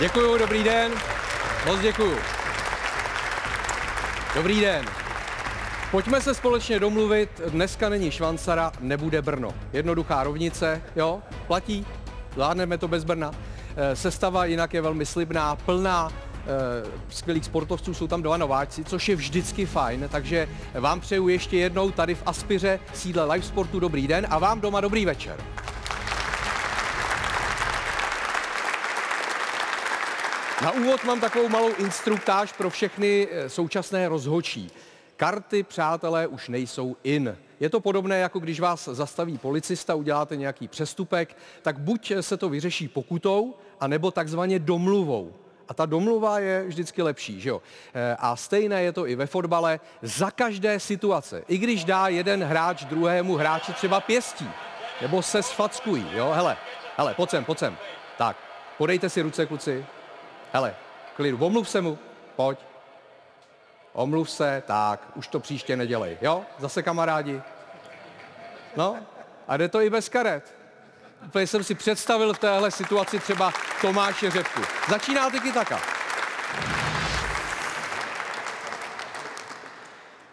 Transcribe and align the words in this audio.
Děkuju, 0.00 0.38
dobrý 0.38 0.64
den. 0.64 0.92
Moc 1.66 1.80
děkuju. 1.80 2.16
Dobrý 4.34 4.60
den. 4.60 4.84
Pojďme 5.90 6.20
se 6.20 6.34
společně 6.34 6.80
domluvit, 6.80 7.40
dneska 7.48 7.88
není 7.88 8.10
Švancara, 8.10 8.72
nebude 8.80 9.22
Brno. 9.22 9.54
Jednoduchá 9.72 10.24
rovnice, 10.24 10.82
jo, 10.96 11.22
platí, 11.48 11.86
zvládneme 12.32 12.78
to 12.78 12.88
bez 12.88 13.04
Brna. 13.04 13.32
Eh, 13.76 13.96
Sestava 13.96 14.44
jinak 14.44 14.74
je 14.74 14.80
velmi 14.80 15.06
slibná, 15.06 15.56
plná, 15.56 16.12
eh, 16.12 16.46
skvělých 17.08 17.44
sportovců, 17.44 17.94
jsou 17.94 18.06
tam 18.06 18.22
dva 18.22 18.36
nováčci, 18.36 18.84
což 18.84 19.08
je 19.08 19.16
vždycky 19.16 19.66
fajn, 19.66 20.08
takže 20.12 20.48
vám 20.74 21.00
přeju 21.00 21.28
ještě 21.28 21.56
jednou 21.56 21.90
tady 21.90 22.14
v 22.14 22.22
Aspiře, 22.26 22.80
sídle 22.94 23.24
Live 23.24 23.46
Sportu 23.46 23.80
dobrý 23.80 24.06
den 24.06 24.26
a 24.30 24.38
vám 24.38 24.60
doma 24.60 24.80
dobrý 24.80 25.04
večer. 25.04 25.36
Na 30.62 30.70
úvod 30.70 31.04
mám 31.04 31.20
takovou 31.20 31.48
malou 31.48 31.74
instruktáž 31.74 32.52
pro 32.52 32.70
všechny 32.70 33.28
eh, 33.30 33.48
současné 33.48 34.08
rozhočí. 34.08 34.70
Karty, 35.16 35.62
přátelé, 35.62 36.26
už 36.26 36.48
nejsou 36.48 36.96
in. 37.04 37.36
Je 37.60 37.70
to 37.70 37.80
podobné, 37.80 38.18
jako 38.18 38.38
když 38.38 38.60
vás 38.60 38.88
zastaví 38.92 39.38
policista, 39.38 39.94
uděláte 39.94 40.36
nějaký 40.36 40.68
přestupek, 40.68 41.36
tak 41.62 41.78
buď 41.78 42.12
se 42.20 42.36
to 42.36 42.48
vyřeší 42.48 42.88
pokutou, 42.88 43.54
anebo 43.80 44.10
takzvaně 44.10 44.58
domluvou. 44.58 45.32
A 45.68 45.74
ta 45.74 45.86
domluva 45.86 46.38
je 46.38 46.64
vždycky 46.66 47.02
lepší, 47.02 47.40
že 47.40 47.48
jo? 47.48 47.62
Eh, 47.94 48.16
A 48.18 48.36
stejné 48.36 48.82
je 48.82 48.92
to 48.92 49.06
i 49.06 49.14
ve 49.14 49.26
fotbale. 49.26 49.80
Za 50.02 50.30
každé 50.30 50.80
situace, 50.80 51.42
i 51.48 51.58
když 51.58 51.84
dá 51.84 52.08
jeden 52.08 52.44
hráč 52.44 52.84
druhému 52.84 53.36
hráči 53.36 53.72
třeba 53.72 54.00
pěstí, 54.00 54.48
nebo 55.02 55.22
se 55.22 55.42
sfackují, 55.42 56.06
jo? 56.12 56.32
Hele, 56.34 56.56
hele, 56.96 57.14
pojď 57.14 57.30
sem, 57.30 57.44
pojď 57.44 57.58
sem. 57.58 57.76
Tak, 58.18 58.36
podejte 58.78 59.10
si 59.10 59.22
ruce, 59.22 59.46
kluci, 59.46 59.84
Hele, 60.52 60.74
klidu, 61.16 61.38
omluv 61.40 61.68
se 61.68 61.80
mu, 61.80 61.98
pojď. 62.36 62.67
Omluv 63.92 64.30
se, 64.30 64.62
tak, 64.66 65.08
už 65.14 65.28
to 65.28 65.40
příště 65.40 65.76
nedělej, 65.76 66.18
jo? 66.20 66.42
Zase 66.58 66.82
kamarádi. 66.82 67.42
No, 68.76 68.96
a 69.48 69.56
jde 69.56 69.68
to 69.68 69.80
i 69.80 69.90
bez 69.90 70.08
karet. 70.08 70.54
Úplně 71.26 71.46
jsem 71.46 71.64
si 71.64 71.74
představil 71.74 72.34
v 72.34 72.38
téhle 72.38 72.70
situaci 72.70 73.18
třeba 73.18 73.52
Tomáše 73.80 74.30
Řepku. 74.30 74.60
Začíná 74.90 75.30
tiki 75.30 75.52
taka. 75.52 75.80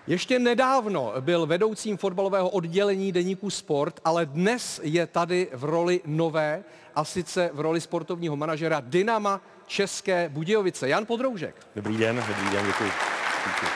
Ještě 0.08 0.40
nedávno 0.40 1.14
byl 1.20 1.46
vedoucím 1.46 1.98
fotbalového 1.98 2.50
oddělení 2.50 3.12
deníku 3.12 3.50
Sport, 3.50 4.00
ale 4.06 4.26
dnes 4.26 4.80
je 4.84 5.08
tady 5.08 5.48
v 5.54 5.64
roli 5.64 6.02
nové, 6.06 6.64
a 6.96 7.04
sice 7.04 7.50
v 7.54 7.60
roli 7.60 7.82
sportovního 7.82 8.36
manažera 8.36 8.82
Dynama 8.86 9.42
České 9.68 10.30
Budějovice. 10.30 10.90
Jan 10.90 11.06
Podroužek. 11.06 11.56
Dobrý 11.76 11.98
den, 11.98 12.24
dobrý 12.28 12.50
den, 12.50 12.66
děkuji. 12.66 13.15
Děkuji. 13.46 13.72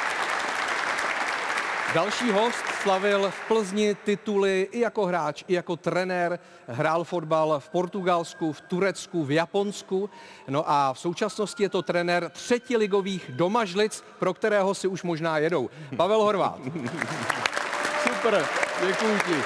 Další 1.94 2.31
host 2.31 2.66
slavil 2.81 3.31
v 3.31 3.48
Plzni 3.48 3.95
tituly 3.95 4.67
i 4.72 4.80
jako 4.80 5.06
hráč, 5.06 5.44
i 5.48 5.53
jako 5.53 5.75
trenér. 5.75 6.39
Hrál 6.67 7.03
fotbal 7.03 7.59
v 7.59 7.70
Portugalsku, 7.70 8.53
v 8.53 8.62
Turecku, 8.62 9.23
v 9.23 9.31
Japonsku. 9.31 10.09
No 10.47 10.64
a 10.70 10.94
v 10.94 11.00
současnosti 11.00 11.64
je 11.64 11.70
to 11.70 11.81
trenér 11.81 12.30
třetiligových 12.30 13.31
domažlic, 13.31 14.03
pro 14.20 14.34
kterého 14.34 14.75
si 14.75 14.88
už 14.88 15.03
možná 15.03 15.38
jedou. 15.38 15.69
Pavel 15.97 16.24
Horvát. 16.24 16.59
Super, 18.03 18.46
děkuji 18.88 19.19
ti. 19.25 19.44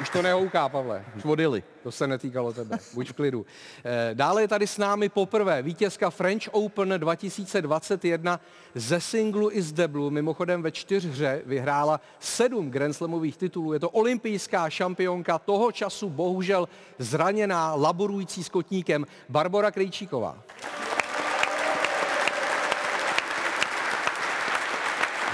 Už 0.00 0.10
to 0.10 0.22
nehouká, 0.22 0.68
Pavle. 0.68 1.04
Už 1.16 1.24
odjeli. 1.24 1.62
To 1.82 1.92
se 1.92 2.06
netýkalo 2.06 2.52
tebe. 2.52 2.78
Buď 2.94 3.08
v 3.08 3.12
klidu. 3.12 3.46
Eh, 3.84 4.10
Dále 4.14 4.42
je 4.42 4.48
tady 4.48 4.66
s 4.66 4.78
námi 4.78 5.08
poprvé 5.08 5.62
vítězka 5.62 6.10
French 6.10 6.48
Open 6.50 6.94
2021 6.98 8.40
ze 8.74 9.00
singlu 9.00 9.50
i 9.52 9.62
z 9.62 9.72
deblu. 9.72 10.10
Mimochodem 10.10 10.62
ve 10.62 10.70
čtyřhře 10.70 11.42
vyhrála 11.46 12.00
sedm 12.20 12.70
Grand 12.70 12.96
Slamových 12.96 13.36
titulů. 13.36 13.72
Je 13.72 13.80
to 13.80 13.90
olympijská 13.90 14.70
šampionka 14.70 15.38
toho 15.38 15.72
času, 15.72 16.10
bohužel 16.10 16.68
zraněná, 16.98 17.74
laborující 17.74 18.44
s 18.44 18.48
kotníkem 18.48 19.06
Barbora 19.28 19.70
Krejčíková. 19.70 20.38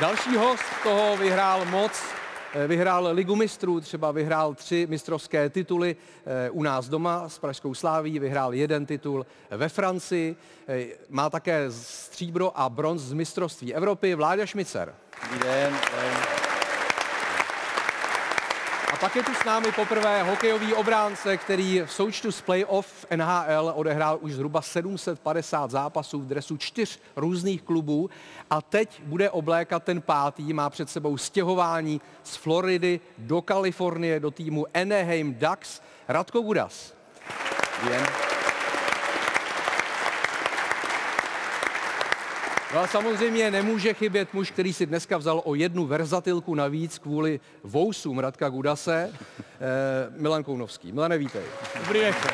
Další 0.00 0.36
host 0.36 0.64
toho 0.82 1.16
vyhrál 1.16 1.64
moc, 1.64 2.02
vyhrál 2.66 3.08
Ligu 3.12 3.36
mistrů, 3.36 3.80
třeba 3.80 4.12
vyhrál 4.12 4.54
tři 4.54 4.86
mistrovské 4.90 5.48
tituly 5.48 5.96
eh, 6.26 6.50
u 6.50 6.62
nás 6.62 6.88
doma 6.88 7.28
s 7.28 7.38
Pražskou 7.38 7.74
sláví, 7.74 8.18
vyhrál 8.18 8.54
jeden 8.54 8.86
titul 8.86 9.26
ve 9.50 9.68
Francii, 9.68 10.36
eh, 10.68 10.86
má 11.08 11.30
také 11.30 11.70
stříbro 11.70 12.60
a 12.60 12.68
bronz 12.68 13.02
z 13.02 13.12
mistrovství 13.12 13.74
Evropy 13.74 14.14
Vláďa 14.14 14.46
Šmicer. 14.46 14.94
Dobrý 15.22 15.38
den. 15.38 16.47
A 18.92 18.96
pak 18.96 19.16
je 19.16 19.22
tu 19.22 19.34
s 19.34 19.44
námi 19.44 19.72
poprvé 19.72 20.22
hokejový 20.22 20.74
obránce, 20.74 21.36
který 21.36 21.80
v 21.80 21.92
součtu 21.92 22.32
z 22.32 22.40
playoff 22.40 23.06
NHL 23.16 23.72
odehrál 23.74 24.18
už 24.20 24.32
zhruba 24.32 24.62
750 24.62 25.70
zápasů 25.70 26.20
v 26.20 26.26
dresu 26.26 26.56
čtyř 26.56 27.00
různých 27.16 27.62
klubů 27.62 28.10
a 28.50 28.62
teď 28.62 29.02
bude 29.02 29.30
oblékat 29.30 29.84
ten 29.84 30.00
pátý, 30.00 30.52
má 30.52 30.70
před 30.70 30.90
sebou 30.90 31.16
stěhování 31.16 32.00
z 32.22 32.36
Floridy 32.36 33.00
do 33.18 33.42
Kalifornie 33.42 34.20
do 34.20 34.30
týmu 34.30 34.66
Anaheim 34.74 35.34
Ducks. 35.34 35.80
Radko 36.08 36.40
Gudas. 36.40 36.94
Dobrý 37.82 38.37
No 42.74 42.80
a 42.80 42.86
samozřejmě 42.86 43.50
nemůže 43.50 43.94
chybět 43.94 44.34
muž, 44.34 44.50
který 44.50 44.72
si 44.72 44.86
dneska 44.86 45.18
vzal 45.18 45.42
o 45.44 45.54
jednu 45.54 45.86
verzatilku 45.86 46.54
navíc 46.54 46.98
kvůli 46.98 47.40
vousům 47.64 48.18
Radka 48.18 48.48
Gudase, 48.48 49.10
eh, 49.40 49.46
Milan 50.16 50.44
Kounovský. 50.44 50.92
Milane, 50.92 51.18
vítej. 51.18 51.42
Dobrý 51.84 52.00
večer. 52.00 52.32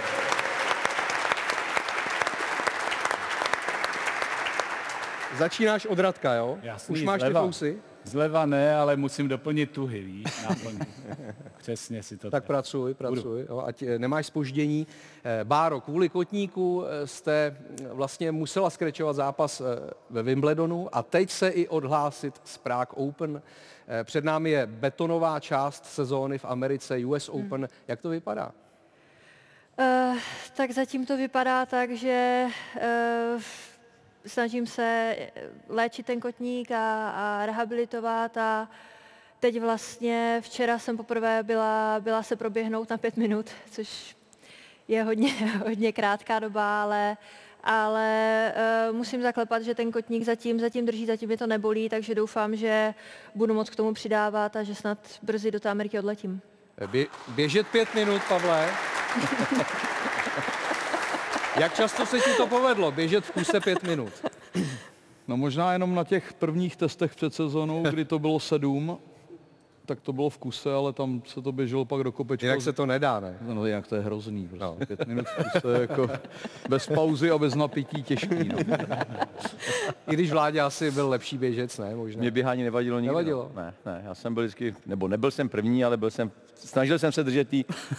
Začínáš 5.39 5.87
od 5.87 5.99
Radka, 5.99 6.35
jo? 6.35 6.59
Jasný, 6.63 6.93
Už 6.93 7.03
máš 7.03 7.21
zleva. 7.21 7.41
ty 7.41 7.47
fousy? 7.47 7.79
Zleva 8.05 8.47
ne, 8.47 8.77
ale 8.77 8.97
musím 8.97 9.29
doplnit 9.29 9.71
tuhy, 9.71 10.03
víš, 10.03 10.43
náplň. 10.43 10.79
Přesně 11.57 12.03
si 12.03 12.17
to 12.17 12.31
Tak 12.31 12.45
pracuj, 12.45 12.95
pracuj, 12.95 13.47
jo, 13.49 13.63
ať 13.67 13.83
eh, 13.83 13.99
nemáš 13.99 14.27
spoždění. 14.27 14.87
Eh, 15.25 15.45
Báro, 15.45 15.81
kvůli 15.81 16.09
kotníku 16.09 16.85
eh, 16.85 17.07
jste 17.07 17.57
vlastně 17.89 18.33
musela 18.33 18.71
skrečovat 18.71 19.17
zápas 19.17 19.63
ve 20.11 20.23
Wimbledonu 20.23 20.89
a 20.93 21.03
teď 21.03 21.31
se 21.31 21.49
i 21.49 21.69
odhlásit 21.69 22.41
z 22.45 22.59
Prague 22.59 23.07
Open. 23.07 23.43
Před 24.05 24.25
námi 24.25 24.51
je 24.51 24.67
betonová 24.67 25.41
část 25.41 25.87
sezóny 25.87 26.39
v 26.39 26.45
Americe, 26.45 27.05
US 27.05 27.29
Open. 27.29 27.69
Jak 27.89 28.01
to 28.01 28.09
vypadá? 28.09 28.53
Uh, 29.79 30.19
tak 30.57 30.71
zatím 30.71 31.07
to 31.07 31.17
vypadá 31.17 31.67
tak, 31.67 31.91
že 31.91 32.47
uh, 32.77 33.43
snažím 34.27 34.67
se 34.67 35.17
léčit 35.69 36.07
ten 36.07 36.21
kotník 36.21 36.71
a, 36.71 37.11
a 37.11 37.47
rehabilitovat 37.47 38.37
a 38.37 38.69
teď 39.41 39.61
vlastně 39.61 40.41
včera 40.45 40.79
jsem 40.79 40.97
poprvé 40.97 41.43
byla, 41.43 41.97
byla 42.01 42.23
se 42.23 42.37
proběhnout 42.37 42.91
na 42.91 42.99
pět 42.99 43.17
minut, 43.17 43.51
což 43.71 44.17
je 44.89 45.03
hodně, 45.03 45.33
hodně 45.65 45.93
krátká 45.93 46.39
doba, 46.39 46.83
ale, 46.83 47.17
ale 47.65 48.53
uh, 48.91 48.97
musím 48.97 49.23
zaklepat, 49.23 49.63
že 49.63 49.75
ten 49.75 49.93
kotník 49.93 50.23
zatím, 50.25 50.61
zatím 50.61 50.87
drží, 50.87 51.07
zatím 51.07 51.29
mě 51.29 51.39
to 51.39 51.47
nebolí, 51.47 51.89
takže 51.89 52.15
doufám, 52.15 52.57
že 52.57 52.95
budu 53.35 53.55
moc 53.55 53.71
k 53.71 53.77
tomu 53.77 53.95
přidávat 53.95 54.57
a 54.57 54.63
že 54.63 54.75
snad 54.75 54.99
brzy 55.23 55.51
do 55.51 55.61
té 55.61 55.71
Ameriky 55.71 55.99
odletím. 55.99 56.41
Eh, 56.79 56.87
Bě- 56.87 57.07
běžet 57.29 57.67
pět 57.69 57.95
minut, 57.95 58.23
Pavle. 58.29 58.71
Jak 61.61 61.75
často 61.75 62.07
se 62.07 62.21
ti 62.21 62.31
to 62.37 62.47
povedlo, 62.47 62.93
běžet 62.93 63.25
v 63.25 63.31
kuse 63.31 63.61
pět 63.61 63.83
minut? 63.83 64.13
No 65.29 65.37
možná 65.37 65.73
jenom 65.73 65.95
na 65.95 66.05
těch 66.05 66.33
prvních 66.33 66.77
testech 66.77 67.15
před 67.15 67.35
sezónou, 67.35 67.83
kdy 67.83 68.05
to 68.05 68.19
bylo 68.19 68.41
sedm, 68.41 68.99
tak 69.87 70.01
to 70.01 70.13
bylo 70.13 70.31
v 70.31 70.39
kuse, 70.39 70.75
ale 70.75 70.93
tam 70.93 71.23
se 71.27 71.43
to 71.43 71.53
běželo 71.53 71.85
pak 71.85 72.03
do 72.03 72.13
kopečka. 72.13 72.47
Jinak 72.47 72.63
se 72.63 72.73
to 72.73 72.87
nedá, 72.87 73.21
ne? 73.21 73.39
No 73.41 73.67
jinak 73.67 73.87
to 73.87 73.97
je 73.97 74.03
hrozný. 74.03 74.49
Prostě. 74.49 74.65
No. 74.65 74.77
Pět 74.87 75.07
minut 75.07 75.27
v 75.29 75.45
kuse, 75.53 75.81
jako 75.81 76.09
bez 76.69 76.87
pauzy 76.87 77.31
a 77.31 77.39
bez 77.39 77.55
napití 77.55 78.03
těžký. 78.03 78.49
No. 78.49 78.59
I 80.09 80.13
když 80.13 80.31
vládě 80.33 80.61
asi 80.61 80.91
byl 80.91 81.09
lepší 81.09 81.39
běžec, 81.39 81.79
ne? 81.79 81.95
Možná. 81.95 82.21
Mě 82.21 82.31
běhání 82.31 82.63
nevadilo 82.63 82.99
nikdy. 83.01 83.09
Nevadilo? 83.09 83.51
No. 83.55 83.63
Ne, 83.63 83.75
ne, 83.87 84.03
já 84.05 84.15
jsem 84.15 84.35
byl 84.35 84.43
vždycky, 84.43 84.75
nebo 84.87 85.09
nebyl 85.09 85.31
jsem 85.31 85.49
první, 85.49 85.85
ale 85.85 85.97
byl 85.97 86.11
jsem, 86.11 86.31
snažil 86.55 86.99
jsem 86.99 87.13
se 87.13 87.25
držet 87.25 87.49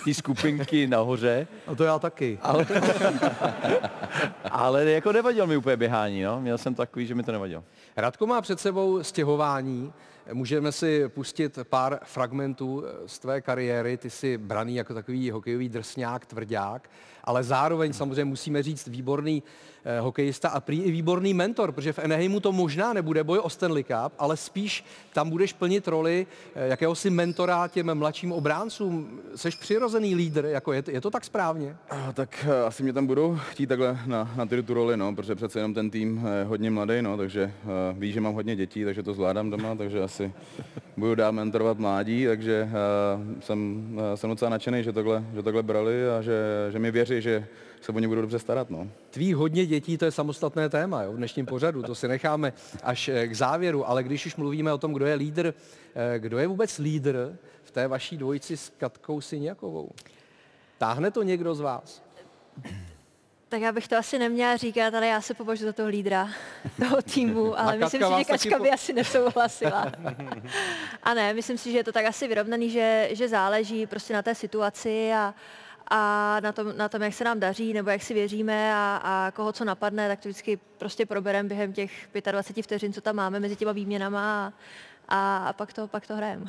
ty 0.03 0.13
skupinky 0.13 0.87
nahoře, 0.95 1.47
A 1.67 1.75
to 1.75 1.83
já 1.83 1.99
taky. 1.99 2.39
ale, 2.41 2.65
ale 4.51 4.85
jako 4.91 5.11
nevadilo 5.11 5.47
mi 5.47 5.57
úplně 5.57 5.77
běhání, 5.77 6.23
no. 6.23 6.41
Měl 6.41 6.57
jsem 6.57 6.75
takový, 6.75 7.05
že 7.05 7.15
mi 7.15 7.23
to 7.23 7.31
nevadilo. 7.31 7.63
Radko 7.97 8.27
má 8.27 8.41
před 8.41 8.59
sebou 8.59 9.03
stěhování. 9.03 9.93
Můžeme 10.33 10.71
si 10.71 11.09
pustit 11.09 11.59
pár 11.63 11.99
fragmentů 12.03 12.83
z 13.05 13.19
tvé 13.19 13.41
kariéry. 13.41 13.97
Ty 13.97 14.09
jsi 14.09 14.37
braný 14.37 14.75
jako 14.75 14.93
takový 14.93 15.31
hokejový 15.31 15.69
drsňák, 15.69 16.25
tvrdák, 16.25 16.89
ale 17.25 17.43
zároveň 17.43 17.93
samozřejmě 17.93 18.25
musíme 18.25 18.63
říct 18.63 18.87
výborný 18.87 19.43
eh, 19.85 19.99
hokejista 19.99 20.49
a 20.49 20.59
prý 20.59 20.81
i 20.81 20.91
výborný 20.91 21.33
mentor, 21.33 21.71
protože 21.71 21.93
v 21.93 21.99
Anaheimu 21.99 22.39
to 22.39 22.51
možná 22.51 22.93
nebude 22.93 23.23
boj 23.23 23.39
o 23.39 23.49
Stanley 23.49 23.83
Cup, 23.83 24.13
ale 24.17 24.37
spíš 24.37 24.85
tam 25.13 25.29
budeš 25.29 25.53
plnit 25.53 25.87
roli 25.87 26.27
eh, 26.55 26.67
jakéhosi 26.67 27.09
mentora 27.09 27.67
těm 27.67 27.95
mladším 27.95 28.31
obráncům. 28.31 29.19
Seš 29.35 29.55
přirozený 29.55 30.15
lídr, 30.15 30.45
jako 30.45 30.73
je, 30.73 30.83
je 30.87 31.01
to 31.01 31.11
tak 31.11 31.25
správně? 31.25 31.75
Tak 32.13 32.45
eh, 32.49 32.65
asi 32.65 32.83
mě 32.83 32.93
tam 32.93 33.07
budou 33.07 33.37
chtít 33.49 33.67
takhle 33.67 33.99
na, 34.05 34.33
na 34.35 34.45
ty 34.45 34.63
tu 34.63 34.73
roli, 34.73 34.97
no, 34.97 35.15
protože 35.15 35.35
přece 35.35 35.59
jenom 35.59 35.73
ten 35.73 35.89
tým 35.89 36.27
je 36.39 36.43
hodně 36.43 36.71
mladý, 36.71 37.01
no, 37.01 37.17
takže 37.17 37.53
uh, 37.63 37.99
ví, 37.99 38.11
že 38.11 38.21
mám 38.21 38.33
hodně 38.33 38.55
dětí, 38.55 38.85
takže 38.85 39.03
to 39.03 39.13
zvládám 39.13 39.49
doma, 39.49 39.75
takže 39.75 40.01
asi 40.01 40.33
budu 40.97 41.15
dál 41.15 41.31
mentorovat 41.31 41.79
mládí, 41.79 42.25
takže 42.25 42.69
uh, 42.69 43.39
jsem, 43.39 43.89
uh, 43.93 44.15
jsem 44.15 44.29
docela 44.29 44.49
nadšený, 44.49 44.83
že 44.83 44.93
takhle, 44.93 45.23
že 45.35 45.43
takhle 45.43 45.63
brali 45.63 46.09
a 46.09 46.21
že, 46.21 46.33
že 46.71 46.79
mi 46.79 46.91
věří, 46.91 47.14
že 47.21 47.47
se 47.81 47.91
o 47.91 47.99
ně 47.99 48.07
budu 48.07 48.21
dobře 48.21 48.39
starat. 48.39 48.69
No. 48.69 48.87
Tví 49.09 49.33
hodně 49.33 49.65
dětí, 49.65 49.97
to 49.97 50.05
je 50.05 50.11
samostatné 50.11 50.69
téma 50.69 51.03
jo, 51.03 51.13
v 51.13 51.17
dnešním 51.17 51.45
pořadu, 51.45 51.83
to 51.83 51.95
si 51.95 52.07
necháme 52.07 52.53
až 52.83 53.09
eh, 53.09 53.27
k 53.27 53.35
závěru, 53.35 53.89
ale 53.89 54.03
když 54.03 54.25
už 54.25 54.35
mluvíme 54.35 54.73
o 54.73 54.77
tom, 54.77 54.93
kdo 54.93 55.05
je 55.05 55.15
lídr, 55.15 55.53
eh, 55.95 56.19
kdo 56.19 56.37
je 56.37 56.47
vůbec 56.47 56.77
lídr 56.77 57.37
v 57.63 57.71
té 57.71 57.87
vaší 57.87 58.17
dvojici 58.17 58.57
s 58.57 58.69
Katkou 58.69 59.21
Syniakovou? 59.21 59.91
Táhne 60.77 61.11
to 61.11 61.23
někdo 61.23 61.55
z 61.55 61.59
vás? 61.59 62.03
Tak 63.49 63.61
já 63.61 63.71
bych 63.71 63.87
to 63.87 63.97
asi 63.97 64.19
neměla 64.19 64.57
říkat, 64.57 64.93
ale 64.93 65.07
já 65.07 65.21
se 65.21 65.33
považuji 65.33 65.65
za 65.65 65.73
toho 65.73 65.89
lídra 65.89 66.29
toho 66.79 67.01
týmu, 67.01 67.59
ale 67.59 67.77
myslím 67.77 68.01
si, 68.01 68.17
že 68.17 68.23
Kačka 68.23 68.57
po- 68.57 68.63
by 68.63 68.71
asi 68.71 68.93
nesouhlasila. 68.93 69.91
A 71.03 71.13
ne, 71.13 71.33
myslím 71.33 71.57
si, 71.57 71.71
že 71.71 71.77
je 71.77 71.83
to 71.83 71.91
tak 71.91 72.05
asi 72.05 72.27
vyrovnaný, 72.27 72.69
že, 72.69 73.09
že 73.11 73.29
záleží 73.29 73.85
prostě 73.87 74.13
na 74.13 74.21
té 74.21 74.35
situaci 74.35 75.13
a, 75.13 75.33
a 75.87 76.39
na 76.39 76.51
tom, 76.51 76.77
na 76.77 76.89
tom, 76.89 77.01
jak 77.01 77.13
se 77.13 77.23
nám 77.23 77.39
daří, 77.39 77.73
nebo 77.73 77.89
jak 77.89 78.01
si 78.01 78.13
věříme 78.13 78.73
a, 78.75 79.01
a 79.03 79.31
koho 79.31 79.51
co 79.51 79.65
napadne, 79.65 80.07
tak 80.07 80.19
to 80.19 80.29
vždycky 80.29 80.59
prostě 80.77 81.05
probereme 81.05 81.49
během 81.49 81.73
těch 81.73 81.91
25 82.31 82.63
vteřin, 82.63 82.93
co 82.93 83.01
tam 83.01 83.15
máme 83.15 83.39
mezi 83.39 83.55
těma 83.55 83.71
výměnama 83.71 84.47
a, 84.47 84.53
a, 85.07 85.37
a 85.49 85.53
pak 85.53 85.73
to, 85.73 85.87
pak 85.87 86.07
to 86.07 86.15
hrajeme. 86.15 86.45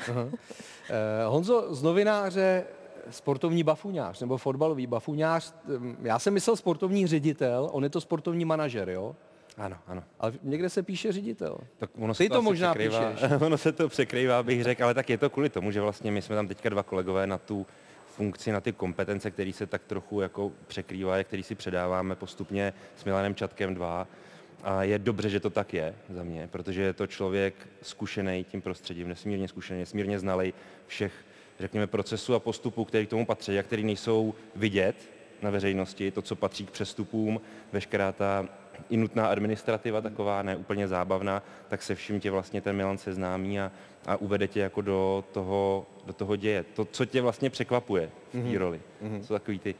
Eh, 0.91 1.25
Honzo, 1.27 1.75
z 1.75 1.83
novináře 1.83 2.65
sportovní 3.11 3.63
bafuňář 3.63 4.21
nebo 4.21 4.39
fotbalový 4.39 4.87
bafuňář, 4.87 5.55
hm, 5.69 5.97
já 6.03 6.19
jsem 6.19 6.35
myslel 6.35 6.57
sportovní 6.57 7.07
ředitel, 7.07 7.69
on 7.73 7.85
je 7.85 7.91
to 7.91 8.01
sportovní 8.01 8.45
manažer, 8.45 8.89
jo? 8.91 9.17
Ano, 9.59 9.77
ano. 9.87 10.03
Ale 10.21 10.33
někde 10.43 10.69
se 10.71 10.83
píše 10.83 11.13
ředitel. 11.13 11.59
Tak 11.79 11.91
ono 11.99 12.15
Ty 12.15 12.25
se 12.25 12.29
to 12.29 12.35
asi 12.35 12.45
možná 12.45 12.75
překrývá, 12.75 13.11
píšeš. 13.11 13.31
ono 13.41 13.59
se 13.59 13.73
to 13.73 13.89
překrývá, 13.89 14.43
bych 14.43 14.65
řekl, 14.65 14.85
ale 14.85 14.95
tak 14.95 15.11
je 15.11 15.19
to 15.19 15.31
kvůli 15.31 15.49
tomu, 15.49 15.71
že 15.71 15.81
vlastně 15.81 16.11
my 16.11 16.23
jsme 16.23 16.37
tam 16.37 16.49
teďka 16.49 16.69
dva 16.69 16.83
kolegové 16.83 17.27
na 17.27 17.39
tu 17.39 17.67
funkci, 18.17 18.53
na 18.53 18.61
ty 18.61 18.73
kompetence, 18.73 19.31
které 19.31 19.53
se 19.53 19.67
tak 19.67 19.83
trochu 19.85 20.21
jako 20.21 20.53
překrývají, 20.67 21.25
které 21.25 21.43
si 21.43 21.55
předáváme 21.55 22.15
postupně 22.15 22.73
s 22.97 23.05
Milanem 23.05 23.35
Čatkem 23.35 23.75
dva. 23.75 24.09
A 24.63 24.83
je 24.83 24.99
dobře, 24.99 25.29
že 25.29 25.41
to 25.41 25.51
tak 25.51 25.75
je 25.75 25.95
za 26.09 26.23
mě, 26.23 26.49
protože 26.53 26.83
je 26.83 26.93
to 26.93 27.07
člověk 27.07 27.55
zkušený 27.83 28.45
tím 28.45 28.63
prostředím, 28.63 29.09
nesmírně 29.09 29.49
zkušený, 29.49 29.81
nesmírně 29.81 30.19
znalej 30.19 30.53
všech, 30.87 31.13
řekněme, 31.61 31.87
procesů 31.87 32.35
a 32.35 32.41
postupů, 32.41 32.85
které 32.85 33.07
k 33.07 33.11
tomu 33.11 33.27
patří 33.27 33.59
a 33.59 33.63
které 33.63 33.83
nejsou 33.83 34.35
vidět 34.55 34.97
na 35.43 35.51
veřejnosti, 35.51 36.11
to, 36.11 36.23
co 36.23 36.37
patří 36.37 36.67
k 36.67 36.71
přestupům, 36.71 37.41
veškerá 37.73 38.13
ta 38.13 38.49
i 38.91 38.97
nutná 38.97 39.27
administrativa 39.27 40.01
taková, 40.01 40.43
ne 40.43 40.57
úplně 40.57 40.89
zábavná, 40.89 41.43
tak 41.69 41.83
se 41.83 41.95
vším 41.95 42.21
tě 42.21 42.31
vlastně 42.31 42.61
ten 42.61 42.77
Milan 42.77 42.99
seznámí 42.99 43.61
a, 43.61 43.73
a 44.07 44.17
uvede 44.17 44.49
tě 44.49 44.61
jako 44.61 44.81
do 44.81 45.25
toho, 45.33 45.87
do 46.07 46.13
toho 46.13 46.37
děje. 46.37 46.65
To, 46.75 46.85
co 46.85 47.05
tě 47.05 47.23
vlastně 47.23 47.51
překvapuje 47.51 48.11
v 48.35 48.53
té 48.53 48.59
roli. 48.59 48.81
Jsou 49.23 49.35
takový 49.35 49.59
ty, 49.59 49.75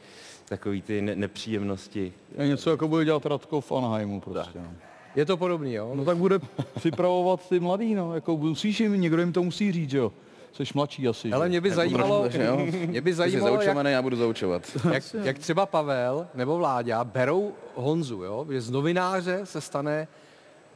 takový 0.45 0.81
ty 0.81 1.01
ne- 1.01 1.15
nepříjemnosti. 1.15 2.13
Je 2.37 2.47
něco 2.47 2.69
jako 2.69 2.87
bude 2.87 3.05
dělat 3.05 3.25
Radko 3.25 3.61
v 3.61 3.71
Anaheimu 3.71 4.21
prostě. 4.21 4.59
No. 4.59 4.71
Je 5.15 5.25
to 5.25 5.37
podobný, 5.37 5.73
jo? 5.73 5.91
no 5.95 6.05
tak 6.05 6.17
bude 6.17 6.39
připravovat 6.75 7.49
ty 7.49 7.59
mladý, 7.59 7.95
no, 7.95 8.15
jako 8.15 8.37
musíš 8.37 8.79
jim, 8.79 9.01
někdo 9.01 9.21
jim 9.21 9.33
to 9.33 9.43
musí 9.43 9.71
říct, 9.71 9.89
že 9.89 9.97
jo. 9.97 10.11
Jsi 10.57 10.71
mladší 10.75 11.07
asi. 11.07 11.31
Ale 11.31 11.49
mě 11.49 11.61
by 11.61 11.71
zajímalo, 11.71 12.21
trošku, 12.21 12.41
jo. 12.41 12.57
mě 12.87 13.01
by 13.01 13.13
zajímalo, 13.13 13.61
jak, 13.61 13.85
já 13.85 14.01
budu 14.01 14.15
zaučovat. 14.15 14.63
jak, 14.93 15.03
jak 15.23 15.39
třeba 15.39 15.65
Pavel 15.65 16.27
nebo 16.33 16.57
Vláďa 16.57 17.03
berou 17.03 17.53
Honzu, 17.75 18.23
jo? 18.23 18.45
že 18.51 18.61
z 18.61 18.69
novináře 18.69 19.39
se 19.43 19.61
stane 19.61 20.07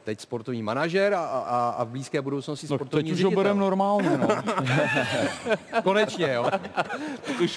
teď 0.04 0.20
sportovní 0.20 0.62
manažer 0.62 1.14
a, 1.14 1.24
a, 1.24 1.68
a 1.78 1.84
v 1.84 1.88
blízké 1.88 2.22
budoucnosti 2.22 2.66
No, 2.70 2.76
sportovní 2.76 3.10
teď 3.10 3.24
už 3.24 3.34
ho 3.34 3.54
normálně, 3.54 4.18
no. 4.18 4.28
Konečně, 5.82 6.32
jo? 6.32 6.50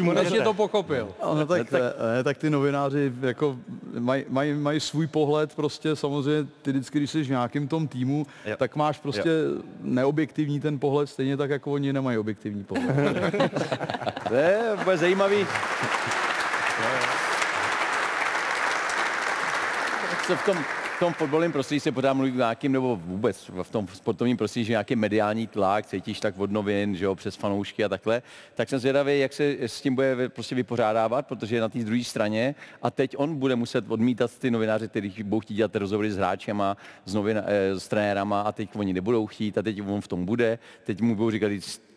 Konečně 0.05 0.41
to 0.41 0.53
pochopil. 0.53 1.09
No, 1.23 1.45
tak, 1.45 1.71
ne, 1.71 2.23
tak 2.23 2.37
ty 2.37 2.49
novináři 2.49 3.13
jako 3.21 3.57
mají 3.99 4.25
maj, 4.29 4.53
maj 4.53 4.79
svůj 4.79 5.07
pohled, 5.07 5.55
prostě 5.55 5.95
samozřejmě 5.95 6.47
ty 6.61 6.71
vždycky, 6.71 6.97
když 6.99 7.11
jsi 7.11 7.23
v 7.23 7.29
nějakém 7.29 7.67
tom 7.67 7.87
týmu, 7.87 8.25
Jo. 8.45 8.55
tak 8.57 8.75
máš 8.75 8.99
prostě 8.99 9.29
neobjektivní 9.81 10.59
ten 10.59 10.79
pohled, 10.79 11.09
stejně 11.09 11.37
tak, 11.37 11.49
jako 11.49 11.71
oni 11.71 11.93
nemají 11.93 12.17
objektivní 12.17 12.63
pohled. 12.63 12.95
To 14.27 14.33
je 14.35 14.59
bude 14.83 14.97
zajímavý. 14.97 15.47
Co 20.27 20.35
v 20.35 20.45
tom, 20.45 20.57
v 20.95 20.99
tom 20.99 21.13
fotbalovém 21.13 21.51
prostředí 21.51 21.79
se 21.79 21.91
pořád 21.91 22.13
mluví 22.13 22.31
nějakým, 22.31 22.71
nebo 22.71 22.95
vůbec 22.95 23.51
v 23.63 23.71
tom 23.71 23.87
sportovním 23.87 24.37
prostředí, 24.37 24.65
že 24.65 24.73
nějaký 24.73 24.95
mediální 24.95 25.47
tlak, 25.47 25.85
cítíš 25.85 26.19
tak 26.19 26.39
od 26.39 26.51
novin, 26.51 26.95
že 26.95 27.05
jo, 27.05 27.15
přes 27.15 27.35
fanoušky 27.35 27.83
a 27.83 27.89
takhle, 27.89 28.21
tak 28.53 28.69
jsem 28.69 28.79
zvědavý, 28.79 29.19
jak 29.19 29.33
se 29.33 29.55
s 29.59 29.81
tím 29.81 29.95
bude 29.95 30.29
prostě 30.29 30.55
vypořádávat, 30.55 31.27
protože 31.27 31.55
je 31.55 31.61
na 31.61 31.69
té 31.69 31.79
druhé 31.79 32.03
straně 32.03 32.55
a 32.81 32.91
teď 32.91 33.15
on 33.17 33.35
bude 33.35 33.55
muset 33.55 33.85
odmítat 33.87 34.39
ty 34.39 34.51
novináři, 34.51 34.87
kteří 34.87 35.23
budou 35.23 35.39
chtít 35.39 35.53
dělat 35.53 35.75
rozhovory 35.75 36.11
s 36.11 36.17
hráčema, 36.17 36.77
s, 37.05 37.13
novina, 37.13 37.41
eh, 37.45 37.79
s 37.79 37.87
trenérama 37.87 38.41
a 38.41 38.51
teď 38.51 38.69
oni 38.75 38.93
nebudou 38.93 39.27
chtít 39.27 39.57
a 39.57 39.61
teď 39.61 39.81
on 39.87 40.01
v 40.01 40.07
tom 40.07 40.25
bude, 40.25 40.59
teď 40.83 41.01
mu 41.01 41.15
budou 41.15 41.31
říkat, 41.31 41.51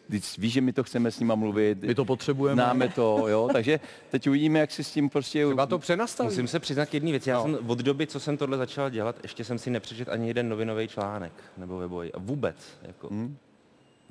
"Vždyť- 0.09 0.23
vždyť 0.25 0.39
víš, 0.39 0.53
že 0.53 0.61
my 0.61 0.73
to 0.73 0.85
chceme 0.85 1.11
s 1.11 1.21
nima 1.21 1.35
mluvit. 1.35 1.83
My 1.83 1.95
to 1.95 2.05
potřebujeme. 2.05 2.63
Známe 2.63 2.89
to, 2.89 3.29
jo, 3.29 3.49
takže 3.53 3.81
teď 4.11 4.29
uvidíme, 4.29 4.59
jak 4.59 4.71
si 4.71 4.85
s 4.85 4.91
tím 4.91 5.09
prostě... 5.09 5.47
Třeba 5.47 5.67
to 5.67 5.79
přenastaví. 5.79 6.29
Musím 6.29 6.49
se 6.49 6.59
přiznat 6.59 6.87
k 6.87 6.95
jedné 6.95 7.11
věci. 7.11 7.31
Já 7.31 7.37
no. 7.37 7.43
jsem 7.43 7.71
od 7.71 7.79
doby, 7.79 8.07
co 8.07 8.21
jsem 8.21 8.37
tohle 8.37 8.59
začal 8.59 8.91
dělat, 8.91 9.17
ještě 9.23 9.45
jsem 9.45 9.59
si 9.59 9.71
nepřečet 9.71 10.09
ani 10.09 10.29
jeden 10.29 10.49
novinový 10.49 10.89
článek 10.89 11.33
nebo 11.57 11.79
webový. 11.79 12.13
A 12.13 12.19
vůbec. 12.19 12.57
Jako. 12.83 13.09
Hmm. 13.09 13.37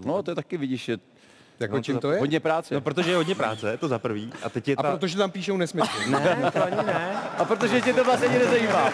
No, 0.06 0.24
to 0.24 0.32
je 0.32 0.36
taky, 0.36 0.58
vidíš, 0.58 0.86
že 0.86 0.98
Jako 1.60 1.82
čím 1.82 2.00
to 2.00 2.12
je? 2.12 2.20
Hodně 2.20 2.39
práce. 2.39 2.74
No, 2.74 2.82
protože 2.82 3.12
je 3.12 3.16
hodně 3.16 3.36
práce, 3.36 3.77
to 3.77 3.88
za 3.88 4.00
prvý. 4.00 4.32
A 4.44 4.50
teď 4.50 4.68
je 4.68 4.75
A 4.75 4.84
ta... 4.84 4.98
protože 4.98 5.18
tam 5.18 5.32
píšou 5.32 5.58
nesmysly. 5.58 6.10
Ne, 6.10 6.51
to 6.54 6.63
ani 6.63 6.75
ne. 6.75 7.13
A 7.38 7.46
protože 7.46 7.82
tě 7.82 7.94
to 7.94 8.04
vlastně 8.04 8.27
ani 8.27 8.39
nezajímá. 8.39 8.82
A 8.82 8.92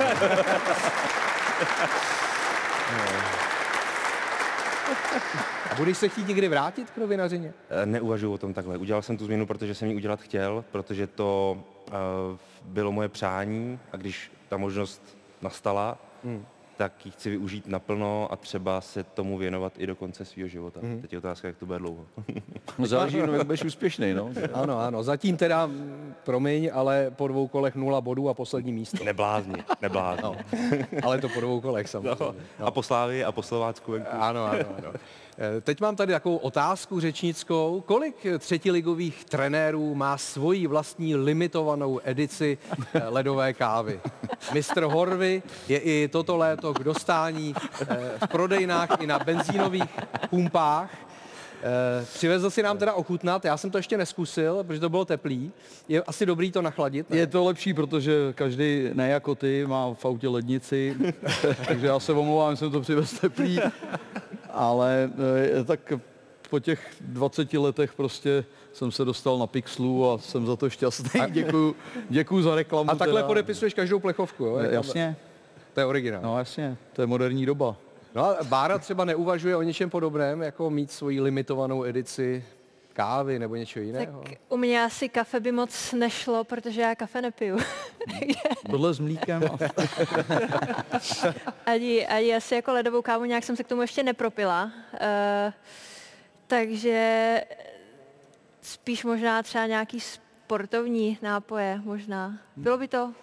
budeš 5.77 5.97
se 5.97 6.09
chtít 6.09 6.27
někdy 6.27 6.47
vrátit 6.47 6.91
k 6.91 6.97
novinařině? 6.97 7.53
Eh, 7.69 7.85
Neuvažuji 7.85 8.33
o 8.33 8.37
tom 8.37 8.53
takhle. 8.53 8.77
Udělal 8.77 9.01
jsem 9.01 9.17
tu 9.17 9.25
změnu, 9.25 9.45
protože 9.45 9.75
jsem 9.75 9.89
ji 9.89 9.95
udělat 9.95 10.21
chtěl, 10.21 10.65
protože 10.71 11.07
to 11.07 11.57
uh, 11.87 11.93
bylo 12.63 12.91
moje 12.91 13.09
přání 13.09 13.79
a 13.91 13.97
když 13.97 14.31
ta 14.49 14.57
možnost 14.57 15.17
nastala, 15.41 15.97
hmm. 16.23 16.45
tak 16.77 17.05
ji 17.05 17.11
chci 17.11 17.29
využít 17.29 17.67
naplno 17.67 18.27
a 18.31 18.35
třeba 18.35 18.81
se 18.81 19.03
tomu 19.03 19.37
věnovat 19.37 19.73
i 19.77 19.87
do 19.87 19.95
konce 19.95 20.25
svého 20.25 20.47
života. 20.47 20.79
Hmm. 20.83 21.01
Teď 21.01 21.13
je 21.13 21.17
otázka, 21.17 21.47
jak 21.47 21.57
to 21.57 21.65
bude 21.65 21.79
dlouho. 21.79 22.05
no, 22.77 22.85
záleží, 22.85 23.17
no, 23.17 23.33
jak 23.33 23.45
budeš 23.45 23.63
úspěšný, 23.63 24.13
no. 24.13 24.29
Ano, 24.53 24.79
ano. 24.79 25.03
Zatím 25.03 25.37
teda, 25.37 25.65
mm, 25.65 26.13
promiň, 26.23 26.69
ale 26.73 27.11
po 27.11 27.27
dvou 27.27 27.47
kolech 27.47 27.75
nula 27.75 28.01
bodů 28.01 28.29
a 28.29 28.33
poslední 28.33 28.73
místo. 28.73 29.03
Neblázni, 29.03 29.63
neblázni. 29.81 30.23
No. 30.23 30.35
Ale 31.03 31.21
to 31.21 31.29
po 31.29 31.39
dvou 31.39 31.61
kolech 31.61 31.87
samozřejmě. 31.89 32.41
A 32.59 32.71
po 32.71 32.83
Slávii 32.83 33.23
a 33.23 33.31
po 33.31 33.43
Slovácku 33.43 33.91
venku. 33.91 34.09
Ano, 34.11 34.45
ano, 34.45 34.65
ano. 34.77 34.93
Eh, 35.37 35.61
Teď 35.61 35.81
mám 35.81 35.95
tady 35.95 36.13
takovou 36.13 36.37
otázku 36.37 36.99
řečnickou. 36.99 37.83
Kolik 37.85 38.15
třetiligových 38.39 39.25
trenérů 39.25 39.95
má 39.95 40.17
svoji 40.17 40.67
vlastní 40.67 41.15
limitovanou 41.15 41.99
edici 42.03 42.57
eh, 42.93 43.01
ledové 43.07 43.53
kávy? 43.53 43.99
Mistr 44.53 44.83
Horvy 44.83 45.43
je 45.67 45.77
i 45.79 46.07
toto 46.07 46.37
léto 46.37 46.73
k 46.73 46.83
dostání 46.83 47.55
eh, 47.81 47.97
v 48.25 48.27
prodejnách 48.27 48.89
i 48.99 49.07
na 49.07 49.19
benzínových 49.19 49.83
pumpách. 50.29 50.89
Přivezl 52.13 52.49
si 52.49 52.63
nám 52.63 52.77
teda 52.77 52.93
ochutnat, 52.93 53.45
já 53.45 53.57
jsem 53.57 53.71
to 53.71 53.77
ještě 53.77 53.97
neskusil, 53.97 54.63
protože 54.63 54.79
to 54.79 54.89
bylo 54.89 55.05
teplý. 55.05 55.51
Je 55.87 56.03
asi 56.03 56.25
dobrý 56.25 56.51
to 56.51 56.61
nachladit. 56.61 57.09
ne? 57.09 57.17
Je 57.17 57.27
to 57.27 57.43
lepší, 57.43 57.73
protože 57.73 58.33
každý, 58.35 58.89
ne 58.93 59.09
jako 59.09 59.35
ty, 59.35 59.65
má 59.67 59.93
v 59.93 60.05
autě 60.05 60.27
lednici, 60.27 60.95
takže 61.67 61.87
já 61.87 61.99
se 61.99 62.11
omlouvám, 62.13 62.55
jsem 62.55 62.71
to 62.71 62.81
přivez 62.81 63.19
teplý, 63.19 63.59
ale 64.53 65.09
eh, 65.59 65.63
tak 65.63 65.93
po 66.49 66.59
těch 66.59 66.87
20 67.01 67.53
letech 67.53 67.93
prostě 67.93 68.45
jsem 68.73 68.91
se 68.91 69.05
dostal 69.05 69.37
na 69.37 69.47
Pixlu 69.47 70.11
a 70.11 70.17
jsem 70.17 70.45
za 70.45 70.55
to 70.55 70.69
šťastný. 70.69 71.21
Děkuju, 71.29 71.75
děkuju 72.09 72.41
za 72.43 72.55
reklamu. 72.55 72.91
A 72.91 72.95
takhle 72.95 73.19
teda. 73.21 73.27
podepisuješ 73.27 73.73
každou 73.73 73.99
plechovku, 73.99 74.43
jo? 74.45 74.57
Jak- 74.57 74.71
Jasně, 74.71 75.15
To 75.73 75.79
je 75.79 75.85
originál. 75.85 76.21
no 76.23 76.37
jasně, 76.37 76.77
to 76.93 77.01
je 77.01 77.05
moderní 77.07 77.45
doba. 77.45 77.75
No 78.15 78.25
a 78.25 78.37
Bára 78.43 78.77
třeba 78.77 79.05
neuvažuje 79.05 79.55
o 79.55 79.61
něčem 79.61 79.89
podobném, 79.89 80.41
jako 80.41 80.69
mít 80.69 80.91
svoji 80.91 81.21
limitovanou 81.21 81.83
edici 81.85 82.45
kávy 82.93 83.39
nebo 83.39 83.55
něčeho 83.55 83.83
jiného? 83.85 84.21
Tak 84.23 84.33
u 84.49 84.57
mě 84.57 84.83
asi 84.83 85.09
kafe 85.09 85.39
by 85.39 85.51
moc 85.51 85.93
nešlo, 85.93 86.43
protože 86.43 86.81
já 86.81 86.95
kafe 86.95 87.21
nepiju. 87.21 87.57
Tohle 88.71 88.93
s 88.93 88.99
mlíkem. 88.99 89.43
A... 89.43 89.57
ani, 91.71 92.07
ani 92.07 92.35
asi 92.35 92.55
jako 92.55 92.73
ledovou 92.73 93.01
kávu 93.01 93.25
nějak 93.25 93.43
jsem 93.43 93.55
se 93.55 93.63
k 93.63 93.67
tomu 93.67 93.81
ještě 93.81 94.03
nepropila. 94.03 94.63
Uh, 94.93 95.53
takže 96.47 97.41
spíš 98.61 99.03
možná 99.03 99.43
třeba 99.43 99.65
nějaký 99.65 99.99
sportovní 99.99 101.17
nápoje 101.21 101.81
možná. 101.83 102.37
Bylo 102.55 102.77
by 102.77 102.87
to 102.87 103.13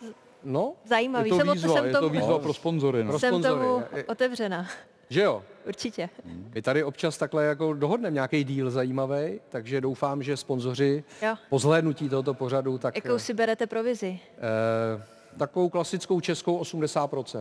No, 0.44 0.72
Je 0.84 0.88
zajímavý. 0.88 1.30
to 1.30 1.36
jsem, 1.36 1.48
o- 1.48 1.52
výzva, 1.52 1.74
jsem 1.74 1.84
je 1.86 1.92
to 1.92 2.00
tomu, 2.00 2.10
výzva 2.20 2.38
pro 2.38 2.54
sponzory. 2.54 3.04
No. 3.04 3.10
Pro 3.10 3.18
jsem 3.18 3.28
sponzory. 3.30 3.64
tomu 3.64 3.82
Je- 3.96 4.04
otevřena. 4.04 4.66
Že 5.10 5.22
jo? 5.22 5.42
Určitě. 5.66 6.08
My 6.54 6.62
tady 6.62 6.84
občas 6.84 7.18
takhle 7.18 7.44
jako 7.44 7.72
dohodneme 7.72 8.14
nějaký 8.14 8.44
díl 8.44 8.70
zajímavý, 8.70 9.40
takže 9.48 9.80
doufám, 9.80 10.22
že 10.22 10.36
sponzoři 10.36 11.04
Jo. 11.22 11.34
po 11.50 11.58
zhlédnutí 11.58 12.08
tohoto 12.08 12.34
pořadu 12.34 12.78
tak 12.78 12.96
Jakou 13.04 13.18
si 13.18 13.34
berete 13.34 13.66
provizi? 13.66 14.20
eh, 14.36 15.02
takovou 15.38 15.68
klasickou 15.68 16.20
českou 16.20 16.58
80%. 16.62 17.40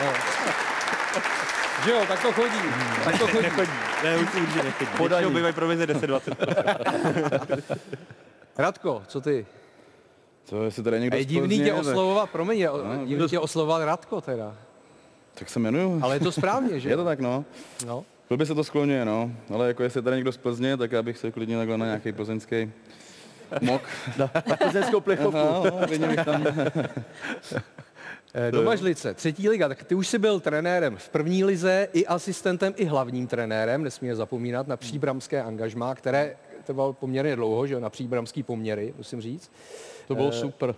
no. 0.00 0.12
Že 1.84 1.90
jo, 1.90 2.04
tak 2.08 2.22
to 2.22 2.32
chodí. 2.32 2.58
Tak 3.04 3.18
to 3.18 3.26
chodí. 3.26 3.70
Ne, 4.04 4.16
už 4.18 4.34
určitě 4.34 4.62
nechodí. 4.62 4.90
Většinou 5.08 5.30
bývají 5.30 5.54
provize 5.54 5.86
10-20. 5.86 6.34
Radko, 8.58 9.02
co 9.06 9.20
ty? 9.20 9.46
Co, 10.44 10.64
jestli 10.64 10.82
tady 10.82 11.00
někdo 11.00 11.14
A 11.14 11.18
je 11.18 11.24
divný 11.24 11.58
tě 11.58 11.70
tak- 11.72 11.80
oslovovat, 11.80 12.30
promiň, 12.30 12.58
je, 12.58 12.68
divný 13.06 13.28
tě 13.28 13.38
oslovovat 13.38 13.84
Radko 13.84 14.20
teda. 14.20 14.54
Tak 15.34 15.48
se 15.48 15.58
jmenuju. 15.58 16.00
Ale 16.02 16.16
je 16.16 16.20
to 16.20 16.32
správně, 16.32 16.80
že? 16.80 16.88
Je 16.90 16.96
to 16.96 17.04
tak, 17.04 17.20
no. 17.20 17.44
No. 17.86 18.04
Blbě 18.28 18.46
se 18.46 18.54
to 18.54 18.64
skloňuje, 18.64 19.04
no. 19.04 19.30
Ale 19.54 19.68
jako 19.68 19.82
jestli 19.82 19.98
je 19.98 20.02
tady 20.02 20.16
někdo 20.16 20.32
z 20.32 20.36
Plzně, 20.36 20.76
tak 20.76 20.92
já 20.92 21.02
bych 21.02 21.18
se 21.18 21.30
klidně 21.30 21.56
takhle 21.56 21.78
na 21.78 21.86
nějaký 21.86 22.12
plzeňský 22.12 22.72
mok. 23.60 23.82
Plzeňskou 24.58 25.00
plechovku. 25.00 25.38
No, 25.38 25.64
no, 25.98 26.08
bych 26.08 26.24
tam... 26.24 26.46
Eh, 28.34 28.50
Do 28.52 28.62
Mažlice, 28.62 29.14
třetí 29.14 29.48
liga, 29.48 29.68
tak 29.68 29.84
ty 29.84 29.94
už 29.94 30.08
jsi 30.08 30.18
byl 30.18 30.40
trenérem 30.40 30.96
v 30.96 31.08
první 31.08 31.44
lize, 31.44 31.88
i 31.92 32.06
asistentem, 32.06 32.74
i 32.76 32.84
hlavním 32.84 33.26
trenérem, 33.26 33.84
nesmíme 33.84 34.14
zapomínat 34.14 34.68
na 34.68 34.76
příbramské 34.76 35.42
angažmá, 35.42 35.94
které 35.94 36.36
trvalo 36.64 36.92
poměrně 36.92 37.36
dlouho, 37.36 37.66
že 37.66 37.74
jo, 37.74 37.80
na 37.80 37.90
příbramský 37.90 38.42
poměry, 38.42 38.94
musím 38.96 39.20
říct. 39.20 39.50
To 40.08 40.14
bylo 40.14 40.32
super. 40.32 40.74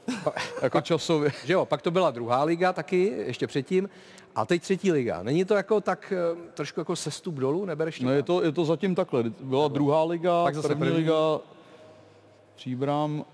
jako 0.63 0.81
časově. 0.81 1.33
Že 1.45 1.53
jo, 1.53 1.65
pak 1.65 1.83
to 1.83 1.91
byla 1.91 2.11
druhá 2.11 2.45
liga 2.45 2.73
taky, 2.73 3.13
ještě 3.27 3.47
předtím, 3.47 3.89
a 4.35 4.47
teď 4.47 4.63
třetí 4.63 4.93
liga. 4.93 5.23
Není 5.23 5.45
to 5.45 5.55
jako 5.55 5.81
tak 5.81 6.13
eh, 6.17 6.51
trošku 6.55 6.81
jako 6.81 6.97
sestup 6.97 7.35
dolů, 7.35 7.65
nebereš 7.65 7.99
to? 7.99 8.05
No 8.05 8.11
je 8.11 8.23
to, 8.23 8.43
je 8.43 8.53
to 8.53 8.65
zatím 8.65 8.95
takhle. 8.95 9.23
Byla 9.41 9.69
druhá 9.69 10.05
liga, 10.05 10.43
Pak 10.45 10.55
zase 10.55 10.69
první, 10.69 10.81
první. 10.81 10.97
liga, 10.97 11.39
Příbram, 12.57 13.25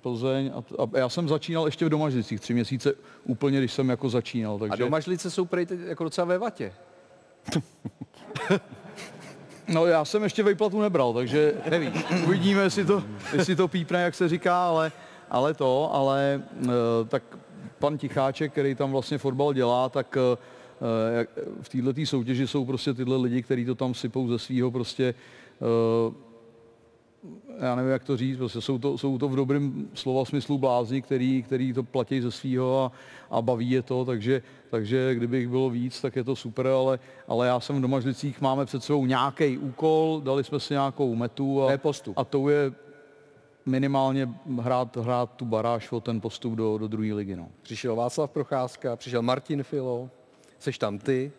Plzeň 0.00 0.52
a, 0.54 0.82
a 0.82 0.98
já 0.98 1.08
jsem 1.08 1.28
začínal 1.28 1.66
ještě 1.66 1.86
v 1.86 1.88
Domažlicích 1.88 2.40
tři 2.40 2.54
měsíce 2.54 2.94
úplně, 3.24 3.58
když 3.58 3.72
jsem 3.72 3.88
jako 3.88 4.08
začínal. 4.08 4.54
A 4.56 4.58
Takže, 4.58 4.84
do 4.84 4.90
Mažlice 4.90 5.30
jsou 5.30 5.44
prej 5.44 5.66
jako 5.86 6.04
docela 6.04 6.24
ve 6.24 6.38
vatě. 6.38 6.72
No 9.68 9.86
já 9.86 10.04
jsem 10.04 10.22
ještě 10.22 10.42
vejplatu 10.42 10.80
nebral, 10.80 11.12
takže 11.12 11.54
nevíš. 11.70 12.04
Uvidíme, 12.26 12.62
jestli 12.62 12.84
to, 12.84 13.04
jestli 13.32 13.56
to 13.56 13.68
pípne, 13.68 14.02
jak 14.02 14.14
se 14.14 14.28
říká, 14.28 14.66
ale, 14.68 14.92
ale 15.30 15.54
to, 15.54 15.94
ale 15.94 16.42
eh, 16.64 16.68
tak 17.08 17.22
pan 17.80 17.98
Ticháček, 17.98 18.52
který 18.52 18.74
tam 18.74 18.92
vlastně 18.92 19.18
fotbal 19.18 19.52
dělá, 19.52 19.88
tak 19.88 20.16
eh, 20.16 21.26
v 21.60 21.68
této 21.68 22.06
soutěži 22.06 22.46
jsou 22.46 22.64
prostě 22.64 22.94
tyhle 22.94 23.16
lidi, 23.16 23.42
kteří 23.42 23.64
to 23.64 23.74
tam 23.74 23.94
sypou 23.94 24.28
ze 24.28 24.38
svého 24.38 24.70
prostě 24.70 25.14
eh, 25.60 26.30
já 27.60 27.74
nevím, 27.74 27.90
jak 27.92 28.04
to 28.04 28.16
říct, 28.16 28.36
prostě 28.36 28.60
jsou 28.60 28.78
to, 28.78 28.98
jsou 28.98 29.18
to 29.18 29.28
v 29.28 29.36
dobrém 29.36 29.88
slova 29.94 30.24
smyslu 30.24 30.58
blázni, 30.58 31.02
který, 31.02 31.42
který 31.42 31.72
to 31.72 31.82
platí 31.82 32.20
ze 32.20 32.30
svého 32.30 32.84
a, 32.84 32.92
a 33.30 33.42
baví 33.42 33.70
je 33.70 33.82
to, 33.82 34.04
takže, 34.04 34.42
takže 34.70 35.14
kdybych 35.14 35.48
bylo 35.48 35.70
víc, 35.70 36.00
tak 36.00 36.16
je 36.16 36.24
to 36.24 36.36
super, 36.36 36.66
ale, 36.66 36.98
ale 37.28 37.46
já 37.46 37.60
jsem 37.60 37.76
v 37.76 37.80
Domažlicích, 37.80 38.40
máme 38.40 38.64
před 38.64 38.84
sebou 38.84 39.06
nějaký 39.06 39.58
úkol, 39.58 40.20
dali 40.24 40.44
jsme 40.44 40.60
si 40.60 40.74
nějakou 40.74 41.14
metu 41.14 41.56
To 41.56 41.66
a, 41.68 41.70
je 41.70 41.78
postup. 41.78 42.18
a 42.18 42.24
tou 42.24 42.48
je 42.48 42.72
minimálně 43.66 44.28
hrát, 44.60 44.96
hrát 44.96 45.32
tu 45.36 45.44
baráž 45.44 45.92
o 45.92 46.00
ten 46.00 46.20
postup 46.20 46.54
do, 46.54 46.78
do 46.78 46.88
druhé 46.88 47.14
ligy. 47.14 47.36
No. 47.36 47.48
Přišel 47.62 47.96
Václav 47.96 48.30
Procházka, 48.30 48.96
přišel 48.96 49.22
Martin 49.22 49.62
Filo, 49.62 50.10
seš 50.60 50.78
tam 50.78 50.98
ty, 50.98 51.32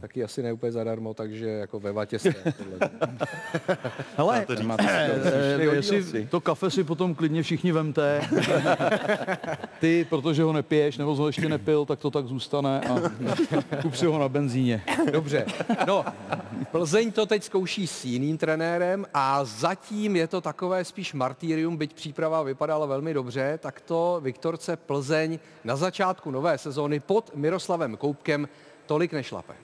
taky 0.00 0.24
asi 0.24 0.42
ne 0.42 0.52
úplně 0.52 0.72
zadarmo, 0.72 1.14
takže 1.14 1.46
jako 1.46 1.80
ve 1.80 1.92
vatě 1.92 2.18
jste. 2.18 2.34
Hele, 4.16 4.44
to 4.46 4.56
říct. 4.56 4.66
eh, 4.80 5.58
jestli 5.74 6.26
to 6.26 6.40
kafe 6.40 6.70
si 6.70 6.84
potom 6.84 7.14
klidně 7.14 7.42
všichni 7.42 7.72
vemte. 7.72 8.20
Ty, 9.80 10.06
protože 10.10 10.42
ho 10.42 10.52
nepiješ, 10.52 10.98
nebo 10.98 11.14
ho 11.14 11.26
ještě 11.26 11.48
nepil, 11.48 11.84
tak 11.86 11.98
to 11.98 12.10
tak 12.10 12.26
zůstane 12.26 12.80
a 12.80 12.96
kup 13.82 13.94
si 13.94 14.06
ho 14.06 14.18
na 14.18 14.28
benzíně. 14.28 14.82
Dobře, 15.12 15.46
no, 15.86 16.04
Plzeň 16.70 17.12
to 17.12 17.26
teď 17.26 17.42
zkouší 17.42 17.86
s 17.86 18.04
jiným 18.04 18.38
trenérem 18.38 19.06
a 19.14 19.44
zatím 19.44 20.16
je 20.16 20.26
to 20.26 20.40
takové 20.40 20.84
spíš 20.84 21.14
martýrium, 21.14 21.76
byť 21.76 21.94
příprava 21.94 22.42
vypadala 22.42 22.86
velmi 22.86 23.14
dobře, 23.14 23.58
tak 23.62 23.80
to 23.80 24.20
Viktorce 24.22 24.76
Plzeň 24.76 25.38
na 25.64 25.76
začátku 25.76 26.30
nové 26.30 26.58
sezóny 26.58 27.00
pod 27.00 27.30
Miroslavem 27.34 27.96
Koupkem 27.96 28.48
tolik 28.92 29.12
nešlape. 29.12 29.54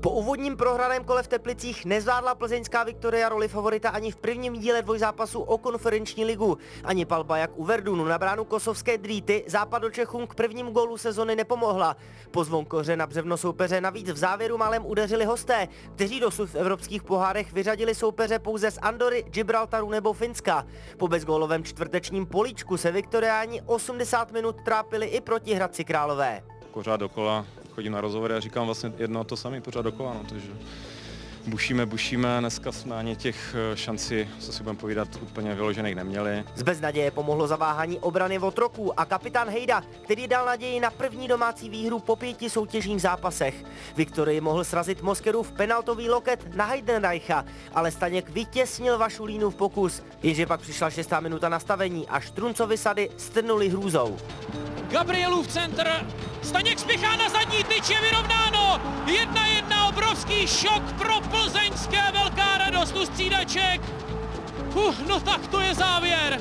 Po 0.00 0.10
úvodním 0.10 0.56
prohraném 0.56 1.04
kole 1.04 1.22
v 1.22 1.28
Teplicích 1.28 1.84
nezvládla 1.84 2.34
plzeňská 2.34 2.84
Viktoria 2.84 3.28
roli 3.28 3.48
favorita 3.48 3.90
ani 3.90 4.10
v 4.10 4.16
prvním 4.16 4.56
díle 4.56 4.82
dvojzápasu 4.82 5.40
o 5.40 5.58
konferenční 5.58 6.24
ligu. 6.24 6.58
Ani 6.84 7.04
palba 7.04 7.36
jak 7.36 7.50
u 7.54 7.64
Verdunu 7.64 8.04
na 8.04 8.18
bránu 8.18 8.44
kosovské 8.44 8.98
drýty 8.98 9.44
západočechům 9.46 10.26
k 10.26 10.34
prvním 10.34 10.72
gólu 10.72 10.96
sezony 10.96 11.36
nepomohla. 11.36 11.96
Po 12.30 12.44
zvonkoře 12.44 12.96
na 12.96 13.06
břevno 13.06 13.36
soupeře 13.36 13.80
navíc 13.80 14.10
v 14.10 14.16
závěru 14.16 14.58
málem 14.58 14.86
udeřili 14.86 15.24
hosté, 15.24 15.68
kteří 15.94 16.20
dosud 16.20 16.50
v 16.50 16.54
evropských 16.54 17.02
pohárech 17.02 17.52
vyřadili 17.52 17.94
soupeře 17.94 18.38
pouze 18.38 18.70
z 18.70 18.78
Andory, 18.82 19.24
Gibraltaru 19.28 19.90
nebo 19.90 20.12
Finska. 20.12 20.66
Po 20.96 21.08
bezgólovém 21.08 21.64
čtvrtečním 21.64 22.26
políčku 22.26 22.76
se 22.76 22.92
Viktoriáni 22.92 23.62
80 23.66 24.32
minut 24.32 24.56
trápili 24.64 25.06
i 25.06 25.20
proti 25.20 25.54
Hradci 25.54 25.84
Králové. 25.84 26.42
pořád 26.70 26.96
dokola 26.96 27.46
chodím 27.80 27.92
na 27.92 28.00
rozhovory 28.00 28.34
a 28.34 28.40
říkám 28.40 28.66
vlastně 28.66 28.92
jedno 28.98 29.20
a 29.20 29.24
to 29.24 29.36
samé 29.36 29.60
pořád 29.60 29.82
dokola, 29.82 30.14
no, 30.14 30.24
takže 30.28 30.48
bušíme, 31.46 31.86
bušíme, 31.86 32.36
dneska 32.40 32.72
jsme 32.72 32.96
ani 32.96 33.16
těch 33.16 33.54
eh, 33.72 33.76
šancí, 33.76 34.28
co 34.38 34.52
si 34.52 34.62
budeme 34.62 34.78
povídat, 34.78 35.08
úplně 35.22 35.54
vyložených 35.54 35.94
neměli. 35.94 36.44
Z 36.54 36.62
beznaděje 36.62 37.10
pomohlo 37.10 37.46
zaváhání 37.46 37.98
obrany 37.98 38.38
Votroků 38.38 39.00
a 39.00 39.04
kapitán 39.04 39.48
Hejda, 39.48 39.82
který 40.04 40.28
dal 40.28 40.46
naději 40.46 40.80
na 40.80 40.90
první 40.90 41.28
domácí 41.28 41.70
výhru 41.70 41.98
po 41.98 42.16
pěti 42.16 42.50
soutěžních 42.50 43.02
zápasech. 43.02 43.64
Viktorii 43.96 44.40
mohl 44.40 44.64
srazit 44.64 45.02
Moskerův 45.02 45.52
penaltový 45.52 46.10
loket 46.10 46.54
na 46.54 46.64
Heidenreicha, 46.64 47.44
ale 47.74 47.90
Staněk 47.90 48.30
vytěsnil 48.30 48.98
Vašulínu 48.98 49.50
v 49.50 49.54
pokus, 49.54 50.02
jenže 50.22 50.46
pak 50.46 50.60
přišla 50.60 50.90
šestá 50.90 51.20
minuta 51.20 51.48
nastavení 51.48 52.08
a 52.08 52.20
Štruncovi 52.20 52.78
sady 52.78 53.10
strnuli 53.16 53.68
hrůzou. 53.68 54.18
Gabrielův 54.90 55.46
centr, 55.46 55.88
Staněk 56.42 56.78
spěchá 56.78 57.16
na 57.16 57.28
zadní 57.28 57.64
tyč, 57.64 57.90
je 57.90 58.00
vyrovnáno, 58.00 58.80
jedna 59.06 59.46
jedna, 59.46 59.88
obrovský 59.88 60.46
šok 60.46 60.82
pro 60.98 61.20
plzeňské, 61.30 62.12
velká 62.12 62.58
radost 62.58 62.96
u 62.96 63.06
střídaček. 63.06 63.80
Uh, 64.74 64.94
no 65.08 65.20
tak 65.20 65.46
to 65.46 65.60
je 65.60 65.74
závěr. 65.74 66.40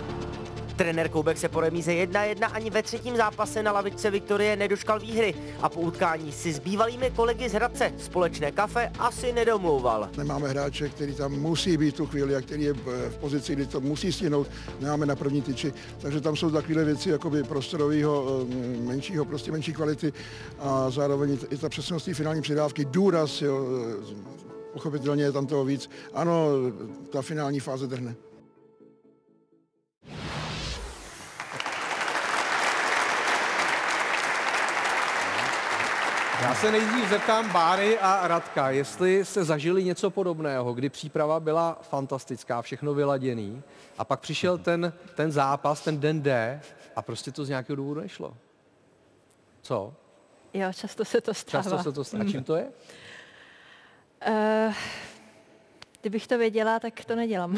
Trenér 0.79 1.09
Koubek 1.09 1.37
se 1.37 1.49
po 1.49 1.59
remíze 1.59 1.91
1-1 1.91 2.49
ani 2.53 2.69
ve 2.69 2.83
třetím 2.83 3.17
zápase 3.17 3.63
na 3.63 3.71
lavičce 3.71 4.11
Viktorie 4.11 4.55
nedočkal 4.55 4.99
výhry 4.99 5.33
a 5.61 5.69
po 5.69 5.79
utkání 5.79 6.31
si 6.31 6.53
s 6.53 6.59
bývalými 6.59 7.11
kolegy 7.15 7.49
z 7.49 7.53
Hradce 7.53 7.93
společné 7.97 8.51
kafe 8.51 8.91
asi 8.99 9.33
nedomlouval. 9.33 10.09
Nemáme 10.17 10.49
hráče, 10.49 10.89
který 10.89 11.15
tam 11.15 11.31
musí 11.31 11.77
být 11.77 11.95
tu 11.95 12.05
chvíli 12.05 12.35
a 12.35 12.41
který 12.41 12.63
je 12.63 12.73
v 12.73 13.09
v 13.09 13.17
pozici, 13.17 13.55
kdy 13.55 13.65
to 13.65 13.81
musí 13.81 14.11
stihnout. 14.11 14.47
Nemáme 14.79 15.05
na 15.05 15.15
první 15.15 15.41
tyči, 15.41 15.73
takže 16.01 16.21
tam 16.21 16.35
jsou 16.35 16.51
takové 16.51 16.83
věci 16.83 17.09
jakoby 17.09 17.43
prostorového, 17.43 18.45
menšího, 18.79 19.25
prostě 19.25 19.51
menší 19.51 19.73
kvality 19.73 20.13
a 20.59 20.89
zároveň 20.89 21.37
i 21.49 21.57
ta 21.57 21.69
přesnost 21.69 22.05
té 22.05 22.13
finální 22.13 22.41
přidávky, 22.41 22.85
důraz, 22.85 23.41
jo, 23.41 23.65
pochopitelně 24.73 25.23
je 25.23 25.31
tam 25.31 25.47
toho 25.47 25.65
víc. 25.65 25.89
Ano, 26.13 26.47
ta 27.11 27.21
finální 27.21 27.59
fáze 27.59 27.87
trhne. 27.87 28.15
Já 36.41 36.55
se 36.55 36.71
nejdřív 36.71 37.09
zeptám 37.09 37.51
Báry 37.51 37.99
a 37.99 38.27
Radka, 38.27 38.69
jestli 38.69 39.25
se 39.25 39.43
zažili 39.43 39.83
něco 39.83 40.09
podobného, 40.09 40.73
kdy 40.73 40.89
příprava 40.89 41.39
byla 41.39 41.79
fantastická, 41.81 42.61
všechno 42.61 42.93
vyladěný 42.93 43.63
a 43.97 44.05
pak 44.05 44.19
přišel 44.19 44.57
ten, 44.57 44.93
ten 45.15 45.31
zápas, 45.31 45.81
ten 45.81 45.99
den 45.99 46.21
D 46.21 46.61
a 46.95 47.01
prostě 47.01 47.31
to 47.31 47.45
z 47.45 47.49
nějakého 47.49 47.75
důvodu 47.75 48.01
nešlo. 48.01 48.37
Co? 49.61 49.93
Jo, 50.53 50.73
často 50.73 51.05
se 51.05 51.21
to 51.21 51.33
stává. 51.33 51.63
Často 51.63 51.83
se 51.83 51.91
to 51.91 52.03
stává. 52.03 52.23
A 52.23 52.27
čím 52.27 52.43
to 52.43 52.55
je? 52.55 52.67
Uh, 54.27 54.73
kdybych 56.01 56.27
to 56.27 56.37
věděla, 56.37 56.79
tak 56.79 57.05
to 57.05 57.15
nedělám. 57.15 57.57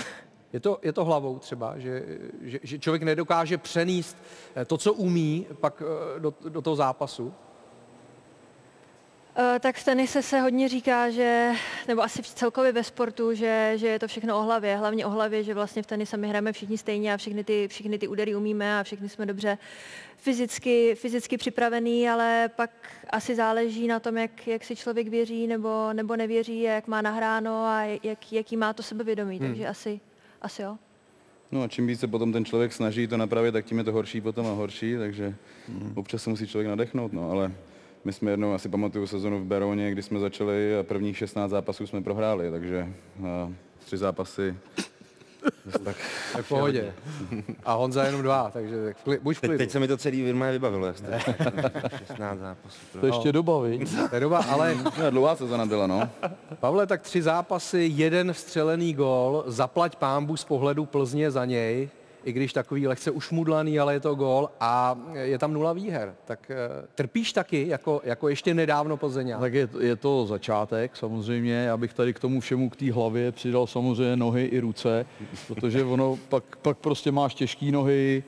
Je 0.53 0.59
to, 0.59 0.79
je 0.81 0.93
to 0.93 1.05
hlavou 1.05 1.39
třeba, 1.39 1.79
že, 1.79 2.03
že, 2.41 2.59
že 2.63 2.79
člověk 2.79 3.03
nedokáže 3.03 3.57
přenést 3.57 4.17
eh, 4.55 4.65
to, 4.65 4.77
co 4.77 4.93
umí, 4.93 5.47
pak 5.59 5.83
eh, 5.85 6.19
do, 6.19 6.33
do 6.49 6.61
toho 6.61 6.75
zápasu? 6.75 7.33
Uh, 9.37 9.59
tak 9.59 9.75
v 9.75 9.83
tenise 9.83 10.21
se 10.21 10.41
hodně 10.41 10.69
říká, 10.69 11.09
že, 11.09 11.51
nebo 11.87 12.01
asi 12.01 12.23
celkově 12.23 12.71
ve 12.71 12.83
sportu, 12.83 13.33
že, 13.33 13.73
že 13.75 13.87
je 13.87 13.99
to 13.99 14.07
všechno 14.07 14.39
o 14.39 14.43
hlavě. 14.43 14.77
Hlavně 14.77 15.05
o 15.05 15.09
hlavě, 15.09 15.43
že 15.43 15.53
vlastně 15.53 15.83
v 15.83 15.85
tenise 15.85 16.17
my 16.17 16.27
hrajeme 16.27 16.53
všichni 16.53 16.77
stejně 16.77 17.13
a 17.13 17.17
všechny 17.17 17.43
ty, 17.43 17.67
všechny 17.67 17.97
ty 17.97 18.07
údery 18.07 18.35
umíme 18.35 18.79
a 18.79 18.83
všichni 18.83 19.09
jsme 19.09 19.25
dobře 19.25 19.57
fyzicky, 20.17 20.95
fyzicky 20.95 21.37
připravený, 21.37 22.09
ale 22.09 22.49
pak 22.55 22.69
asi 23.09 23.35
záleží 23.35 23.87
na 23.87 23.99
tom, 23.99 24.17
jak, 24.17 24.47
jak 24.47 24.63
si 24.63 24.75
člověk 24.75 25.07
věří 25.07 25.47
nebo, 25.47 25.93
nebo 25.93 26.15
nevěří, 26.15 26.61
jak 26.61 26.87
má 26.87 27.01
nahráno 27.01 27.65
a 27.65 27.83
jak, 28.03 28.33
jaký 28.33 28.57
má 28.57 28.73
to 28.73 28.83
sebevědomí. 28.83 29.39
Hmm. 29.39 29.47
Takže 29.47 29.67
asi, 29.67 29.99
asi 30.41 30.61
jo. 30.61 30.77
No 31.51 31.63
a 31.63 31.67
čím 31.67 31.87
více 31.87 32.07
potom 32.07 32.33
ten 32.33 32.45
člověk 32.45 32.73
snaží 32.73 33.07
to 33.07 33.17
napravit, 33.17 33.51
tak 33.51 33.65
tím 33.65 33.77
je 33.77 33.83
to 33.83 33.91
horší 33.91 34.21
potom 34.21 34.47
a 34.47 34.51
horší, 34.51 34.95
takže 34.97 35.35
hmm. 35.67 35.93
občas 35.95 36.23
se 36.23 36.29
musí 36.29 36.47
člověk 36.47 36.69
nadechnout, 36.69 37.13
no 37.13 37.31
ale 37.31 37.51
my 38.03 38.13
jsme 38.13 38.31
jednou, 38.31 38.53
asi 38.53 38.69
pamatuju 38.69 39.07
sezonu 39.07 39.39
v 39.39 39.45
Berouně, 39.45 39.91
kdy 39.91 40.03
jsme 40.03 40.19
začali 40.19 40.79
a 40.79 40.83
prvních 40.83 41.17
16 41.17 41.51
zápasů 41.51 41.87
jsme 41.87 42.01
prohráli, 42.01 42.51
takže 42.51 42.87
a, 43.27 43.51
tři 43.85 43.97
zápasy 43.97 44.55
tak, 45.83 45.95
tak 46.33 46.45
v 46.45 46.49
pohodě. 46.49 46.93
A 47.65 47.73
Honza 47.73 48.03
jenom 48.03 48.21
dva, 48.21 48.49
takže 48.53 48.93
kli, 49.03 49.19
buď 49.21 49.37
v 49.37 49.39
klidu. 49.39 49.53
Teď, 49.53 49.57
teď 49.57 49.71
se 49.71 49.79
mi 49.79 49.87
to 49.87 49.97
celý 49.97 50.21
Virma 50.21 50.49
vybavilo, 50.51 50.87
jak 50.87 50.97
jste 50.97 51.19
16 52.07 52.39
zápasů. 52.39 52.79
To 52.99 53.05
ještě 53.05 53.31
doba, 53.31 53.61
víš? 53.61 53.89
To 54.09 54.15
je 54.15 54.21
doba, 54.21 54.45
ale... 54.49 54.75
No, 54.99 55.11
dlouhá 55.11 55.35
sezona 55.35 55.65
byla, 55.65 55.87
no. 55.87 56.09
Pavle, 56.59 56.87
tak 56.87 57.01
tři 57.01 57.21
zápasy, 57.21 57.89
jeden 57.93 58.33
vstřelený 58.33 58.93
gól, 58.93 59.43
zaplať 59.47 59.95
pámbu 59.95 60.37
z 60.37 60.43
pohledu 60.43 60.85
Plzně 60.85 61.31
za 61.31 61.45
něj 61.45 61.89
i 62.23 62.31
když 62.31 62.53
takový 62.53 62.87
lehce 62.87 63.11
ušmudlaný, 63.11 63.79
ale 63.79 63.93
je 63.93 63.99
to 63.99 64.15
gól 64.15 64.49
a 64.59 64.99
je 65.13 65.37
tam 65.37 65.53
nula 65.53 65.73
výher. 65.73 66.15
Tak 66.25 66.51
uh, 66.51 66.85
trpíš 66.95 67.33
taky, 67.33 67.67
jako, 67.67 68.01
jako 68.03 68.29
ještě 68.29 68.53
nedávno 68.53 68.97
Plzeň. 68.97 69.35
Tak 69.39 69.53
je, 69.53 69.69
je 69.79 69.95
to 69.95 70.25
začátek 70.25 70.95
samozřejmě, 70.95 71.53
já 71.53 71.77
bych 71.77 71.93
tady 71.93 72.13
k 72.13 72.19
tomu 72.19 72.39
všemu 72.39 72.69
k 72.69 72.75
té 72.75 72.91
hlavě 72.91 73.31
přidal 73.31 73.67
samozřejmě 73.67 74.15
nohy 74.15 74.45
i 74.45 74.59
ruce, 74.59 75.05
protože 75.47 75.83
ono 75.83 76.17
pak, 76.29 76.43
pak 76.61 76.77
prostě 76.77 77.11
máš 77.11 77.33
těžké 77.33 77.71
nohy, 77.71 78.23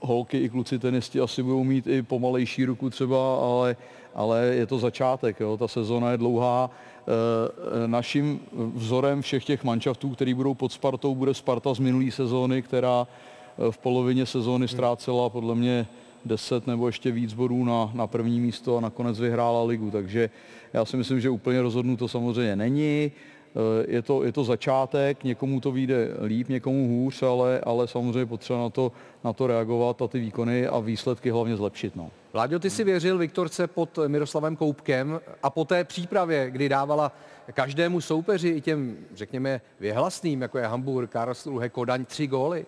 holky 0.00 0.38
i 0.38 0.48
kluci 0.48 0.78
tenisti 0.78 1.20
asi 1.20 1.42
budou 1.42 1.64
mít 1.64 1.86
i 1.86 2.02
pomalejší 2.02 2.64
ruku 2.64 2.90
třeba, 2.90 3.36
ale, 3.36 3.76
ale 4.14 4.44
je 4.44 4.66
to 4.66 4.78
začátek, 4.78 5.40
jo. 5.40 5.56
ta 5.56 5.68
sezona 5.68 6.10
je 6.10 6.16
dlouhá. 6.16 6.70
E, 7.08 7.88
naším 7.88 8.40
vzorem 8.74 9.22
všech 9.22 9.44
těch 9.44 9.64
manšaftů, 9.64 10.10
který 10.10 10.34
budou 10.34 10.54
pod 10.54 10.72
Spartou, 10.72 11.14
bude 11.14 11.34
Sparta 11.34 11.74
z 11.74 11.78
minulé 11.78 12.10
sezóny, 12.10 12.62
která 12.62 13.06
e, 13.68 13.72
v 13.72 13.78
polovině 13.78 14.26
sezóny 14.26 14.68
ztrácela 14.68 15.30
podle 15.30 15.54
mě 15.54 15.86
10 16.24 16.66
nebo 16.66 16.86
ještě 16.86 17.10
víc 17.10 17.34
bodů 17.34 17.64
na, 17.64 17.90
na 17.94 18.06
první 18.06 18.40
místo 18.40 18.76
a 18.76 18.80
nakonec 18.80 19.20
vyhrála 19.20 19.62
ligu. 19.62 19.90
Takže 19.90 20.30
já 20.72 20.84
si 20.84 20.96
myslím, 20.96 21.20
že 21.20 21.30
úplně 21.30 21.62
rozhodnuto 21.62 22.08
samozřejmě 22.08 22.56
není. 22.56 23.12
Eh, 23.56 23.84
je 23.88 24.02
to, 24.02 24.24
je 24.24 24.32
to 24.32 24.44
začátek, 24.44 25.24
někomu 25.24 25.60
to 25.60 25.72
vyjde 25.72 26.08
líp, 26.22 26.48
někomu 26.48 26.88
hůř, 26.88 27.22
ale, 27.22 27.60
ale 27.60 27.88
samozřejmě 27.88 28.26
potřeba 28.26 28.58
na 28.58 28.70
to, 28.70 28.92
na 29.24 29.32
to 29.32 29.46
reagovat 29.46 30.02
a 30.02 30.08
ty 30.08 30.20
výkony 30.20 30.66
a 30.66 30.78
výsledky 30.78 31.30
hlavně 31.30 31.56
zlepšit. 31.56 31.96
No. 31.96 32.10
Láďo, 32.34 32.58
ty 32.58 32.70
si 32.70 32.84
věřil 32.84 33.18
Viktorce 33.18 33.66
pod 33.66 33.98
Miroslavem 34.06 34.56
Koupkem 34.56 35.20
a 35.42 35.50
po 35.50 35.64
té 35.64 35.84
přípravě, 35.84 36.50
kdy 36.50 36.68
dávala 36.68 37.12
každému 37.52 38.00
soupeři, 38.00 38.48
i 38.48 38.60
těm, 38.60 38.96
řekněme, 39.14 39.60
věhlasným, 39.80 40.42
jako 40.42 40.58
je 40.58 40.66
Hamburg, 40.66 41.10
Karlsruhe, 41.10 41.68
Kodaň, 41.68 42.04
tři 42.04 42.26
góly. 42.26 42.66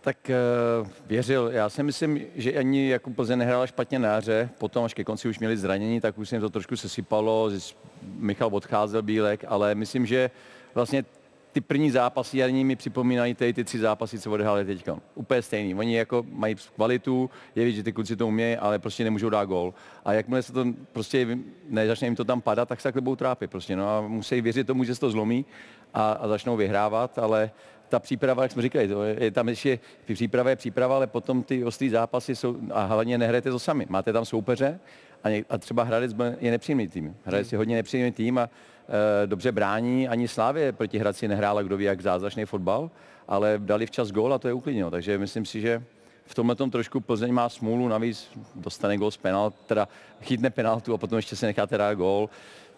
Tak 0.00 0.16
uh, 0.82 0.88
věřil. 1.06 1.50
Já 1.52 1.68
si 1.68 1.82
myslím, 1.82 2.20
že 2.34 2.52
ani 2.52 2.88
jako 2.88 3.10
Plzeň 3.10 3.38
nehrála 3.38 3.66
špatně 3.66 3.98
na 3.98 4.16
hře. 4.16 4.50
Potom 4.58 4.84
až 4.84 4.94
ke 4.94 5.04
konci 5.04 5.28
už 5.28 5.38
měli 5.38 5.56
zranění, 5.56 6.00
tak 6.00 6.18
už 6.18 6.28
se 6.28 6.34
jim 6.34 6.42
to 6.42 6.50
trošku 6.50 6.76
sesypalo. 6.76 7.50
Michal 8.02 8.48
odcházel, 8.52 9.02
Bílek, 9.02 9.44
ale 9.48 9.74
myslím, 9.74 10.06
že 10.06 10.30
vlastně 10.74 11.04
ty 11.52 11.60
první 11.60 11.90
zápasy 11.90 12.38
jarní 12.38 12.64
mi 12.64 12.76
připomínají 12.76 13.34
ty, 13.34 13.52
ty 13.52 13.64
tři 13.64 13.78
zápasy, 13.78 14.18
co 14.18 14.30
odehráli 14.30 14.64
teď. 14.64 14.88
Úplně 15.14 15.42
stejný. 15.42 15.74
Oni 15.74 15.96
jako 15.96 16.24
mají 16.32 16.56
kvalitu, 16.74 17.30
je 17.56 17.64
vidět, 17.64 17.76
že 17.76 17.82
ty 17.82 17.92
kluci 17.92 18.16
to 18.16 18.26
umějí, 18.26 18.56
ale 18.56 18.78
prostě 18.78 19.04
nemůžou 19.04 19.30
dát 19.30 19.44
gol. 19.44 19.74
A 20.04 20.12
jakmile 20.12 20.42
se 20.42 20.52
to 20.52 20.64
prostě 20.92 21.38
nezačne 21.68 22.06
jim 22.06 22.16
to 22.16 22.24
tam 22.24 22.40
padat, 22.40 22.68
tak 22.68 22.80
se 22.80 22.82
takhle 22.82 23.00
budou 23.00 23.16
trápit. 23.16 23.50
Prostě, 23.50 23.76
no 23.76 23.88
a 23.88 24.00
musí 24.00 24.40
věřit 24.40 24.66
tomu, 24.66 24.84
že 24.84 24.94
se 24.94 25.00
to 25.00 25.10
zlomí 25.10 25.44
a, 25.94 26.12
a 26.12 26.28
začnou 26.28 26.56
vyhrávat, 26.56 27.18
ale 27.18 27.50
ta 27.88 27.98
příprava, 27.98 28.42
jak 28.42 28.52
jsme 28.52 28.62
říkali, 28.62 28.88
to 28.88 29.02
je, 29.02 29.30
tam 29.30 29.48
ještě 29.48 29.78
příprava 30.14 30.50
je 30.50 30.56
příprava, 30.56 30.96
ale 30.96 31.06
potom 31.06 31.42
ty 31.42 31.64
ostrý 31.64 31.88
zápasy 31.88 32.36
jsou, 32.36 32.56
a 32.70 32.84
hlavně 32.84 33.18
nehrajete 33.18 33.50
to 33.50 33.58
sami. 33.58 33.86
Máte 33.88 34.12
tam 34.12 34.24
soupeře 34.24 34.80
a, 35.24 35.30
ně, 35.30 35.44
a 35.50 35.58
třeba 35.58 35.82
Hradec 35.82 36.12
je 36.40 36.50
nepříjemný 36.50 36.88
tým. 36.88 37.16
Hradec 37.24 37.52
je 37.52 37.58
hodně 37.58 37.76
nepříjemný 37.76 38.12
tým 38.12 38.38
a 38.38 38.48
e, 39.22 39.26
dobře 39.26 39.52
brání. 39.52 40.08
Ani 40.08 40.28
Slávě 40.28 40.72
proti 40.72 40.98
Hradci 40.98 41.28
nehrála, 41.28 41.62
kdo 41.62 41.76
ví, 41.76 41.84
jak 41.84 42.00
zázračný 42.00 42.44
fotbal, 42.44 42.90
ale 43.28 43.54
dali 43.58 43.86
včas 43.86 44.10
gól 44.10 44.34
a 44.34 44.38
to 44.38 44.48
je 44.48 44.54
uklidněno. 44.54 44.90
Takže 44.90 45.18
myslím 45.18 45.44
si, 45.44 45.60
že 45.60 45.82
v 46.24 46.34
tomhle 46.34 46.54
tom 46.56 46.70
trošku 46.70 47.00
Plzeň 47.00 47.32
má 47.32 47.48
smůlu, 47.48 47.88
navíc 47.88 48.30
dostane 48.54 48.96
gól 48.96 49.10
z 49.10 49.16
penalt, 49.16 49.54
teda 49.66 49.88
chytne 50.22 50.50
penaltu 50.50 50.94
a 50.94 50.98
potom 50.98 51.16
ještě 51.16 51.36
se 51.36 51.46
nechá 51.46 51.66
teda 51.66 51.94
gól. 51.94 52.30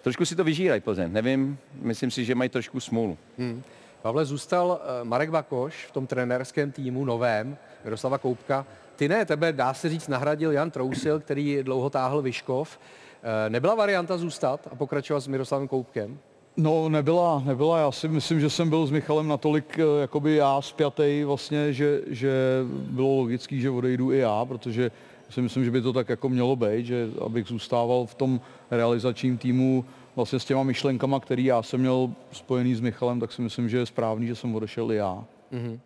Trošku 0.02 0.24
si 0.24 0.36
to 0.36 0.44
vyžírají 0.44 0.80
Plzeň, 0.80 1.12
nevím, 1.12 1.58
myslím 1.74 2.10
si, 2.10 2.24
že 2.24 2.34
mají 2.34 2.50
trošku 2.50 2.80
smůlu. 2.80 3.18
Hmm. 3.38 3.62
Pavle, 4.02 4.24
zůstal 4.24 4.80
eh, 4.82 5.04
Marek 5.04 5.30
Bakoš 5.30 5.86
v 5.86 5.90
tom 5.90 6.06
trenérském 6.06 6.72
týmu 6.72 7.04
novém, 7.04 7.56
Miroslava 7.84 8.18
Koupka. 8.18 8.66
Ty 8.96 9.08
ne, 9.08 9.24
tebe 9.24 9.52
dá 9.52 9.74
se 9.74 9.88
říct 9.88 10.08
nahradil 10.08 10.52
Jan 10.52 10.70
Trousil, 10.70 11.20
který 11.20 11.62
dlouho 11.62 11.90
táhl 11.90 12.22
Vyškov. 12.22 12.78
Eh, 13.22 13.50
nebyla 13.50 13.74
varianta 13.74 14.18
zůstat 14.18 14.68
a 14.72 14.74
pokračovat 14.74 15.20
s 15.20 15.26
Miroslavem 15.26 15.68
Koupkem? 15.68 16.18
No 16.56 16.88
nebyla, 16.88 17.42
nebyla. 17.46 17.78
Já 17.78 17.92
si 17.92 18.08
myslím, 18.08 18.40
že 18.40 18.50
jsem 18.50 18.70
byl 18.70 18.86
s 18.86 18.90
Michalem 18.90 19.28
natolik 19.28 19.78
eh, 19.78 20.00
jakoby 20.00 20.36
já 20.36 20.60
spjatej 20.60 21.24
vlastně, 21.24 21.72
že, 21.72 22.00
že 22.06 22.32
bylo 22.72 23.16
logický, 23.16 23.60
že 23.60 23.70
odejdu 23.70 24.12
i 24.12 24.18
já, 24.18 24.44
protože 24.44 24.90
si 25.30 25.42
myslím, 25.42 25.64
že 25.64 25.70
by 25.70 25.82
to 25.82 25.92
tak 25.92 26.08
jako 26.08 26.28
mělo 26.28 26.56
být, 26.56 26.86
že 26.86 27.08
abych 27.24 27.46
zůstával 27.46 28.06
v 28.06 28.14
tom 28.14 28.40
realizačním 28.70 29.38
týmu 29.38 29.84
vlastně 30.20 30.40
s 30.40 30.44
těma 30.44 30.62
myšlenkama, 30.62 31.20
který 31.20 31.44
já 31.44 31.62
jsem 31.62 31.80
měl 31.80 32.10
spojený 32.32 32.74
s 32.74 32.80
Michalem, 32.80 33.20
tak 33.20 33.32
si 33.32 33.42
myslím, 33.42 33.68
že 33.68 33.78
je 33.78 33.86
správný, 33.86 34.26
že 34.26 34.34
jsem 34.36 34.54
odešel 34.54 34.92
i 34.92 34.96
já. 34.96 35.24
Mm-hmm. 35.52 35.80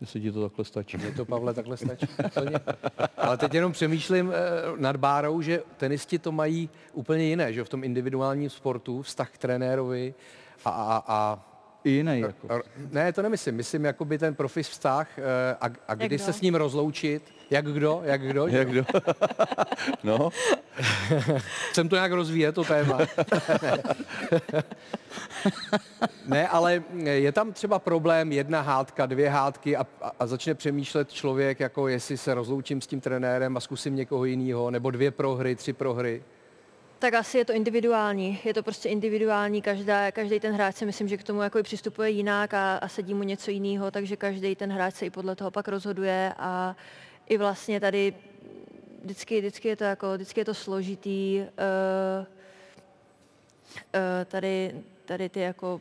Jestli 0.00 0.20
ti 0.20 0.32
to 0.32 0.42
takhle 0.42 0.64
stačí. 0.64 0.96
Mně 0.96 1.12
to, 1.12 1.24
Pavle, 1.24 1.54
takhle 1.54 1.76
stačí. 1.76 2.06
Ale 3.16 3.36
teď 3.36 3.54
jenom 3.54 3.72
přemýšlím 3.72 4.32
eh, 4.32 4.36
nad 4.76 4.96
Bárou, 4.96 5.40
že 5.40 5.62
tenisti 5.76 6.18
to 6.18 6.32
mají 6.32 6.70
úplně 6.92 7.24
jiné, 7.24 7.52
že 7.52 7.64
v 7.64 7.68
tom 7.68 7.84
individuálním 7.84 8.50
sportu, 8.50 9.02
vztah 9.02 9.30
k 9.30 9.38
trenérovi 9.38 10.14
a, 10.64 10.70
a, 10.70 11.02
a 11.06 11.44
i 11.84 11.90
jiný. 11.90 12.20
Jako. 12.20 12.60
Ne, 12.92 13.12
to 13.12 13.22
nemyslím. 13.22 13.54
Myslím 13.54 13.84
jakoby 13.84 14.18
ten 14.18 14.34
profis 14.34 14.68
vztah 14.68 15.18
eh, 15.18 15.56
a, 15.60 15.66
a 15.88 15.94
kdy 15.94 16.18
se 16.18 16.32
s 16.32 16.40
ním 16.40 16.54
rozloučit. 16.54 17.22
Jak 17.50 17.72
kdo? 17.72 18.00
Jak 18.04 18.22
kdo? 18.22 18.46
Jak 18.46 18.68
kdo? 18.68 18.84
no. 20.04 20.30
Chcem 21.70 21.88
to 21.88 21.96
nějak 21.96 22.12
rozvíjet, 22.12 22.54
to 22.54 22.64
téma. 22.64 22.96
ne, 26.26 26.48
ale 26.48 26.82
je 27.02 27.32
tam 27.32 27.52
třeba 27.52 27.78
problém 27.78 28.32
jedna 28.32 28.60
hádka, 28.60 29.06
dvě 29.06 29.28
hádky 29.28 29.76
a, 29.76 29.86
a, 30.02 30.12
a 30.20 30.26
začne 30.26 30.54
přemýšlet 30.54 31.12
člověk, 31.12 31.60
jako 31.60 31.88
jestli 31.88 32.16
se 32.16 32.34
rozloučím 32.34 32.80
s 32.80 32.86
tím 32.86 33.00
trenérem 33.00 33.56
a 33.56 33.60
zkusím 33.60 33.96
někoho 33.96 34.24
jiného, 34.24 34.70
nebo 34.70 34.90
dvě 34.90 35.10
prohry, 35.10 35.56
tři 35.56 35.72
prohry. 35.72 36.22
Tak 36.98 37.14
asi 37.14 37.38
je 37.38 37.44
to 37.44 37.52
individuální. 37.52 38.38
Je 38.44 38.54
to 38.54 38.62
prostě 38.62 38.88
individuální. 38.88 39.62
Každá, 39.62 40.12
každý 40.12 40.40
ten 40.40 40.54
hráč 40.54 40.76
si 40.76 40.86
myslím, 40.86 41.08
že 41.08 41.16
k 41.16 41.22
tomu 41.22 41.42
jako 41.42 41.62
přistupuje 41.62 42.10
jinak 42.10 42.54
a, 42.54 42.76
a 42.76 42.88
sedí 42.88 43.14
mu 43.14 43.22
něco 43.22 43.50
jiného, 43.50 43.90
takže 43.90 44.16
každý 44.16 44.56
ten 44.56 44.72
hráč 44.72 44.94
se 44.94 45.06
i 45.06 45.10
podle 45.10 45.36
toho 45.36 45.50
pak 45.50 45.68
rozhoduje 45.68 46.32
a 46.38 46.76
i 47.28 47.38
vlastně 47.38 47.80
tady 47.80 48.14
vždycky, 49.04 49.38
vždycky, 49.40 49.68
je, 49.68 49.76
to 49.76 49.84
jako, 49.84 50.14
vždycky 50.14 50.40
je 50.40 50.44
to 50.44 50.54
složitý. 50.54 51.40
Uh, 51.40 52.26
uh, 53.94 54.24
tady 54.24 54.74
tady 55.04 55.28
ty 55.28 55.40
jako 55.40 55.80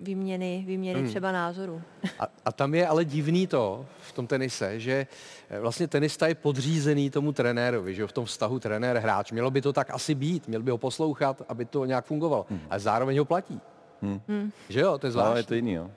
výměny, 0.00 0.64
výměny 0.66 1.00
Hmm. 1.00 1.08
třeba 1.08 1.32
názorů. 1.32 1.82
A, 2.18 2.26
a 2.44 2.52
tam 2.52 2.74
je 2.74 2.86
ale 2.86 3.04
divný 3.04 3.46
to 3.46 3.86
v 4.00 4.12
tom 4.12 4.26
tenise, 4.26 4.80
že 4.80 5.06
eh, 5.50 5.60
vlastně 5.60 5.88
tenista 5.88 6.26
je 6.26 6.34
podřízený 6.34 7.10
tomu 7.10 7.32
trenérovi, 7.32 7.94
že 7.94 8.02
jo, 8.02 8.06
v 8.08 8.12
tom 8.12 8.24
vztahu 8.24 8.58
trenér-hráč. 8.58 9.32
Mělo 9.32 9.50
by 9.50 9.60
to 9.62 9.72
tak 9.72 9.90
asi 9.90 10.14
být, 10.14 10.48
měl 10.48 10.62
by 10.62 10.70
ho 10.70 10.78
poslouchat, 10.78 11.42
aby 11.48 11.64
to 11.64 11.84
nějak 11.84 12.04
fungovalo. 12.04 12.46
Ale 12.70 12.80
zároveň 12.80 13.18
ho 13.18 13.24
platí. 13.24 13.60
Hmm. 14.02 14.52
Že 14.68 14.80
jo, 14.80 14.98
to 14.98 15.06
je 15.06 15.08
No, 15.08 15.12
zvláštní. 15.12 15.38
je 15.38 15.44
to 15.44 15.54
jiný, 15.54 15.72
jo. 15.72 15.90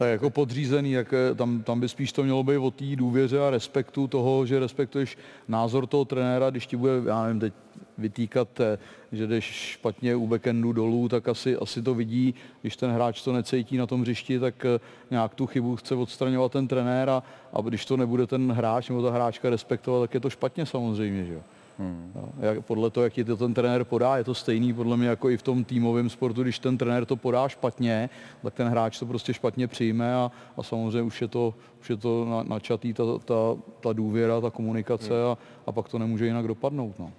Tak 0.00 0.10
jako 0.10 0.30
podřízený, 0.30 0.92
jak, 0.92 1.12
eh, 1.12 1.34
tam, 1.34 1.62
tam 1.62 1.80
by 1.80 1.88
spíš 1.88 2.12
to 2.12 2.22
mělo 2.22 2.42
být 2.42 2.56
o 2.56 2.70
té 2.70 2.96
důvěře 2.96 3.40
a 3.40 3.50
respektu 3.50 4.06
toho, 4.06 4.46
že 4.46 4.60
respektuješ 4.60 5.18
názor 5.48 5.86
toho 5.86 6.04
trenéra, 6.04 6.50
když 6.50 6.66
ti 6.66 6.76
bude, 6.76 6.92
já 7.06 7.22
nevím, 7.22 7.40
teď 7.40 7.52
vytýkat, 7.98 8.60
eh, 8.60 8.78
že 9.12 9.26
jdeš 9.26 9.44
špatně 9.44 10.16
u 10.16 10.26
backendu 10.26 10.72
dolů, 10.72 11.08
tak 11.08 11.28
asi, 11.28 11.56
asi 11.56 11.82
to 11.82 11.94
vidí, 11.94 12.34
když 12.60 12.76
ten 12.76 12.90
hráč 12.90 13.22
to 13.22 13.32
necítí 13.32 13.76
na 13.76 13.86
tom 13.86 14.00
hřišti, 14.00 14.38
tak 14.38 14.64
eh, 14.64 14.80
nějak 15.10 15.34
tu 15.34 15.46
chybu 15.46 15.76
chce 15.76 15.94
odstraňovat 15.94 16.52
ten 16.52 16.68
trenér 16.68 17.10
a, 17.10 17.22
a 17.52 17.60
když 17.60 17.84
to 17.84 17.96
nebude 17.96 18.26
ten 18.26 18.52
hráč 18.52 18.88
nebo 18.88 19.02
ta 19.02 19.10
hráčka 19.10 19.50
respektovat, 19.50 20.00
tak 20.00 20.14
je 20.14 20.20
to 20.20 20.30
špatně 20.30 20.66
samozřejmě, 20.66 21.24
že 21.24 21.34
jo. 21.34 21.40
Hmm. 21.80 22.12
Jak, 22.40 22.64
podle 22.64 22.90
toho, 22.90 23.04
jak 23.04 23.12
ti 23.12 23.24
to 23.24 23.36
ten 23.36 23.54
trenér 23.54 23.84
podá, 23.84 24.16
je 24.16 24.24
to 24.24 24.34
stejný 24.34 24.72
podle 24.72 24.96
mě 24.96 25.08
jako 25.08 25.30
i 25.30 25.36
v 25.36 25.42
tom 25.42 25.64
týmovém 25.64 26.10
sportu, 26.10 26.42
když 26.42 26.58
ten 26.58 26.78
trenér 26.78 27.06
to 27.06 27.16
podá 27.16 27.48
špatně, 27.48 28.10
tak 28.42 28.54
ten 28.54 28.68
hráč 28.68 28.98
to 28.98 29.06
prostě 29.06 29.34
špatně 29.34 29.68
přijme 29.68 30.14
a, 30.14 30.30
a 30.56 30.62
samozřejmě 30.62 31.02
už 31.02 31.22
je 31.22 31.28
to, 31.28 31.54
už 31.80 31.90
je 31.90 31.96
to 31.96 32.24
na, 32.24 32.42
načatý 32.42 32.92
ta, 32.92 33.02
ta, 33.24 33.34
ta 33.80 33.92
důvěra, 33.92 34.40
ta 34.40 34.50
komunikace 34.50 35.24
a, 35.24 35.38
a 35.66 35.72
pak 35.72 35.88
to 35.88 35.98
nemůže 35.98 36.26
jinak 36.26 36.48
dopadnout. 36.48 36.98
No. 36.98 37.12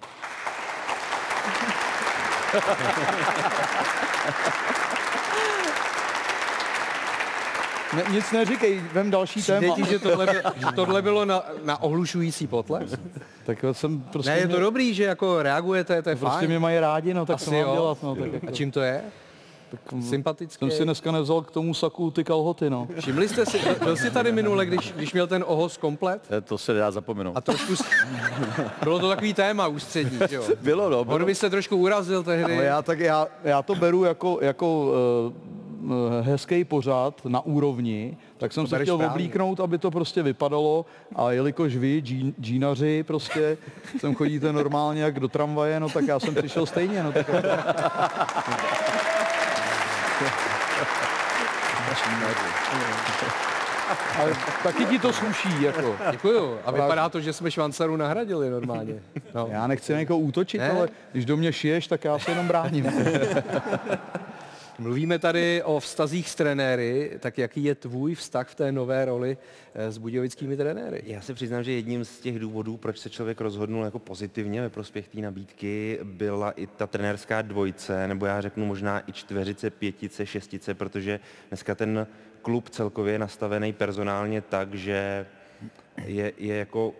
Ne, 7.96 8.02
nic 8.12 8.32
neříkej, 8.32 8.80
vem 8.92 9.10
další 9.10 9.42
téma. 9.42 9.72
Přijde 9.74 9.86
ti, 9.88 9.92
že 9.92 9.98
tohle, 9.98 10.26
by- 10.26 10.32
že 10.60 10.66
tohle 10.74 11.02
bylo 11.02 11.24
na, 11.24 11.42
na 11.64 11.82
ohlušující 11.82 12.46
potlesk? 12.46 13.00
Tak 13.46 13.62
já 13.62 13.74
jsem 13.74 14.00
prostě... 14.00 14.30
Ne, 14.30 14.38
je 14.38 14.42
to 14.48 14.52
mě- 14.56 14.60
dobrý, 14.60 14.94
že 14.94 15.04
jako 15.04 15.42
reagujete, 15.42 16.02
to 16.02 16.08
je 16.08 16.16
Prostě 16.16 16.36
fajn. 16.36 16.48
mě 16.50 16.58
mají 16.58 16.78
rádi, 16.80 17.14
no 17.14 17.26
tak 17.26 17.34
Asi 17.36 17.44
co 17.44 17.50
mám 17.52 17.60
jo. 17.60 17.72
dělat, 17.74 17.98
no. 18.02 18.14
Tak 18.16 18.32
jako, 18.32 18.46
A 18.48 18.50
čím 18.50 18.70
to 18.70 18.80
je? 18.80 19.02
Sympatický. 20.08 20.58
jsem 20.58 20.70
si 20.78 20.84
dneska 20.84 21.12
nevzal 21.12 21.42
k 21.42 21.50
tomu 21.50 21.74
saku 21.74 22.10
ty 22.10 22.24
kalhoty, 22.24 22.70
no. 22.70 22.88
Všimli 23.00 23.28
jste 23.28 23.46
si, 23.46 23.58
byl 23.84 23.96
jsi 23.96 24.10
tady 24.10 24.32
minule, 24.32 24.66
když, 24.66 24.92
když 24.96 25.12
měl 25.12 25.26
ten 25.26 25.44
ohos 25.46 25.76
komplet? 25.76 26.22
Eh, 26.30 26.40
To 26.40 26.58
se 26.58 26.72
dá 26.72 26.90
zapomenout. 26.90 27.32
A 27.36 27.40
trošku, 27.40 27.74
bylo 28.82 28.98
to 28.98 29.08
takový 29.08 29.34
téma 29.34 29.66
ústřední, 29.66 30.18
že 30.28 30.36
jo? 30.36 30.44
Bylo, 30.60 30.90
no. 30.90 31.04
Bylo. 31.04 31.16
On 31.16 31.24
by 31.24 31.34
se 31.34 31.50
trošku 31.50 31.76
urazil 31.76 32.22
tehdy. 32.22 32.54
Ale 32.56 32.64
já, 32.64 32.82
tak 32.82 32.98
já, 33.00 33.26
já 33.44 33.62
to 33.62 33.74
beru 33.74 34.04
jako, 34.04 34.38
jako 34.42 34.80
uh, 35.26 35.51
hezký 36.22 36.64
pořad 36.64 37.20
na 37.26 37.40
úrovni, 37.40 38.16
tak 38.38 38.52
jsem 38.52 38.64
To 38.64 38.70
se 38.70 38.82
chtěl 38.82 38.96
správně. 38.96 39.12
oblíknout, 39.14 39.60
aby 39.60 39.78
to 39.78 39.90
prostě 39.90 40.22
vypadalo 40.22 40.86
a 41.16 41.30
jelikož 41.32 41.76
vy, 41.76 42.00
džín, 42.00 42.34
džínaři, 42.40 43.02
prostě 43.02 43.56
sem 43.98 44.14
chodíte 44.14 44.52
normálně 44.52 45.02
jak 45.02 45.20
do 45.20 45.28
tramvaje, 45.28 45.80
no 45.80 45.88
tak 45.88 46.04
já 46.08 46.20
jsem 46.20 46.34
přišel 46.34 46.66
stejně, 46.66 47.02
no 47.02 47.12
tak 47.12 47.26
ale 54.18 54.32
taky 54.62 54.84
ti 54.86 54.98
to 54.98 55.12
sluší, 55.12 55.62
jako. 55.62 55.96
Děkuju. 56.10 56.58
A 56.64 56.70
vypadá 56.70 57.08
to, 57.08 57.20
že 57.20 57.32
jsme 57.32 57.50
švancaru 57.50 57.96
nahradili 57.96 58.50
normálně. 58.50 58.94
No. 59.34 59.48
Já 59.50 59.66
nechci 59.66 59.92
na 59.92 59.98
někoho 59.98 60.18
útočit, 60.18 60.58
Ne. 60.58 60.70
ale 60.70 60.88
když 61.12 61.24
do 61.24 61.36
mě 61.36 61.52
šiješ, 61.52 61.86
tak 61.86 62.04
já 62.04 62.18
se 62.18 62.30
jenom 62.30 62.48
bráním. 62.48 62.86
Mluvíme 64.82 65.18
tady 65.18 65.62
o 65.62 65.80
vztazích 65.80 66.30
s 66.30 66.34
trenéry, 66.34 67.10
tak 67.18 67.38
jaký 67.38 67.64
je 67.64 67.74
tvůj 67.74 68.14
vztah 68.14 68.48
v 68.48 68.54
té 68.54 68.72
nové 68.72 69.04
roli 69.04 69.36
eh, 69.74 69.92
s 69.92 69.98
budějovickými 69.98 70.56
trenéry? 70.56 71.02
Já 71.06 71.20
se 71.20 71.34
přiznám, 71.34 71.62
že 71.62 71.72
jedním 71.72 72.04
z 72.04 72.20
těch 72.20 72.38
důvodů, 72.38 72.76
proč 72.76 72.98
se 72.98 73.10
člověk 73.10 73.40
rozhodnul 73.40 73.84
jako 73.84 73.98
pozitivně 73.98 74.60
ve 74.60 74.70
prospěch 74.70 75.08
té 75.08 75.20
nabídky, 75.20 75.98
byla 76.02 76.50
i 76.50 76.66
ta 76.66 76.86
trenérská 76.86 77.42
dvojce, 77.42 78.08
nebo 78.08 78.26
já 78.26 78.40
řeknu 78.40 78.66
možná 78.66 79.02
i 79.10 79.12
čtveřice, 79.12 79.70
pětice, 79.70 80.26
šestice, 80.26 80.74
protože 80.74 81.20
dneska 81.48 81.74
ten 81.74 82.06
klub 82.42 82.68
celkově 82.68 83.12
je 83.12 83.18
nastavený 83.18 83.72
personálně 83.72 84.40
tak, 84.40 84.74
že 84.74 85.26
je, 86.04 86.32
je 86.36 86.56
jako 86.56 86.94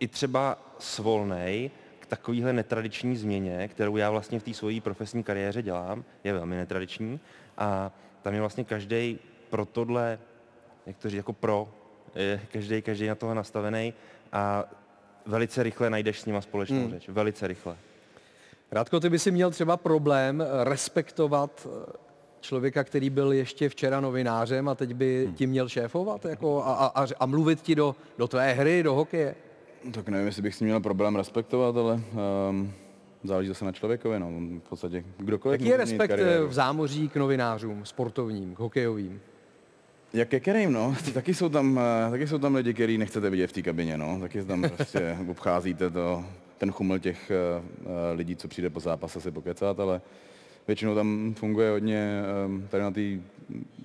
i 0.00 0.08
třeba 0.08 0.74
svolnej 0.78 1.70
takovýhle 2.08 2.52
netradiční 2.52 3.16
změně, 3.16 3.68
kterou 3.68 3.96
já 3.96 4.10
vlastně 4.10 4.40
v 4.40 4.42
té 4.42 4.54
svojí 4.54 4.80
profesní 4.80 5.22
kariéře 5.22 5.62
dělám, 5.62 6.04
je 6.24 6.32
velmi 6.32 6.56
netradiční 6.56 7.20
a 7.58 7.92
tam 8.22 8.34
je 8.34 8.40
vlastně 8.40 8.64
každý 8.64 9.18
pro 9.50 9.64
tohle, 9.64 10.18
jak 10.86 10.96
to 10.98 11.10
říct, 11.10 11.16
jako 11.16 11.32
pro, 11.32 11.68
každý, 12.52 12.82
každý 12.82 13.06
na 13.06 13.14
tohle 13.14 13.34
nastavený 13.34 13.94
a 14.32 14.64
velice 15.26 15.62
rychle 15.62 15.90
najdeš 15.90 16.20
s 16.20 16.26
nima 16.26 16.40
společnou 16.40 16.80
Hmm. 16.80 16.90
řeč, 16.90 17.08
velice 17.08 17.46
rychle. 17.46 17.76
Radko, 18.72 19.00
ty 19.00 19.10
by 19.10 19.18
si 19.18 19.30
měl 19.30 19.50
třeba 19.50 19.76
problém 19.76 20.44
respektovat 20.62 21.66
eh, 21.66 21.92
člověka, 22.40 22.84
který 22.84 23.10
byl 23.10 23.32
ještě 23.32 23.68
včera 23.68 24.00
novinářem 24.00 24.68
a 24.68 24.74
teď 24.74 24.94
by 24.94 25.32
ti 25.34 25.46
měl 25.46 25.68
šéfovat 25.68 26.24
jako 26.24 26.64
a, 26.64 26.74
a, 26.74 27.04
a, 27.04 27.06
a 27.20 27.26
mluvit 27.26 27.62
ti 27.62 27.74
do, 27.74 27.96
do 28.18 28.28
tvé 28.28 28.52
hry, 28.52 28.82
do 28.82 28.94
hokeje? 28.94 29.34
Tak 29.90 30.08
nevím, 30.08 30.26
jestli 30.26 30.42
bych 30.42 30.54
si 30.54 30.64
měl 30.64 30.80
problém 30.80 31.16
respektovat, 31.16 31.76
ale 31.76 32.00
um, 32.50 32.72
záleží 33.24 33.48
zase 33.48 33.64
na 33.64 33.72
člověkovi, 33.72 34.20
no. 34.20 34.30
V 34.64 34.68
podstatě 34.68 35.04
kdokoliv 35.16 35.60
Jaký 35.60 35.70
je 35.70 35.76
respekt 35.76 36.10
eh, 36.10 36.40
v 36.44 36.52
zámoří 36.52 37.08
k 37.08 37.16
novinářům, 37.16 37.84
sportovním, 37.84 38.54
k 38.54 38.58
hokejovým? 38.58 39.20
Jak 40.12 40.28
ke 40.28 40.40
kterým, 40.40 40.72
no. 40.72 40.94
Taky 41.14 41.34
jsou 41.34 41.48
tam, 41.48 41.80
eh, 42.06 42.10
taky 42.10 42.26
jsou 42.26 42.38
tam 42.38 42.54
lidi, 42.54 42.74
který 42.74 42.98
nechcete 42.98 43.30
vidět 43.30 43.46
v 43.46 43.52
té 43.52 43.62
kabině, 43.62 43.98
no. 43.98 44.20
Taky 44.20 44.44
tam 44.44 44.62
prostě 44.76 45.18
obcházíte 45.30 45.90
to, 45.90 46.24
ten 46.58 46.72
chumel 46.72 46.98
těch 46.98 47.30
eh, 47.30 47.62
lidí, 48.14 48.36
co 48.36 48.48
přijde 48.48 48.70
po 48.70 48.80
zápase 48.80 49.20
si 49.20 49.30
pokecat, 49.30 49.80
ale 49.80 50.00
většinou 50.66 50.94
tam 50.94 51.34
funguje 51.36 51.70
hodně 51.70 52.22
eh, 52.64 52.68
tady 52.68 52.82
na, 52.82 52.90
tý, 52.90 53.22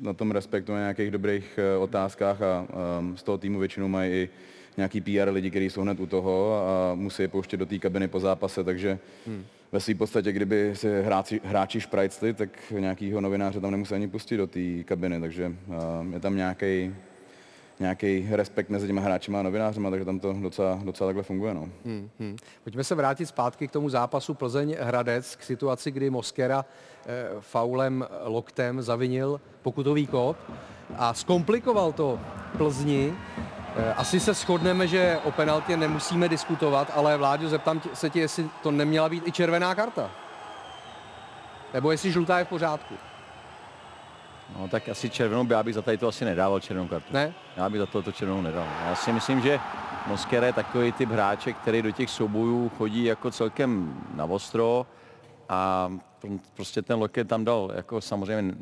na 0.02 0.14
tom 0.14 0.32
respektu, 0.32 0.72
na 0.72 0.80
nějakých 0.80 1.12
dobrých 1.12 1.60
otázkách 1.80 2.42
a 2.42 2.68
eh, 2.70 3.18
z 3.18 3.24
toho 3.24 3.38
týmu 3.38 3.60
většinou 3.60 3.88
mají 3.88 4.14
i 4.14 4.30
nějaký 4.78 5.02
PR 5.02 5.30
lidi, 5.30 5.50
kteří 5.50 5.70
jsou 5.70 5.82
hned 5.82 6.00
u 6.00 6.06
toho 6.06 6.64
a 6.68 6.96
musí 6.96 7.22
je 7.22 7.28
pouštět 7.28 7.58
do 7.58 7.66
té 7.66 7.80
kabiny 7.80 8.08
po 8.08 8.20
zápase, 8.20 8.64
takže 8.64 9.00
Hmm. 9.28 9.44
ve 9.72 9.80
své 9.80 9.96
podstatě, 9.96 10.32
kdyby 10.32 10.72
si 10.76 11.02
hráči, 11.02 11.42
hráči 11.44 11.82
šprajcli, 11.82 12.34
tak 12.34 12.50
nějakýho 12.80 13.22
novináře 13.22 13.60
tam 13.60 13.72
nemusí 13.72 13.94
ani 13.94 14.08
pustit 14.08 14.38
do 14.38 14.48
té 14.48 14.84
kabiny, 14.86 15.20
takže 15.20 15.54
uh, 15.68 16.14
je 16.14 16.20
tam 16.20 16.36
nějaký 16.36 16.96
nějaký 17.80 18.28
respekt 18.32 18.70
mezi 18.70 18.88
těma 18.88 19.02
hráčima 19.02 19.40
a 19.40 19.44
novinářima, 19.44 19.90
takže 19.90 20.06
tam 20.06 20.20
to 20.20 20.34
docela, 20.34 20.80
docela 20.84 21.08
takhle 21.08 21.24
funguje. 21.24 21.54
No. 21.54 21.70
Hmm, 21.86 22.10
hmm. 22.20 22.36
Pojďme 22.64 22.84
se 22.84 22.96
vrátit 22.96 23.26
zpátky 23.26 23.68
k 23.68 23.72
tomu 23.72 23.90
zápasu 23.90 24.34
Plzeň-Hradec, 24.34 25.36
k 25.36 25.44
situaci, 25.44 25.92
kdy 25.92 26.10
Moskera 26.10 26.66
eh, 27.06 27.28
faulem 27.40 28.08
loktem 28.24 28.82
zavinil 28.82 29.42
pokutový 29.62 30.08
kód 30.08 30.38
a 30.98 31.14
zkomplikoval 31.14 31.94
to 31.94 32.20
Plzni. 32.58 33.14
Eh, 33.76 33.94
asi 33.94 34.20
se 34.20 34.34
shodneme, 34.34 34.88
že 34.88 35.20
o 35.24 35.32
penaltě 35.32 35.78
nemusíme 35.78 36.30
diskutovat, 36.30 36.92
ale 36.96 37.18
Vláďo, 37.18 37.50
zeptám 37.50 37.82
se 37.94 38.10
tě, 38.10 38.20
jestli 38.20 38.50
to 38.64 38.72
neměla 38.72 39.10
být 39.10 39.28
i 39.28 39.32
červená 39.32 39.76
karta. 39.76 40.10
Nebo 41.74 41.92
jestli 41.92 42.12
žlutá 42.12 42.40
je 42.40 42.46
v 42.46 42.48
pořádku. 42.48 42.96
No 44.60 44.68
tak 44.68 44.90
asi 44.90 45.10
červenou, 45.10 45.44
by- 45.44 45.54
já 45.54 45.64
bych 45.64 45.74
za 45.76 45.82
tady 45.82 45.98
to 45.98 46.08
asi 46.08 46.26
nedával 46.26 46.60
červenou 46.60 46.88
kartu. 46.88 47.08
Ne? 47.14 47.34
Já 47.58 47.70
bych 47.70 47.80
za 47.80 47.86
to, 47.86 48.02
to 48.02 48.12
červenou 48.12 48.42
nedal. 48.42 48.66
Já 48.90 48.96
si 48.96 49.12
myslím, 49.14 49.42
že 49.42 49.60
Moskera 50.08 50.48
je 50.48 50.54
takový 50.54 50.92
typ 50.92 51.10
hráče, 51.10 51.54
který 51.54 51.82
do 51.82 51.92
těch 51.92 52.10
soubojů 52.10 52.72
chodí 52.78 53.04
jako 53.04 53.32
celkem 53.32 53.98
na 54.14 54.26
ostro 54.26 54.86
a 55.50 55.92
prostě 56.54 56.82
ten 56.82 57.00
loket 57.00 57.28
tam 57.28 57.46
dal 57.46 57.72
jako 57.76 58.02
samozřejmě 58.02 58.56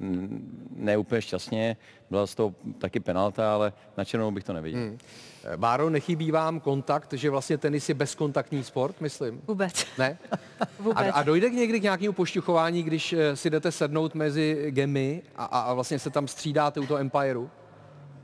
ne 0.76 0.98
úplně 0.98 1.22
šťastně, 1.22 1.78
byla 2.10 2.28
z 2.28 2.36
toho 2.36 2.54
taky 2.78 3.00
penalta, 3.00 3.54
ale 3.54 3.74
na 3.98 4.06
červenou 4.06 4.32
bych 4.32 4.44
to 4.44 4.54
neviděl. 4.54 4.82
Hmm. 4.82 4.98
Eh, 5.44 5.58
Báro, 5.58 5.90
nechybí 5.90 6.32
vám 6.32 6.60
kontakt, 6.60 7.14
že 7.14 7.30
vlastně 7.30 7.58
tenis 7.58 7.90
je 7.90 7.96
bezkontaktní 7.96 8.64
sport, 8.64 9.02
myslím? 9.02 9.42
Vůbec. 9.48 9.86
Ne? 9.98 10.18
Vůbec. 10.80 11.08
A, 11.08 11.14
a 11.14 11.24
dojde 11.24 11.50
k 11.50 11.54
někdy 11.54 11.80
k 11.80 11.84
nějakému 11.84 12.14
pošťuchování, 12.14 12.84
když 12.84 13.14
eh, 13.14 13.36
si 13.36 13.50
jdete 13.50 13.72
sednout 13.72 14.16
mezi 14.16 14.68
gemy 14.70 15.22
a, 15.36 15.46
a, 15.46 15.74
vlastně 15.74 16.00
se 16.00 16.10
tam 16.10 16.28
střídáte 16.28 16.80
u 16.80 16.86
toho 16.86 16.98
Empireu? 17.00 17.50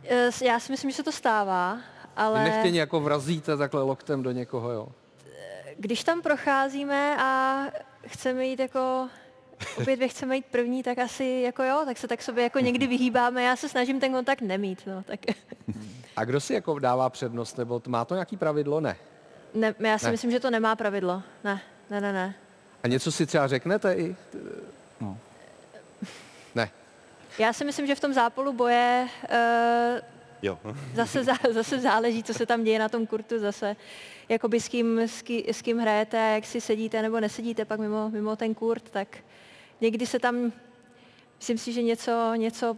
Eh, 0.03 0.29
Já 0.45 0.59
si 0.59 0.71
myslím, 0.71 0.91
že 0.91 0.97
se 0.97 1.03
to 1.03 1.11
stává, 1.11 1.71
ale 2.15 2.39
Ale... 2.39 2.43
Nechtěně 2.43 2.79
jako 2.79 2.99
vrazíte 2.99 3.57
takhle 3.57 3.83
loktem 3.83 4.23
do 4.23 4.31
někoho, 4.31 4.71
jo? 4.71 4.87
když 5.79 6.03
tam 6.03 6.21
procházíme 6.21 7.17
a 7.19 7.63
chceme 8.07 8.45
jít 8.45 8.59
jako 8.59 9.07
obě 9.77 9.95
dvě 9.95 10.07
chceme 10.07 10.35
jít 10.35 10.45
první, 10.45 10.83
tak 10.83 10.97
asi 10.97 11.41
jako 11.45 11.63
jo, 11.63 11.81
tak 11.85 11.97
se 11.97 12.07
tak 12.07 12.21
sobě 12.21 12.43
jako 12.43 12.59
někdy 12.59 12.87
vyhýbáme. 12.87 13.43
Já 13.43 13.55
se 13.55 13.69
snažím 13.69 13.99
ten 13.99 14.11
kontakt 14.13 14.41
nemít, 14.41 14.83
no, 14.87 15.03
tak 15.03 15.19
A 16.15 16.25
kdo 16.25 16.39
si 16.39 16.53
jako 16.53 16.79
dává 16.79 17.09
přednost, 17.09 17.57
nebo 17.57 17.79
to, 17.79 17.89
má 17.89 18.05
to 18.05 18.13
nějaký 18.13 18.37
pravidlo? 18.37 18.79
Ne. 18.81 18.95
ne, 19.53 19.73
já 19.79 19.97
si 19.97 20.05
Ne. 20.05 20.11
myslím, 20.11 20.31
že 20.31 20.39
to 20.39 20.49
nemá 20.49 20.75
pravidlo. 20.75 21.23
Ne, 21.43 21.61
ne, 21.89 22.01
ne, 22.01 22.13
ne. 22.13 22.35
A 22.83 22.87
něco 22.87 23.11
si 23.11 23.25
třeba 23.25 23.47
řeknete 23.47 23.93
i? 23.93 24.15
Ne. 26.55 26.69
Já 27.39 27.53
si 27.53 27.65
myslím, 27.65 27.87
že 27.87 27.95
v 27.95 27.99
tom 27.99 28.13
zápolu 28.13 28.53
boje 28.53 29.07
uh, 29.23 29.99
Jo. 30.41 30.59
zase, 30.95 31.21
zá- 31.21 31.53
zase 31.53 31.79
záleží, 31.79 32.23
co 32.23 32.33
se 32.33 32.45
tam 32.45 32.63
děje 32.63 32.79
na 32.79 32.89
tom 32.89 33.07
kurtu 33.07 33.39
zase. 33.39 33.75
Jakoby 34.29 34.59
s 34.59 34.67
kým, 34.67 34.99
s, 34.99 35.21
ký, 35.21 35.45
s 35.49 35.61
kým 35.61 35.77
hrajete, 35.79 36.17
jak 36.17 36.45
si 36.45 36.61
sedíte 36.61 37.01
nebo 37.01 37.19
nesedíte 37.19 37.65
pak 37.65 37.79
mimo, 37.79 38.09
mimo 38.09 38.35
ten 38.35 38.53
kurt, 38.53 38.89
tak 38.89 39.07
někdy 39.81 40.05
se 40.05 40.19
tam, 40.19 40.51
myslím 41.37 41.57
si, 41.57 41.73
že 41.73 41.81
něco, 41.81 42.33
něco 42.35 42.77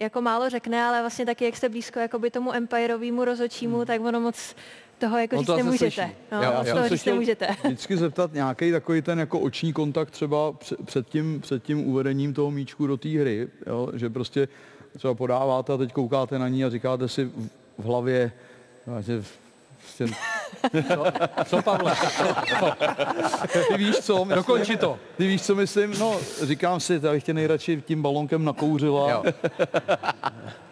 jako 0.00 0.22
málo 0.22 0.50
řekne, 0.50 0.82
ale 0.82 1.00
vlastně 1.00 1.26
taky, 1.26 1.44
jak 1.44 1.56
jste 1.56 1.68
blízko 1.68 1.98
jakoby 1.98 2.30
tomu 2.30 2.54
empirovému 2.54 3.24
rozhodčímu, 3.24 3.84
tak 3.84 4.00
ono 4.00 4.20
moc 4.20 4.54
toho 4.98 5.18
jako 5.18 5.36
On 5.36 5.40
říct 5.40 5.46
to 5.46 5.52
zase 5.52 5.64
nemůžete. 5.64 6.02
slyší. 6.02 6.12
No, 6.32 6.52
moc 6.58 6.66
jo. 6.66 6.74
toho 6.74 6.88
se 6.88 6.96
říct 6.96 7.04
nemůžete. 7.04 7.48
Vždycky 7.64 7.96
zeptat 7.96 8.32
nějaký 8.32 8.72
takový 8.72 9.02
ten 9.02 9.18
jako 9.18 9.40
oční 9.40 9.72
kontakt 9.72 10.10
třeba 10.10 10.52
před, 10.84 11.08
tím, 11.08 11.40
před 11.40 11.62
tím 11.62 11.86
uvedením 11.86 12.34
toho 12.34 12.50
míčku 12.50 12.86
do 12.86 12.96
té 12.96 13.08
hry, 13.08 13.48
jo? 13.66 13.88
že 13.94 14.10
prostě 14.10 14.48
třeba 14.96 15.14
podáváte 15.14 15.72
a 15.72 15.76
teď 15.76 15.92
koukáte 15.92 16.38
na 16.38 16.48
ní 16.48 16.64
a 16.64 16.70
říkáte 16.70 17.08
si 17.08 17.24
v, 17.24 17.84
hlavě, 17.84 18.32
no, 18.86 19.02
že 19.02 19.24
prostě, 19.96 20.16
Co, 21.46 21.62
Pavle? 21.62 21.94
ty 23.68 23.76
víš 23.76 23.96
co, 23.98 24.24
myslím, 24.24 24.36
Dokonči 24.36 24.76
to. 24.76 24.98
Ty 25.16 25.26
víš 25.26 25.42
co 25.42 25.54
myslím, 25.54 25.98
no 25.98 26.16
říkám 26.42 26.80
si, 26.80 27.00
já 27.02 27.12
bych 27.12 27.24
tě 27.24 27.34
nejradši 27.34 27.82
tím 27.86 28.02
balonkem 28.02 28.44
nakouřila 28.44 29.10
Jo. 29.10 29.24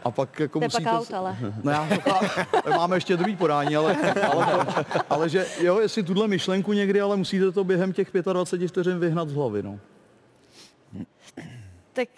a 0.04 0.10
pak 0.10 0.40
jako 0.40 0.60
To 0.60 0.66
pak 0.66 0.72
musíte... 0.72 0.90
aut, 0.90 1.14
ale. 1.14 1.36
No 1.62 1.70
já 1.72 1.88
máme 2.68 2.96
ještě 2.96 3.16
druhý 3.16 3.36
podání, 3.36 3.76
ale, 3.76 3.96
ale, 4.32 4.46
to, 4.46 4.82
ale 5.10 5.28
že 5.28 5.46
jo, 5.60 5.78
jestli 5.80 6.02
tuhle 6.02 6.28
myšlenku 6.28 6.72
někdy, 6.72 7.00
ale 7.00 7.16
musíte 7.16 7.52
to 7.52 7.64
během 7.64 7.92
těch 7.92 8.08
25 8.32 8.68
vteřin 8.68 8.98
vyhnat 8.98 9.28
z 9.28 9.34
hlavy, 9.34 9.62
no. 9.62 9.78
Tak 11.92 12.08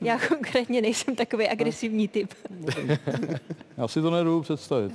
já 0.00 0.18
konkrétně 0.28 0.82
nejsem 0.82 1.16
takový 1.16 1.48
agresivní 1.48 2.08
typ. 2.08 2.34
Já 3.76 3.88
si 3.88 4.02
to 4.02 4.10
nedovedu 4.10 4.42
představit. 4.42 4.92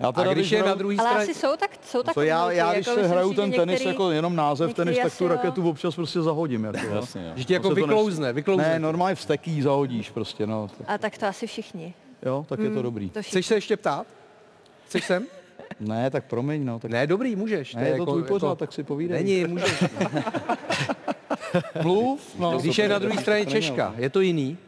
Já 0.00 0.08
A 0.08 0.32
když 0.34 0.50
je 0.50 0.62
na 0.62 0.74
druhé 0.74 0.96
Ale 0.98 1.08
straně... 1.08 1.24
asi 1.30 1.34
jsou 1.34 1.56
tak, 1.56 1.70
jsou 1.84 1.98
to 1.98 2.04
takový 2.04 2.26
já, 2.26 2.50
já 2.52 2.72
když 2.74 2.86
jako 2.86 3.00
se 3.00 3.06
hraju 3.08 3.34
ten 3.34 3.52
tenis 3.52 3.80
některý- 3.80 3.86
jako 3.88 4.10
jenom 4.10 4.36
název 4.36 4.68
některý 4.68 4.84
tenis, 4.94 5.02
tak 5.02 5.18
tu 5.18 5.24
jo. 5.24 5.30
raketu 5.30 5.68
občas 5.70 5.94
prostě 5.94 6.22
zahodím. 6.22 6.64
Jako, 6.64 6.78
jo. 6.86 6.94
Jasně, 6.94 7.26
jo. 7.26 7.32
Že 7.36 7.44
ti 7.44 7.52
jako 7.52 7.70
vyklouzne, 7.70 8.32
vyklouzne. 8.32 8.68
Ne, 8.68 8.78
normálně 8.78 9.14
vsteký 9.14 9.62
zahodíš 9.62 10.10
prostě, 10.10 10.46
no. 10.46 10.70
A 10.86 10.98
tak 10.98 11.18
to 11.18 11.26
asi 11.26 11.46
všichni. 11.46 11.94
Jo, 12.26 12.46
tak 12.48 12.58
je 12.60 12.70
to 12.70 12.82
dobrý. 12.82 13.10
To. 13.10 13.22
Chceš 13.22 13.46
se 13.46 13.54
ještě 13.54 13.76
ptát? 13.76 14.06
Chceš 14.86 15.04
sem? 15.04 15.26
Ne, 15.80 16.10
tak 16.10 16.24
promiň, 16.24 16.64
no. 16.64 16.78
Tak 16.78 16.90
Ne, 16.90 17.06
dobrý, 17.06 17.36
můžeš. 17.36 17.74
ne, 17.74 17.82
je 17.82 17.86
to 17.90 17.92
jako- 17.92 18.04
tvůj 18.12 18.22
pořád, 18.22 18.46
jako- 18.48 18.56
tak 18.56 18.72
si 18.72 18.82
povídej. 18.82 19.24
Není, 19.24 19.44
můžeš. 19.44 19.84
Mluv, 21.82 22.36
no. 22.38 22.58
Když 22.58 22.78
je 22.78 22.88
na 22.88 22.98
druhé 22.98 23.20
straně 23.20 23.46
Češka, 23.46 23.94
je 23.98 24.10
to 24.10 24.20
jiný? 24.20 24.58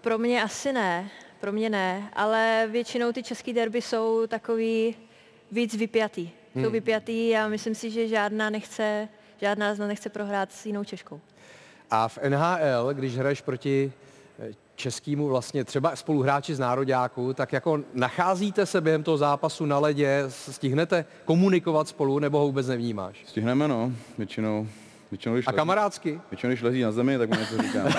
Pro 0.00 0.18
mě 0.18 0.42
asi 0.42 0.72
ne, 0.72 1.10
pro 1.40 1.52
mě 1.52 1.70
ne, 1.70 2.10
ale 2.12 2.68
většinou 2.70 3.12
ty 3.12 3.22
český 3.22 3.52
derby 3.52 3.82
jsou 3.82 4.26
takový 4.26 4.96
víc 5.52 5.74
vypjatý. 5.76 6.30
Jsou 6.54 6.60
Hmm. 6.60 6.72
vypjatý 6.72 7.36
a 7.36 7.48
myslím 7.48 7.74
si, 7.74 7.90
že 7.90 8.08
žádná 8.08 8.50
nechce, 8.50 9.08
žádná 9.40 9.74
z 9.74 9.78
nás 9.78 9.88
nechce 9.88 10.08
prohrát 10.10 10.52
s 10.52 10.66
jinou 10.66 10.84
Češkou. 10.84 11.20
A 11.90 12.08
v 12.08 12.18
NHL, 12.28 12.94
když 12.94 13.16
hraješ 13.16 13.40
proti 13.40 13.92
eh, 14.38 14.52
českýmu 14.86 15.28
vlastně 15.28 15.64
třeba 15.64 15.96
spoluhráči 15.96 16.54
z 16.54 16.58
nároďáku, 16.58 17.34
tak 17.34 17.52
jako 17.52 17.80
nacházíte 17.94 18.66
se 18.66 18.80
během 18.80 19.02
toho 19.02 19.16
zápasu 19.18 19.66
na 19.66 19.78
ledě, 19.78 20.24
stihnete 20.28 21.04
komunikovat 21.24 21.88
spolu 21.88 22.18
nebo 22.18 22.38
ho 22.38 22.46
vůbec 22.46 22.66
nevnímáš? 22.66 23.24
Stihneme, 23.26 23.68
no, 23.68 23.92
většinou. 24.18 24.66
Většinou, 25.10 25.34
když 25.34 25.46
A 25.46 25.50
lezí- 25.50 25.56
kamarádsky? 25.56 26.20
Většinou, 26.30 26.50
když 26.50 26.62
lezí 26.62 26.82
na 26.82 26.92
zemi, 26.92 27.18
tak 27.18 27.28
mu 27.28 27.34
něco 27.40 27.62
říkám. 27.62 27.86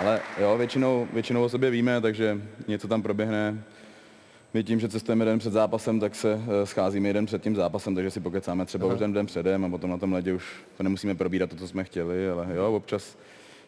Ale 0.00 0.20
jo, 0.38 0.58
většinou, 0.58 1.08
většinou 1.12 1.44
o 1.44 1.48
sobě 1.48 1.70
víme, 1.70 2.00
takže 2.00 2.38
něco 2.68 2.88
tam 2.88 3.02
proběhne. 3.02 3.58
My 4.56 4.64
tím, 4.64 4.80
že 4.80 4.88
cestujeme 4.88 5.24
den 5.24 5.38
před 5.38 5.52
zápasem, 5.52 6.00
tak 6.00 6.14
se 6.14 6.40
eh, 6.62 6.66
scházíme 6.66 7.08
jeden 7.08 7.26
před 7.26 7.42
tím 7.42 7.56
zápasem, 7.56 7.94
takže 7.94 8.10
si 8.10 8.20
pokecáme 8.20 8.66
třeba 8.66 8.86
už 8.86 8.98
ten 8.98 9.12
den 9.12 9.26
předem 9.26 9.64
a 9.64 9.68
potom 9.68 9.90
na 9.90 9.98
tom 9.98 10.12
ledě 10.12 10.32
už 10.32 10.44
to 10.76 10.82
nemusíme 10.82 11.14
probírat 11.14 11.50
to, 11.50 11.56
co 11.56 11.68
jsme 11.68 11.84
chtěli, 11.84 12.30
ale 12.30 12.46
jo, 12.54 12.72
občas 12.72 13.16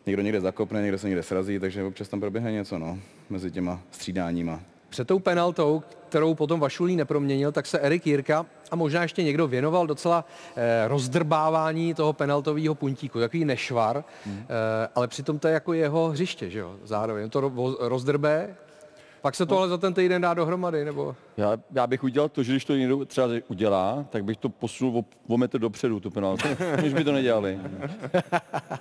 někdo 0.07 0.23
někde 0.23 0.41
zakopne, 0.41 0.83
někde 0.83 0.99
se 0.99 1.07
někde 1.07 1.23
srazí, 1.23 1.59
takže 1.59 1.85
občas 1.85 2.09
tam 2.09 2.21
proběhne 2.21 2.53
něco, 2.53 2.79
no, 2.79 2.99
mezi 3.31 3.51
těma 3.51 3.81
střídáníma. 3.91 4.61
Před 4.89 5.09
tou 5.09 5.19
penaltou, 5.19 5.83
kterou 6.09 6.35
potom 6.35 6.61
Vašulí 6.61 6.97
neproměnil, 6.97 7.53
tak 7.53 7.67
se 7.67 7.79
Erik 7.79 8.07
Jirka 8.07 8.47
a 8.71 8.77
možná 8.77 9.03
ještě 9.03 9.23
někdo 9.23 9.47
věnoval 9.49 9.87
docela 9.87 10.25
eh, 10.57 10.89
rozdrbávání 10.89 11.95
toho 11.95 12.13
penaltového 12.13 12.75
puntíku, 12.75 13.21
takový 13.21 13.45
nešvar, 13.45 14.05
eh, 14.27 14.43
ale 14.95 15.09
přitom 15.09 15.39
to 15.39 15.49
je 15.49 15.55
jako 15.55 15.73
jeho 15.73 16.09
hřiště, 16.09 16.51
že 16.51 16.59
jo, 16.59 16.77
zároveň 16.85 17.31
to 17.31 17.41
ro- 17.41 17.77
rozdrbé, 17.81 18.57
pak 19.23 19.35
se 19.35 19.47
to 19.47 19.59
ale 19.59 19.69
za 19.69 19.79
ten 19.79 19.95
týden 19.95 20.23
dá 20.23 20.35
dohromady, 20.35 20.85
nebo... 20.85 21.17
Já, 21.37 21.57
já 21.73 21.87
bych 21.87 22.05
udělal 22.05 22.29
to, 22.29 22.43
že 22.43 22.53
když 22.53 22.65
to 22.65 22.77
někdo 22.77 23.05
třeba 23.05 23.29
udělá, 23.49 24.07
tak 24.11 24.25
bych 24.25 24.37
to 24.37 24.49
posunul 24.49 24.99
o, 24.99 25.05
o 25.35 25.39
metr 25.39 25.59
dopředu, 25.59 26.01
tu 26.01 26.11
penaltu, 26.11 26.49
než 26.83 26.95
by 26.95 27.05
to 27.05 27.13
nedělali. 27.13 27.59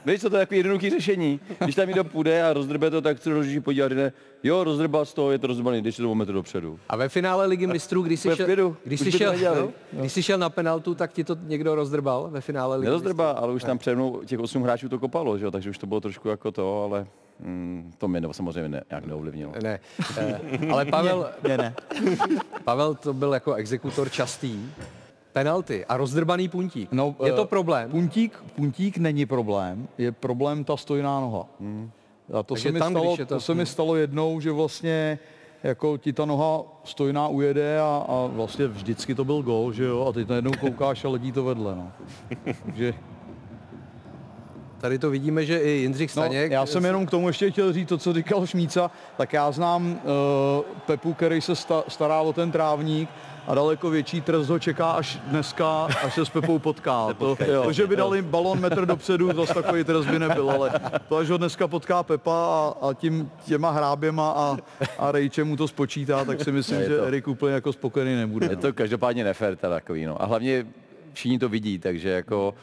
Víš, 0.06 0.21
co 0.21 0.30
to 0.30 0.36
je 0.36 0.41
takový 0.41 0.58
jednoduchý 0.58 0.89
řešení. 0.89 1.39
Když 1.60 1.76
tam 1.76 1.88
někdo 1.88 2.04
půjde 2.04 2.43
a 2.43 2.54
rozdrbe 2.54 2.89
to, 2.89 3.02
tak 3.02 3.23
se 3.23 3.30
rozhodí 3.30 3.60
podívat, 3.60 3.89
řekne, 3.89 4.13
jo, 4.43 4.63
rozdrbal 4.63 5.06
z 5.06 5.13
toho, 5.13 5.32
je 5.32 5.39
to 5.39 5.47
rozdrbaný, 5.47 5.82
když 5.82 5.97
to 5.97 6.12
o 6.12 6.15
metr 6.15 6.34
dopředu. 6.34 6.80
A 6.89 6.95
ve 6.95 7.10
finále 7.10 7.45
Ligy 7.45 7.67
mistrů, 7.67 8.02
když 8.02 8.19
jsi, 8.19 8.30
šel, 8.36 8.76
když 8.84 9.00
jsi, 9.00 9.12
šel, 9.12 9.34
no, 9.56 9.71
když 9.91 10.13
jsi 10.13 10.23
šel 10.23 10.38
na 10.38 10.50
penaltu, 10.50 10.95
tak 10.95 11.13
ti 11.13 11.23
to 11.23 11.38
někdo 11.43 11.76
rozdrbal 11.76 12.30
ve 12.32 12.41
finále 12.41 12.78
Ligy 12.78 12.86
Nerozdrba, 12.86 13.32
ale 13.32 13.54
už 13.54 13.63
tam 13.63 13.78
přede 13.78 13.95
mnou 13.95 14.21
těch 14.26 14.39
osm 14.39 14.63
hráčů 14.63 14.89
to 14.89 15.00
kopalo, 15.00 15.38
že 15.38 15.45
jo, 15.45 15.52
takže 15.52 15.69
už 15.69 15.78
to 15.78 15.88
bylo 15.88 16.02
trošku 16.02 16.30
jako 16.30 16.52
to, 16.52 16.84
ale 16.84 17.08
mm, 17.39 17.93
to 17.97 18.08
mě 18.08 18.21
samozřejmě 18.32 18.69
ne, 18.69 18.84
nějak 18.89 19.06
neovlivnilo. 19.06 19.54
Ne, 19.63 19.80
eh, 20.17 20.39
ale 20.71 20.86
Pavel, 20.86 21.30
Ne, 21.47 21.58
ne. 21.58 21.76
Pavel 22.63 22.95
to 22.95 23.13
byl 23.13 23.34
jako 23.34 23.54
exekutor 23.54 24.10
častý. 24.10 24.60
Penalty 25.34 25.86
a 25.86 25.97
rozdrbaný 25.97 26.50
puntík. 26.50 26.91
No, 26.91 27.15
je 27.26 27.32
to 27.34 27.43
eh, 27.43 27.47
problém? 27.47 27.89
Puntík, 27.91 28.43
puntík 28.56 28.97
není 28.97 29.26
problém, 29.26 29.88
je 29.97 30.12
problém 30.12 30.63
ta 30.63 30.78
stojná 30.78 31.19
noha. 31.19 31.45
A 32.34 32.43
to, 32.43 32.54
Takže 32.54 32.69
se 32.69 32.71
mi, 32.71 32.80
tam, 32.80 32.91
stalo, 32.91 33.17
to- 33.17 33.26
to 33.26 33.39
se 33.39 33.54
mi 33.54 33.65
stalo 33.65 33.95
jednou, 33.95 34.39
že 34.39 34.52
vlastně 34.52 35.19
jako 35.63 35.97
ti 35.97 36.13
ta 36.13 36.26
noha 36.26 36.62
stojná 36.84 37.28
ujede 37.28 37.80
a, 37.80 38.06
a 38.08 38.26
vlastně 38.28 38.67
vždycky 38.67 39.15
to 39.15 39.26
byl 39.26 39.41
gol, 39.43 39.73
že 39.73 39.84
jo, 39.84 40.06
a 40.10 40.12
teď 40.12 40.28
najednou 40.28 40.52
koukáš 40.60 41.06
a 41.06 41.10
ledí 41.10 41.32
to 41.32 41.43
vedle, 41.43 41.76
no. 41.76 41.91
Takže, 42.65 42.93
Tady 44.77 44.99
to 44.99 45.09
vidíme, 45.09 45.45
že 45.45 45.59
i 45.59 45.69
Jindřich 45.69 46.15
no, 46.15 46.23
Staněk... 46.23 46.51
já 46.51 46.65
jsem 46.65 46.85
jenom 46.85 47.05
k 47.05 47.11
tomu 47.11 47.27
ještě 47.27 47.51
chtěl 47.51 47.73
říct 47.73 47.89
to, 47.89 47.97
co 47.97 48.13
říkal 48.13 48.45
Šmíca, 48.45 48.91
tak 49.17 49.33
já 49.33 49.51
znám 49.51 49.91
uh, 49.91 50.65
Pepu, 50.85 51.13
který 51.13 51.41
se 51.41 51.55
sta, 51.55 51.83
stará 51.87 52.21
o 52.21 52.33
ten 52.33 52.51
trávník 52.51 53.09
a 53.47 53.55
daleko 53.55 53.89
větší 53.89 54.21
trest 54.21 54.49
ho 54.49 54.59
čeká 54.59 54.91
až 54.91 55.19
dneska, 55.27 55.83
až 56.03 56.13
se 56.13 56.25
s 56.25 56.29
Pepou 56.29 56.59
potká. 56.59 57.07
To, 57.17 57.37
to, 57.63 57.71
že 57.71 57.87
by 57.87 57.95
dali 57.95 58.21
balon 58.21 58.59
metr 58.59 58.85
dopředu, 58.85 59.33
zase 59.33 59.53
takový 59.53 59.83
trest 59.83 60.05
by 60.05 60.19
nebyl, 60.19 60.51
ale 60.51 60.71
to, 61.07 61.17
až 61.17 61.29
ho 61.29 61.37
dneska 61.37 61.67
potká 61.67 62.03
Pepa 62.03 62.31
a, 62.31 62.87
a 62.87 62.93
tím 62.93 63.31
těma 63.45 63.71
hráběma 63.71 64.31
a, 64.31 64.57
a 64.97 65.11
Rejče 65.11 65.43
mu 65.43 65.55
to 65.55 65.67
spočítá, 65.67 66.25
tak 66.25 66.43
si 66.43 66.51
myslím, 66.51 66.79
že 66.79 66.99
Erik 67.07 67.27
úplně 67.27 67.53
jako 67.53 67.73
spokojený 67.73 68.15
nebude. 68.15 68.47
Je 68.49 68.55
to 68.55 68.73
každopádně 68.73 69.23
nefér 69.23 69.55
teda 69.55 69.73
takový, 69.73 70.05
no. 70.05 70.21
A 70.21 70.25
hlavně 70.25 70.67
všichni 71.13 71.39
to 71.39 71.49
vidí, 71.49 71.79
takže 71.79 72.09
jako 72.09 72.53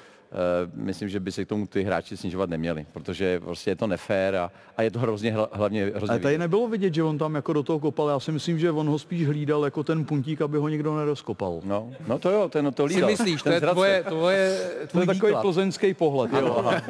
myslím, 0.74 1.08
že 1.08 1.20
by 1.20 1.32
se 1.32 1.44
k 1.44 1.48
tomu 1.48 1.66
ty 1.66 1.82
hráči 1.82 2.16
snižovat 2.16 2.50
neměli, 2.50 2.86
protože 2.92 3.40
prostě 3.40 3.70
je 3.70 3.76
to 3.76 3.86
nefér 3.86 4.36
a, 4.36 4.50
a 4.76 4.82
je 4.82 4.90
to 4.90 4.98
hrozně, 4.98 5.32
hla- 5.36 5.48
hlavně 5.52 5.84
hrozně 5.84 6.08
Ale 6.12 6.18
tady 6.18 6.32
vidět. 6.34 6.38
nebylo 6.38 6.68
vidět, 6.68 6.94
že 6.94 7.02
on 7.02 7.18
tam 7.18 7.34
jako 7.34 7.52
do 7.52 7.62
toho 7.62 7.78
kopal. 7.80 8.08
Já 8.08 8.20
si 8.20 8.32
myslím, 8.32 8.58
že 8.58 8.70
on 8.70 8.88
ho 8.88 8.98
spíš 8.98 9.26
hlídal 9.26 9.64
jako 9.64 9.82
ten 9.84 10.04
puntík, 10.04 10.40
aby 10.42 10.58
ho 10.58 10.68
nikdo 10.68 10.96
nerozkopal. 10.96 11.60
No, 11.64 11.90
no 12.06 12.18
to 12.18 12.30
jo, 12.30 12.48
ten 12.48 12.72
to 12.74 12.88
si 12.88 12.94
lídal. 12.94 13.10
myslíš, 13.10 13.42
to 13.42 13.44
ten 13.44 13.52
je 13.52 13.60
zradce. 13.60 13.74
tvoje, 13.74 14.02
tvoje, 14.04 14.58
To 14.92 15.00
je 15.00 15.06
takový 15.06 15.32
plzeňský 15.42 15.94
pohled. 15.94 16.32
Jo. 16.32 16.72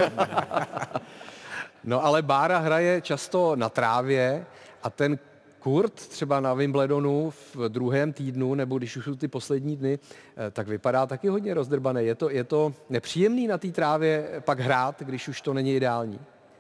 No 1.84 2.04
ale 2.04 2.22
Bára 2.22 2.58
hraje 2.58 3.00
často 3.00 3.56
na 3.56 3.68
trávě 3.68 4.44
a 4.82 4.90
ten 4.90 5.18
Kurt 5.64 5.94
třeba 5.94 6.40
na 6.40 6.54
Wimbledonu 6.54 7.30
v 7.30 7.56
druhém 7.68 8.12
týdnu, 8.12 8.54
nebo 8.54 8.78
když 8.78 8.96
už 8.96 9.04
jsou 9.04 9.14
ty 9.14 9.28
poslední 9.28 9.76
dny, 9.76 9.98
eh, 10.36 10.50
tak 10.50 10.68
vypadá 10.68 11.06
taky 11.06 11.28
hodně 11.28 11.54
rozdrbaný. 11.54 12.06
Je 12.06 12.14
to, 12.14 12.30
je 12.30 12.44
to 12.44 12.74
nepříjemný 12.90 13.46
na 13.46 13.58
té 13.58 13.68
trávě 13.68 14.42
pak 14.44 14.60
hrát, 14.60 15.02
když 15.02 15.28
už 15.28 15.40
to 15.40 15.54
není 15.54 15.76
ideální? 15.76 16.18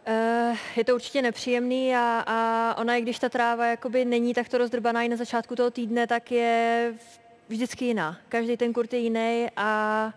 Uh, 0.08 0.56
je 0.76 0.84
to 0.84 0.94
určitě 0.94 1.22
nepříjemný 1.22 1.96
a, 1.96 2.24
a 2.26 2.74
ona, 2.80 2.96
i 2.96 3.02
když 3.02 3.18
ta 3.18 3.28
tráva 3.28 3.66
jakoby 3.66 4.04
není 4.04 4.34
takto 4.34 4.58
rozdrbaná 4.58 5.02
i 5.02 5.08
na 5.08 5.16
začátku 5.16 5.56
toho 5.56 5.70
týdne, 5.70 6.06
tak 6.06 6.32
je 6.32 6.94
vždycky 7.48 7.84
jiná. 7.84 8.16
Každý 8.28 8.56
ten 8.56 8.72
kurt 8.72 8.92
je 8.92 8.98
jiný 8.98 9.46
a 9.56 10.12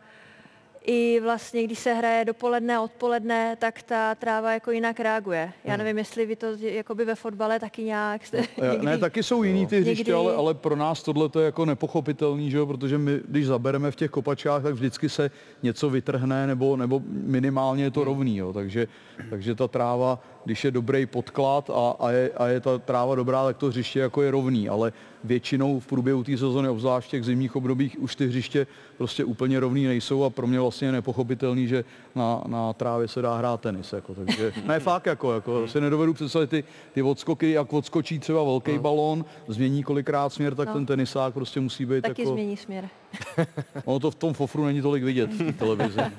i 0.89 1.19
vlastně, 1.23 1.63
když 1.63 1.80
se 1.80 1.93
hraje 1.93 2.26
dopoledne, 2.26 2.80
odpoledne, 2.80 3.56
tak 3.60 3.84
ta 3.84 4.15
tráva 4.15 4.54
jako 4.54 4.71
jinak 4.71 5.00
reaguje. 5.00 5.52
Já 5.63 5.73
Hmm. 5.73 5.84
nevím, 5.84 5.97
jestli 5.97 6.26
vy 6.26 6.36
to 6.36 6.47
jakoby 6.60 7.06
ve 7.06 7.15
fotbale 7.15 7.60
taky 7.60 7.84
nějak 7.84 8.26
jste 8.26 8.38
Eh, 8.38 8.69
někdy... 8.71 8.86
Ne, 8.86 8.97
taky 8.97 9.23
jsou 9.23 9.43
jiný 9.43 9.67
ty 9.67 9.82
hřiště, 9.82 10.13
ale, 10.13 10.36
ale 10.36 10.54
pro 10.54 10.76
nás 10.76 11.04
tohle 11.04 11.30
to 11.30 11.39
je 11.39 11.45
jako 11.45 11.65
nepochopitelný, 11.65 12.52
že 12.52 12.58
jo? 12.58 12.65
protože 12.65 12.97
my, 12.97 13.19
když 13.28 13.45
zabereme 13.45 13.91
v 13.91 13.95
těch 13.95 14.12
kopačách, 14.12 14.63
tak 14.63 14.73
vždycky 14.73 15.10
se 15.10 15.32
něco 15.63 15.89
vytrhne, 15.89 16.47
nebo, 16.47 16.78
nebo 16.78 17.02
minimálně 17.10 17.84
je 17.84 17.91
to 17.91 18.04
rovný, 18.04 18.38
jo? 18.38 18.54
Takže, 18.54 18.88
takže 19.30 19.56
ta 19.56 19.67
tráva, 19.67 20.19
když 20.45 20.63
je 20.63 20.71
dobrý 20.71 21.06
podklad 21.06 21.69
a, 21.69 21.95
a, 22.00 22.12
je, 22.12 22.32
a 22.38 22.47
je 22.47 22.60
ta 22.60 22.78
tráva 22.78 23.15
dobrá, 23.15 23.45
tak 23.45 23.58
to 23.58 23.67
hřiště 23.67 24.00
jako 24.00 24.21
je 24.21 24.32
rovný, 24.32 24.69
ale 24.69 24.93
většinou 25.23 25.80
v 25.80 25.88
průběhu 25.88 26.23
té 26.23 26.32
sezóny, 26.32 26.69
obzvlášť 26.69 27.08
v 27.08 27.12
těch 27.12 27.23
zimních 27.25 27.56
obdobích, 27.56 27.95
už 27.99 28.15
ty 28.15 28.27
hřiště 28.27 28.67
prostě 28.97 29.23
úplně 29.25 29.60
rovný 29.60 29.86
nejsou 29.86 30.23
a 30.23 30.30
pro 30.30 30.47
mě 30.47 30.60
vlastně 30.60 30.88
je 30.88 30.91
nepochopitelný, 30.91 31.67
že 31.67 31.84
na, 32.15 32.41
na 32.47 32.73
trávě 32.73 33.08
se 33.08 33.21
dá 33.21 33.38
hrát 33.38 33.62
tenis. 33.62 33.93
Jako, 33.93 34.13
takže 34.15 34.53
ne 34.67 34.80
fakt, 34.80 35.06
jako, 35.06 35.34
jako 35.34 35.67
si 35.67 35.82
nedovedu 35.82 36.13
představit 36.13 36.49
ty, 36.49 36.63
ty 36.93 37.01
odskoky, 37.01 37.51
jak 37.51 37.73
odskočí 37.73 38.19
třeba 38.19 38.43
velký 38.43 38.80
balón, 38.80 39.25
změní 39.47 39.84
kolikrát 39.84 40.34
směr, 40.34 40.56
tak 40.56 40.67
No. 40.67 40.73
ten 40.73 40.86
tenisák 40.86 41.34
prostě 41.34 41.60
musí 41.60 41.86
být 41.86 42.01
Taky 42.01 42.21
jako... 42.21 42.32
změní 42.34 42.58
směr. 42.58 42.89
Ono 43.86 43.99
to 43.99 44.12
v 44.12 44.15
tom 44.15 44.34
fofru 44.34 44.65
není 44.65 44.82
tolik 44.82 45.03
vidět 45.03 45.34
v 45.34 45.51
televizi. 45.53 45.99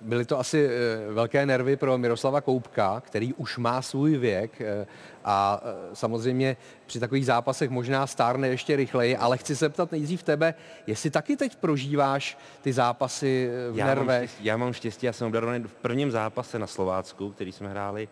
Byly 0.00 0.24
to 0.24 0.38
asi 0.38 0.66
eh, 0.68 1.12
velké 1.12 1.46
nervy 1.46 1.76
pro 1.76 1.98
Miroslava 1.98 2.40
Koupka, 2.40 3.00
který 3.06 3.34
už 3.34 3.58
má 3.58 3.82
svůj 3.82 4.16
věk 4.16 4.60
eh, 4.60 4.86
a 5.24 5.60
eh, 5.64 5.74
samozřejmě 5.96 6.56
při 6.86 7.00
takových 7.00 7.26
zápasech 7.26 7.70
možná 7.70 8.06
stárne 8.06 8.48
ještě 8.48 8.76
rychleji, 8.76 9.16
ale 9.16 9.38
chci 9.38 9.56
se 9.56 9.68
ptat 9.68 9.92
nejdřív 9.92 10.22
tebe, 10.22 10.54
jestli 10.86 11.10
taky 11.10 11.36
teď 11.36 11.56
prožíváš 11.56 12.38
ty 12.62 12.72
zápasy 12.72 13.50
v 13.72 13.76
Já 13.78 13.86
mám, 13.86 13.96
nervech. 13.96 14.30
štěstí, 14.30 14.44
já 14.44 14.56
mám 14.56 14.72
štěstí, 14.72 15.06
já 15.06 15.12
jsem 15.12 15.26
obdarovaný 15.26 15.64
v 15.64 15.74
prvním 15.74 16.10
zápase 16.10 16.58
na 16.58 16.66
Slovácku, 16.66 17.30
který 17.30 17.52
jsme 17.52 17.68
hráli, 17.68 18.08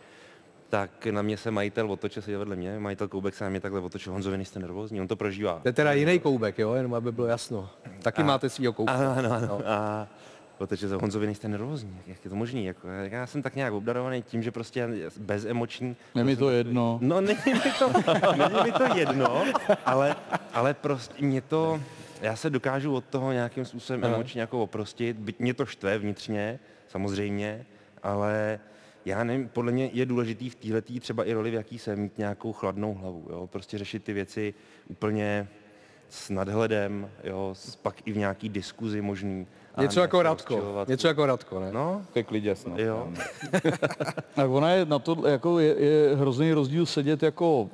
tak 0.68 1.06
na 1.06 1.22
mě 1.22 1.36
se 1.36 1.50
majitel 1.50 1.92
otočil, 1.92 2.22
seděl 2.22 2.38
vedle 2.38 2.56
mě, 2.56 2.78
majitel 2.78 3.08
Koubek 3.08 3.34
se 3.34 3.44
na 3.44 3.50
mě 3.50 3.60
takhle 3.60 3.80
otočil, 3.80 4.12
Honzo, 4.12 4.30
vy 4.30 4.44
jste 4.44 4.60
nervózní, 4.60 5.00
on 5.00 5.08
to 5.08 5.16
prožívá. 5.16 5.58
To 5.62 5.68
je 5.68 5.72
teda 5.72 5.92
jiný 5.92 6.18
koubek, 6.18 6.58
jo, 6.58 6.74
jenom 6.74 6.94
aby 6.94 7.12
bylo 7.12 7.26
jasno. 7.26 7.70
Taky 8.02 8.22
A- 8.22 8.24
máte 8.24 8.50
svýho 8.50 8.72
koubka. 8.72 8.94
Ano, 8.94 9.14
ano, 9.18 9.32
ano. 9.32 9.46
No. 9.46 9.60
A 9.66 10.08
otočil 10.58 10.88
se, 10.88 10.94
Honzo, 10.94 11.20
vy 11.20 11.26
nejste 11.26 11.48
nervózní, 11.48 12.00
jak 12.06 12.24
je 12.24 12.30
to 12.30 12.36
možný? 12.36 12.64
Jako, 12.64 12.88
já 12.88 13.26
jsem 13.26 13.42
tak 13.42 13.56
nějak 13.56 13.72
obdarovaný 13.72 14.22
tím, 14.22 14.42
že 14.42 14.50
prostě 14.50 14.88
bezemoční. 15.18 15.96
Je 16.14 16.24
mi 16.24 16.36
to 16.36 16.50
jedno. 16.50 16.98
No, 17.02 17.20
není 17.20 17.38
mi 17.46 17.72
to, 17.78 17.92
není 18.36 18.62
mi 18.64 18.72
to 18.72 18.96
jedno, 18.96 19.44
ale, 19.86 20.16
ale 20.52 20.74
prostě 20.74 21.24
mě 21.24 21.40
to, 21.40 21.80
já 22.20 22.36
se 22.36 22.50
dokážu 22.50 22.94
od 22.94 23.04
toho 23.04 23.32
nějakým 23.32 23.64
způsobem 23.64 24.04
Aha. 24.04 24.14
emočně 24.14 24.40
jako 24.40 24.62
oprostit, 24.62 25.16
byť 25.16 25.38
mě 25.38 25.54
to 25.54 25.66
štve 25.66 25.98
vnitřně, 25.98 26.58
samozřejmě, 26.88 27.66
ale 28.02 28.60
já 29.04 29.24
nevím, 29.24 29.48
podle 29.48 29.72
mě 29.72 29.90
je 29.92 30.06
důležitý 30.06 30.50
v 30.50 30.54
této 30.54 31.00
třeba 31.00 31.24
i 31.24 31.32
roli, 31.32 31.50
v 31.50 31.54
jaký 31.54 31.78
jsem, 31.78 31.98
mít 31.98 32.18
nějakou 32.18 32.52
chladnou 32.52 32.94
hlavu, 32.94 33.26
jo? 33.30 33.46
prostě 33.46 33.78
řešit 33.78 34.04
ty 34.04 34.12
věci 34.12 34.54
úplně 34.88 35.48
s 36.08 36.30
nadhledem, 36.30 37.10
jo? 37.24 37.54
pak 37.82 38.06
i 38.08 38.12
v 38.12 38.16
nějaký 38.16 38.48
diskuzi 38.48 39.00
možný. 39.00 39.46
Něco 39.80 40.00
jako 40.00 40.22
Radko, 40.22 40.84
něco 40.88 41.08
jako 41.08 41.26
Radko, 41.26 41.60
ne? 41.60 41.72
No, 41.72 42.02
Ke 42.12 42.22
klidě 42.22 42.56
snad. 42.56 42.78
jo. 42.78 43.08
Tak 44.34 44.50
ona 44.50 44.70
je 44.70 44.84
na 44.84 44.98
to, 44.98 45.28
jako 45.28 45.58
je, 45.58 45.74
je 45.78 46.16
hrozný 46.16 46.52
rozdíl 46.52 46.86
sedět 46.86 47.22
jako 47.22 47.68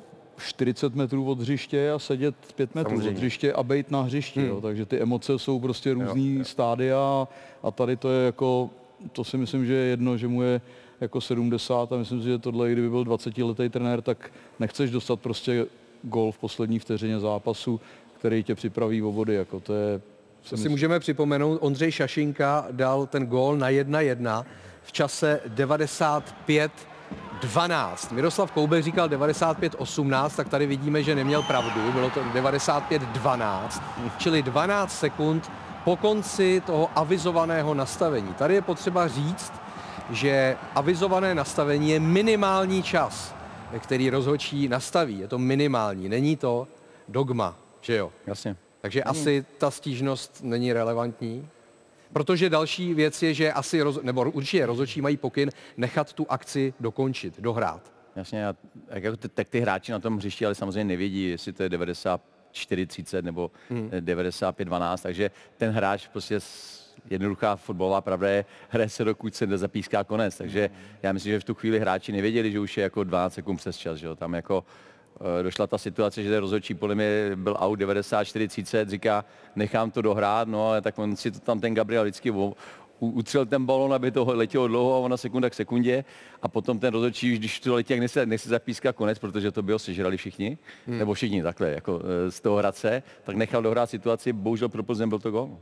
40 0.46 0.94
metrů 0.94 1.30
od 1.30 1.40
hřiště 1.40 1.92
a 1.92 1.98
sedět 1.98 2.34
5 2.54 2.74
metrů 2.74 2.90
Samozřejmě. 2.90 3.10
od 3.10 3.16
hřiště 3.16 3.52
a 3.52 3.62
být 3.62 3.90
na 3.90 4.00
hřišti. 4.02 4.46
Jo. 4.46 4.60
Takže 4.60 4.86
ty 4.86 5.00
emoce 5.00 5.38
jsou 5.38 5.60
prostě 5.60 5.94
různý 5.94 6.34
jo, 6.34 6.44
stádia 6.44 7.28
a 7.62 7.70
tady 7.70 7.96
to 7.96 8.10
je 8.10 8.26
jako, 8.26 8.70
to 9.12 9.24
si 9.24 9.36
myslím, 9.36 9.66
že 9.66 9.72
je 9.74 9.86
jedno, 9.86 10.16
že 10.16 10.28
mu 10.28 10.42
je 10.42 10.60
jako 11.00 11.20
70 11.20 11.92
a 11.92 11.96
myslím 11.96 12.20
si, 12.22 12.28
že 12.28 12.38
tohle, 12.38 12.68
i 12.70 12.72
kdyby 12.72 12.90
byl 12.90 13.04
20 13.04 13.38
letý 13.38 13.68
trenér, 13.68 14.02
tak 14.02 14.30
nechceš 14.58 14.90
dostat 14.90 15.20
prostě 15.20 15.66
gol 16.02 16.32
v 16.32 16.38
poslední 16.38 16.78
vteřině 16.78 17.20
zápasu, 17.20 17.80
který 18.18 18.42
tě 18.44 18.54
připraví 18.54 19.02
o 19.02 19.12
body. 19.12 19.34
Jako 19.34 19.60
to 19.60 19.74
je, 19.74 20.00
To 20.50 20.56
si 20.56 20.68
můžeme 20.68 21.00
připomenout, 21.00 21.58
Ondřej 21.60 21.92
Šašinka 21.92 22.66
dal 22.70 23.06
ten 23.06 23.26
gól 23.26 23.56
na 23.56 23.70
1-1 23.70 24.44
v 24.82 24.92
čase 24.92 25.40
95 25.46 26.72
12. 27.40 28.12
Miroslav 28.12 28.50
Koubek 28.50 28.84
říkal 28.84 29.08
95-18, 29.08 30.30
tak 30.36 30.48
tady 30.48 30.66
vidíme, 30.66 31.02
že 31.02 31.14
neměl 31.14 31.42
pravdu, 31.42 31.92
bylo 31.92 32.10
to 32.10 32.20
95-12, 32.24 33.82
čili 34.18 34.42
12 34.42 34.98
sekund 34.98 35.50
po 35.84 35.96
konci 35.96 36.62
toho 36.66 36.90
avizovaného 36.94 37.74
nastavení. 37.74 38.34
Tady 38.34 38.54
je 38.54 38.62
potřeba 38.62 39.08
říct, 39.08 39.52
že 40.10 40.56
avizované 40.74 41.34
nastavení 41.34 41.90
je 41.90 42.00
minimální 42.00 42.82
čas, 42.82 43.34
který 43.78 44.10
rozhodčí 44.10 44.68
nastaví. 44.68 45.18
Je 45.18 45.28
to 45.28 45.38
minimální, 45.38 46.08
není 46.08 46.36
to 46.36 46.68
dogma, 47.08 47.56
že 47.80 47.96
jo? 47.96 48.12
Jasně. 48.26 48.56
Takže 48.80 49.02
asi 49.02 49.44
ta 49.58 49.70
stížnost 49.70 50.40
není 50.44 50.72
relevantní. 50.72 51.48
Protože 52.12 52.50
další 52.50 52.94
věc 52.94 53.22
je, 53.22 53.34
že 53.34 53.52
asi, 53.52 53.82
roz, 53.82 53.98
nebo 54.02 54.30
určitě 54.30 54.66
rozhodčí 54.66 55.00
mají 55.00 55.16
pokyn 55.16 55.50
nechat 55.76 56.12
tu 56.12 56.26
akci 56.28 56.74
dokončit, 56.80 57.40
dohrát. 57.40 57.92
Jasně, 58.16 58.46
a 58.46 58.54
jak 58.88 59.04
jako 59.04 59.16
ty, 59.16 59.28
tak 59.28 59.48
ty 59.48 59.60
hráči 59.60 59.92
na 59.92 59.98
tom 59.98 60.16
hřišti 60.16 60.46
ale 60.46 60.54
samozřejmě 60.54 60.84
nevědí, 60.84 61.28
jestli 61.30 61.52
to 61.52 61.62
je 61.62 61.68
94-30 61.68 63.22
nebo 63.22 63.50
Hmm. 63.70 63.90
95-12, 63.90 64.96
takže 65.02 65.30
ten 65.56 65.70
hráč 65.70 66.08
prostě 66.08 66.38
jednoduchá 67.10 67.56
fotbalová 67.56 68.00
pravda 68.00 68.28
je, 68.28 68.44
hraje 68.68 68.88
se 68.88 69.04
dokud 69.04 69.34
se 69.34 69.46
nezapíská 69.46 70.04
konec, 70.04 70.38
takže 70.38 70.70
já 71.02 71.12
myslím, 71.12 71.32
že 71.32 71.40
v 71.40 71.44
tu 71.44 71.54
chvíli 71.54 71.80
hráči 71.80 72.12
nevěděli, 72.12 72.52
že 72.52 72.60
už 72.60 72.76
je 72.76 72.82
jako 72.82 73.04
12 73.04 73.34
sekund 73.34 73.56
přes 73.56 73.76
čas, 73.76 73.98
že 73.98 74.06
jo? 74.06 74.16
tam 74.16 74.34
jako 74.34 74.64
došla 75.42 75.66
ta 75.66 75.78
situace, 75.78 76.22
že 76.22 76.30
ten 76.30 76.38
rozhodčí 76.38 76.74
podle 76.74 76.94
mě 76.94 77.32
byl 77.34 77.56
out 77.58 77.78
94-30, 77.78 78.88
říká, 78.88 79.24
nechám 79.56 79.90
to 79.90 80.02
dohrát, 80.02 80.48
no 80.48 80.68
ale 80.68 80.80
tak 80.80 80.98
on 80.98 81.16
si 81.16 81.30
to 81.30 81.40
tam 81.40 81.60
ten 81.60 81.74
Gabriel 81.74 82.02
vždycky 82.02 82.32
utřel 83.00 83.46
ten 83.46 83.66
balon, 83.66 83.94
aby 83.94 84.10
to 84.10 84.24
letělo 84.24 84.68
dlouho 84.68 84.94
a 84.94 84.98
ona 84.98 85.16
sekunda 85.16 85.50
k 85.50 85.54
sekundě 85.54 86.04
a 86.42 86.48
potom 86.48 86.78
ten 86.78 86.94
rozhodčí, 86.94 87.38
když 87.38 87.60
to 87.60 87.74
letí, 87.74 87.92
jak 87.92 88.00
nechce, 88.00 88.26
nechce 88.26 88.48
zapískat 88.48 88.96
konec, 88.96 89.18
protože 89.18 89.52
to 89.52 89.62
bylo 89.62 89.78
sežrali 89.78 90.16
všichni, 90.16 90.58
hmm. 90.86 90.98
nebo 90.98 91.14
všichni 91.14 91.42
takhle, 91.42 91.70
jako 91.70 92.00
eh, 92.26 92.30
z 92.30 92.40
toho 92.40 92.56
Hradce, 92.56 93.02
tak 93.22 93.36
nechal 93.36 93.62
dohrát 93.62 93.90
situaci, 93.90 94.32
bohužel 94.32 94.68
pro 94.68 94.82
Plzeň 94.82 95.08
byl 95.08 95.18
to 95.18 95.30
gol. 95.30 95.58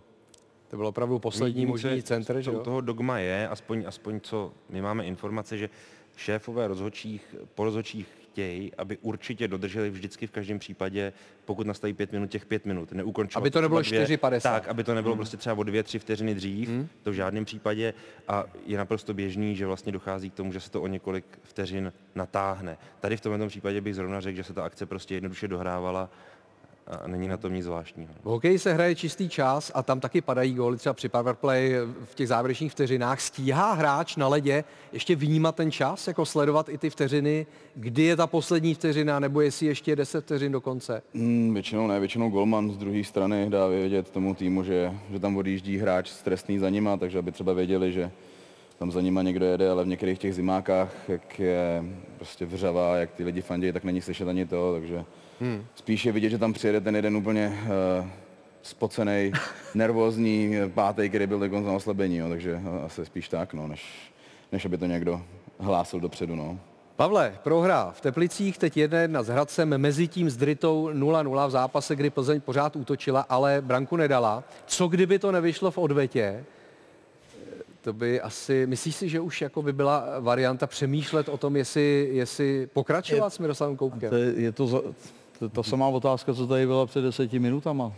To 0.68 0.76
byl 0.76 0.86
opravdu 0.86 1.18
poslední 1.18 1.66
možný 1.66 2.02
co- 2.02 2.06
centr, 2.06 2.40
že 2.40 2.50
u 2.50 2.54
jo? 2.54 2.60
toho 2.60 2.80
dogma 2.80 3.18
je, 3.18 3.48
aspoň, 3.48 3.84
aspoň 3.86 4.20
co 4.20 4.52
my 4.68 4.82
máme 4.82 5.04
informace, 5.04 5.58
že 5.58 5.70
šéfové 6.16 6.68
rozhodčích, 6.68 7.34
po 7.54 7.64
rozhodčích 7.64 8.17
chtějí, 8.38 8.74
aby 8.78 8.98
určitě 9.02 9.48
dodrželi 9.48 9.90
vždycky 9.90 10.26
v 10.26 10.30
každém 10.30 10.58
případě, 10.58 11.12
pokud 11.44 11.66
nastaví 11.66 11.92
pět 11.92 12.12
minut, 12.12 12.30
těch 12.30 12.46
pět 12.46 12.66
minut. 12.66 12.92
Neukončovat 12.92 13.42
Aby 13.42 13.50
to 13.50 13.60
nebylo 13.60 13.82
třeba 13.82 14.04
dvě- 14.04 14.16
4,50. 14.18 14.40
Tak, 14.42 14.68
aby 14.68 14.84
to 14.84 14.94
nebylo 14.94 15.16
prostě 15.16 15.36
třeba 15.36 15.54
o 15.54 15.62
dvě, 15.62 15.82
tři 15.82 15.98
vteřiny 15.98 16.34
dřív, 16.34 16.70
to 17.02 17.10
v 17.10 17.14
žádném 17.14 17.44
případě. 17.44 17.94
A 18.28 18.44
je 18.66 18.78
naprosto 18.78 19.14
běžný, 19.14 19.56
že 19.56 19.66
vlastně 19.66 19.92
dochází 19.92 20.30
k 20.30 20.34
tomu, 20.34 20.52
že 20.52 20.60
se 20.60 20.70
to 20.70 20.82
o 20.82 20.86
několik 20.86 21.24
vteřin 21.42 21.92
natáhne. 22.14 22.78
Tady 23.00 23.16
v 23.16 23.20
tomto 23.20 23.46
případě 23.46 23.80
bych 23.80 23.94
zrovna 23.94 24.20
řekl, 24.20 24.36
že 24.36 24.44
se 24.44 24.52
ta 24.54 24.64
akce 24.64 24.86
prostě 24.86 25.14
jednoduše 25.14 25.48
dohrávala 25.48 26.10
a 26.88 27.08
není 27.08 27.28
na 27.28 27.36
tom 27.36 27.54
nic 27.54 27.64
zvláštního. 27.64 28.14
V 28.22 28.24
hokeji 28.24 28.58
se 28.58 28.72
hraje 28.72 28.94
čistý 28.94 29.28
čas 29.28 29.72
a 29.74 29.82
tam 29.82 30.00
taky 30.00 30.20
padají 30.20 30.54
góly, 30.54 30.76
třeba 30.76 30.92
při 30.92 31.08
powerplay 31.08 31.72
v 32.04 32.14
těch 32.14 32.28
závěrečných 32.28 32.72
vteřinách. 32.72 33.20
Stíhá 33.20 33.72
hráč 33.72 34.16
na 34.16 34.28
ledě 34.28 34.64
ještě 34.92 35.16
vnímat 35.16 35.56
ten 35.56 35.70
čas, 35.70 36.08
jako 36.08 36.26
sledovat 36.26 36.68
i 36.68 36.78
ty 36.78 36.90
vteřiny, 36.90 37.46
kdy 37.74 38.02
je 38.02 38.16
ta 38.16 38.26
poslední 38.26 38.74
vteřina, 38.74 39.20
nebo 39.20 39.40
jestli 39.40 39.66
ještě 39.66 39.90
je 39.90 39.96
10 39.96 40.24
vteřin 40.24 40.52
do 40.52 40.60
konce? 40.60 41.02
Hmm, 41.14 41.54
většinou 41.54 41.86
ne, 41.86 42.00
většinou 42.00 42.30
golman 42.30 42.70
z 42.70 42.76
druhé 42.76 43.04
strany 43.04 43.50
dá 43.50 43.66
vědět 43.66 44.10
tomu 44.10 44.34
týmu, 44.34 44.64
že, 44.64 44.92
že 45.10 45.18
tam 45.18 45.36
odjíždí 45.36 45.78
hráč 45.78 46.08
stresný 46.08 46.58
za 46.58 46.70
nima, 46.70 46.96
takže 46.96 47.18
aby 47.18 47.32
třeba 47.32 47.52
věděli, 47.52 47.92
že 47.92 48.10
tam 48.78 48.92
za 48.92 49.00
nima 49.00 49.22
někdo 49.22 49.46
jede, 49.46 49.70
ale 49.70 49.84
v 49.84 49.86
některých 49.86 50.18
těch 50.18 50.34
zimákách, 50.34 50.94
jak 51.08 51.38
je 51.38 51.84
prostě 52.16 52.46
vřava, 52.46 52.96
jak 52.96 53.10
ty 53.10 53.24
lidi 53.24 53.40
fandějí, 53.40 53.72
tak 53.72 53.84
není 53.84 54.00
slyšet 54.00 54.28
ani 54.28 54.46
to, 54.46 54.72
takže 54.72 55.04
hmm. 55.40 55.64
spíš 55.74 56.04
je 56.04 56.12
vidět, 56.12 56.30
že 56.30 56.38
tam 56.38 56.52
přijede 56.52 56.80
ten 56.80 56.96
jeden 56.96 57.16
úplně 57.16 57.58
uh, 58.00 58.06
spocený, 58.62 59.32
nervózní 59.74 60.56
eh, 60.56 60.68
pátý, 60.68 61.08
který 61.08 61.26
byl 61.26 61.38
dokonce 61.38 61.68
na 61.68 61.74
oslabení, 61.74 62.16
jo, 62.16 62.28
takže 62.28 62.60
eh, 62.64 62.84
asi 62.84 63.06
spíš 63.06 63.28
tak, 63.28 63.54
no, 63.54 63.68
než, 63.68 64.12
než 64.52 64.64
aby 64.64 64.78
to 64.78 64.86
někdo 64.86 65.22
hlásil 65.58 66.00
dopředu. 66.00 66.34
No. 66.34 66.58
Pavle, 66.96 67.38
prohra 67.42 67.90
v 67.90 68.00
Teplicích, 68.00 68.58
teď 68.58 68.76
jedna 68.76 68.98
jedna 68.98 69.22
s 69.22 69.28
Hradcem, 69.28 69.78
mezi 69.78 70.08
tím 70.08 70.30
s 70.30 70.36
Dritou 70.36 70.90
0-0 70.92 71.48
v 71.48 71.50
zápase, 71.50 71.96
kdy 71.96 72.10
Plzeň 72.10 72.40
pořád 72.40 72.76
útočila, 72.76 73.20
ale 73.28 73.62
branku 73.64 73.96
nedala. 73.96 74.44
Co 74.66 74.88
kdyby 74.88 75.18
to 75.18 75.32
nevyšlo 75.32 75.70
v 75.70 75.78
odvetě? 75.78 76.44
To 77.80 77.92
by 77.92 78.20
asi, 78.20 78.66
myslíš 78.66 78.96
si, 78.96 79.08
že 79.08 79.20
už 79.20 79.40
jako 79.40 79.62
by 79.62 79.72
byla 79.72 80.04
varianta 80.20 80.66
přemýšlet 80.66 81.28
o 81.28 81.36
tom, 81.36 81.56
jestli, 81.56 82.08
jestli 82.12 82.68
pokračovat 82.72 83.30
s 83.30 83.38
Miroslavem 83.38 83.76
Koupkem? 83.76 84.10
To 84.10 84.16
je, 84.16 84.32
je 84.36 84.52
to, 84.52 84.66
za, 84.66 84.80
to 85.38 85.48
ta 85.48 85.62
samá 85.62 85.88
otázka, 85.88 86.34
co 86.34 86.46
tady 86.46 86.66
byla 86.66 86.86
před 86.86 87.02
deseti 87.02 87.38
minutama. 87.38 87.92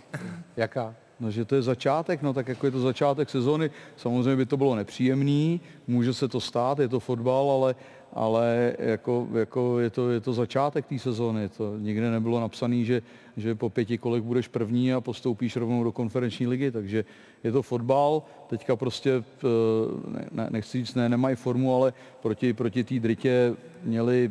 Jaká? 0.57 0.95
No, 1.20 1.30
že 1.30 1.45
to 1.45 1.55
je 1.55 1.62
začátek, 1.62 2.22
no 2.22 2.32
tak 2.32 2.49
jako 2.49 2.66
je 2.66 2.70
to 2.70 2.80
začátek 2.80 3.30
sezóny, 3.30 3.70
samozřejmě 3.97 4.36
by 4.36 4.47
to 4.47 4.57
bylo 4.57 4.74
nepříjemný, 4.74 5.61
může 5.86 6.14
se 6.14 6.28
to 6.28 6.41
stát, 6.41 6.78
je 6.78 6.88
to 6.88 7.01
fotbal, 7.01 7.51
ale, 7.51 7.74
ale 8.12 8.76
jako, 8.78 9.28
jako 9.34 9.78
je, 9.78 9.91
to, 9.91 10.11
je 10.11 10.20
to 10.20 10.32
začátek 10.32 10.86
té 10.86 10.99
sezóny. 10.99 11.49
To 11.49 11.76
nikde 11.78 12.11
nebylo 12.11 12.41
napsané, 12.41 12.84
že, 12.84 13.03
že 13.36 13.55
po 13.55 13.70
pěti 13.70 13.99
kolech 13.99 14.22
budeš 14.22 14.49
první 14.49 14.93
a 14.93 15.01
postoupíš 15.01 15.57
rovnou 15.57 15.84
do 15.84 15.93
konferenční 15.93 16.47
ligy, 16.47 16.70
takže 16.70 17.05
je 17.45 17.53
to 17.53 17.62
fotbal. 17.62 18.22
Teďka 18.47 18.76
prostě, 18.76 19.11
eh, 19.11 20.24
ne, 20.30 20.49
nechci 20.51 20.78
říct, 20.78 20.95
ne, 20.95 21.09
nemají 21.09 21.36
formu, 21.36 21.74
ale 21.74 21.93
proti, 22.22 22.53
proti 22.53 22.84
té 22.84 22.99
dritě 22.99 23.55
měli 23.84 24.30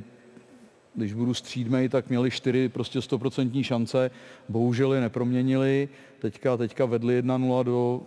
když 0.96 1.14
budu 1.14 1.34
střídmej, 1.34 1.90
tak 1.90 2.10
měli 2.10 2.32
čtyři 2.32 2.70
prostě 2.70 3.02
stoprocentní 3.02 3.64
šance, 3.64 4.12
bohužel 4.50 4.94
je 4.94 5.02
neproměnili, 5.02 5.90
teďka, 6.20 6.58
teďka 6.58 6.86
vedli 6.86 7.24
1-0 7.24 7.64
do 7.64 8.02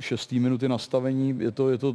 6. 0.00 0.32
minuty 0.32 0.68
nastavení, 0.68 1.36
je 1.38 1.50
to, 1.50 1.70
je 1.70 1.78
to, 1.78 1.94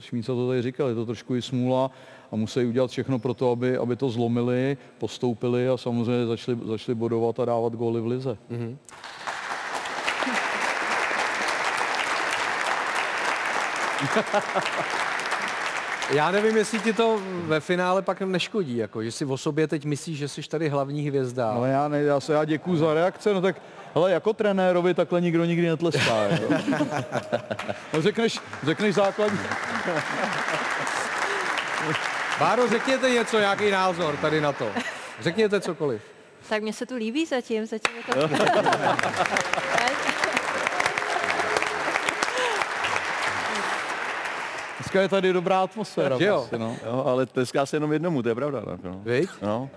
Šmíca 0.00 0.32
to 0.32 0.48
tady 0.48 0.62
říkal, 0.62 0.88
je 0.88 0.94
to 0.94 1.06
trošku 1.06 1.36
i 1.36 1.42
smůla 1.42 1.90
a 2.32 2.36
musí 2.36 2.64
udělat 2.64 2.90
všechno 2.90 3.18
pro 3.18 3.34
to, 3.34 3.50
aby, 3.50 3.76
aby 3.76 3.96
to 3.96 4.10
zlomili, 4.10 4.76
postoupili 4.98 5.68
a 5.68 5.76
samozřejmě 5.76 6.26
začali, 6.26 6.58
začali 6.66 6.94
bodovat 6.94 7.40
a 7.40 7.44
dávat 7.44 7.72
góly 7.72 8.00
v 8.00 8.06
lize. 8.06 8.38
Mm-hmm. 8.50 8.76
Já 16.12 16.30
nevím, 16.30 16.56
jestli 16.56 16.78
ti 16.78 16.92
to 16.92 17.20
ve 17.44 17.60
finále 17.60 18.02
pak 18.02 18.20
neškodí, 18.20 18.76
jako, 18.76 19.02
že 19.02 19.12
si 19.12 19.24
o 19.24 19.36
sobě 19.36 19.68
teď 19.68 19.84
myslíš, 19.84 20.18
že 20.18 20.28
jsi 20.28 20.42
tady 20.42 20.68
hlavní 20.68 21.08
hvězda. 21.08 21.52
No 21.54 21.64
já, 21.64 21.88
ne, 21.88 22.02
já 22.02 22.20
se 22.20 22.32
já 22.32 22.44
děkuju 22.44 22.76
za 22.76 22.94
reakce, 22.94 23.34
no 23.34 23.40
tak 23.40 23.56
hele, 23.94 24.12
jako 24.12 24.32
trenérovi 24.32 24.94
takhle 24.94 25.20
nikdo 25.20 25.44
nikdy 25.44 25.68
netleská. 25.68 26.14
No 27.92 28.02
řekneš, 28.02 28.40
řekneš 28.64 28.94
základní. 28.94 29.38
Báro, 32.40 32.68
řekněte 32.68 33.10
něco, 33.10 33.38
nějaký 33.38 33.70
názor 33.70 34.16
tady 34.16 34.40
na 34.40 34.52
to. 34.52 34.68
Řekněte 35.20 35.60
cokoliv. 35.60 36.02
Tak 36.48 36.62
mně 36.62 36.72
se 36.72 36.86
tu 36.86 36.96
líbí 36.96 37.26
zatím, 37.26 37.66
zatím 37.66 37.96
je 37.96 38.02
to... 38.14 38.28
Dneska 44.90 45.02
je 45.02 45.08
tady 45.08 45.32
dobrá 45.32 45.62
atmosféra. 45.62 46.16
Jo. 46.20 46.34
Vlastně, 46.34 46.58
no. 46.58 46.76
Jo, 46.86 47.02
ale 47.06 47.26
tleská 47.26 47.66
se 47.66 47.76
jenom 47.76 47.92
jednomu, 47.92 48.22
to 48.22 48.28
je 48.28 48.34
pravda. 48.34 48.62
No. 48.84 49.02
Víš? 49.04 49.28
No. 49.42 49.70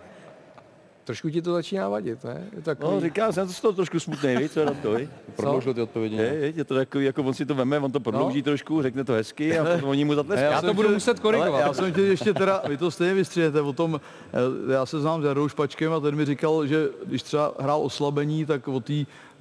Trošku 1.04 1.30
ti 1.30 1.42
to 1.42 1.54
začíná 1.54 1.90
vadit, 1.90 2.24
ne? 2.24 2.48
Je 2.56 2.62
takový... 2.62 2.94
no, 2.94 3.02
říkám, 3.02 3.34
jsem 3.34 3.48
to 3.48 3.54
z 3.54 3.62
toho 3.62 3.74
trošku 3.74 4.00
smutný, 4.00 4.36
víš, 4.36 4.52
co 4.52 4.60
je 4.60 4.66
na 4.66 4.74
to, 4.74 4.92
víš? 4.92 5.10
Prodloužil 5.36 5.74
ty 5.74 5.82
odpovědi. 5.82 6.16
Je, 6.16 6.24
je, 6.24 6.54
je 6.56 6.64
to 6.64 6.76
takový, 6.76 7.06
jako 7.06 7.24
on 7.24 7.34
si 7.34 7.46
to 7.46 7.56
veme, 7.56 7.80
on 7.80 7.92
to 7.92 8.00
prodlouží 8.00 8.38
no. 8.38 8.44
trošku, 8.44 8.82
řekne 8.82 9.04
to 9.04 9.14
hezky 9.14 9.60
a 9.60 9.74
potom 9.74 9.90
oni 9.90 10.06
mu 10.06 10.16
zatleskají. 10.16 10.52
Já 10.52 10.62
to 10.62 10.74
budu 10.74 10.90
muset 10.90 11.20
korigovat. 11.20 11.54
Ale 11.54 11.62
já 11.62 11.74
jsem 11.74 11.92
chtěl 11.92 12.04
ještě 12.04 12.34
teda, 12.34 12.62
vy 12.68 12.78
to 12.78 12.92
stejně 12.92 13.14
vystřihete 13.14 13.62
o 13.62 13.74
tom, 13.74 14.02
eh, 14.70 14.74
já 14.74 14.86
se 14.86 15.02
znám 15.02 15.22
s 15.22 15.26
Jarou 15.26 15.50
Špačkem 15.50 15.94
a 15.94 16.00
ten 16.00 16.16
mi 16.16 16.26
říkal, 16.26 16.68
že 16.68 16.88
když 17.06 17.24
třeba 17.24 17.54
hrál 17.60 17.82
oslabení, 17.82 18.46
tak 18.46 18.68
o 18.68 18.80
té 18.80 18.94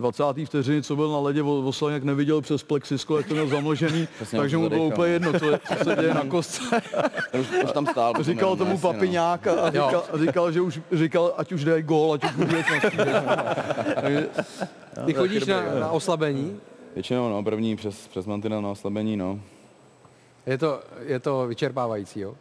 20. 0.03 0.24
vteřiny, 0.44 0.82
co 0.82 0.96
byl 0.96 1.12
na 1.12 1.18
ledě, 1.18 1.42
oslaň, 1.42 1.92
jak 1.92 2.05
neviděl 2.05 2.40
přes 2.40 2.62
plexisklo, 2.62 3.16
jak 3.16 3.26
to 3.26 3.34
měl 3.34 3.48
zamlžený, 3.48 4.09
takže 4.30 4.57
mu 4.57 4.68
bylo 4.68 4.84
úplně 4.84 5.12
jedno, 5.12 5.38
co, 5.38 5.50
je, 5.50 5.61
co 5.78 5.84
se 5.84 5.96
děje 6.00 6.14
na 6.14 6.24
kostce. 6.28 6.82
už, 7.40 7.46
už 7.64 7.72
tam 7.72 7.86
stál. 7.86 8.12
Říkal 8.20 8.57
tomu 8.57 8.78
papiňák 8.78 9.46
a 9.46 9.70
říkal, 9.70 10.05
a 10.12 10.18
říkal, 10.18 10.53
že 10.53 10.61
už 10.61 10.80
říkal, 10.92 11.34
ať 11.36 11.53
už 11.53 11.64
dají 11.64 11.82
gól, 11.82 12.12
ať 12.12 12.24
už 12.24 12.30
Takže, 14.00 14.28
Ty 15.07 15.14
chodíš 15.14 15.46
na, 15.46 15.74
na 15.80 15.90
oslabení? 15.90 16.61
Většinou, 16.94 17.28
no, 17.30 17.42
první 17.42 17.76
přes, 17.76 18.09
přes 18.09 18.26
mantinel 18.26 18.62
na 18.62 18.68
oslabení, 18.68 19.16
no. 19.16 19.40
Je 20.46 20.59
to, 20.59 20.80
je 21.07 21.18
to 21.18 21.46
vyčerpávající, 21.46 22.20
jo? 22.20 22.34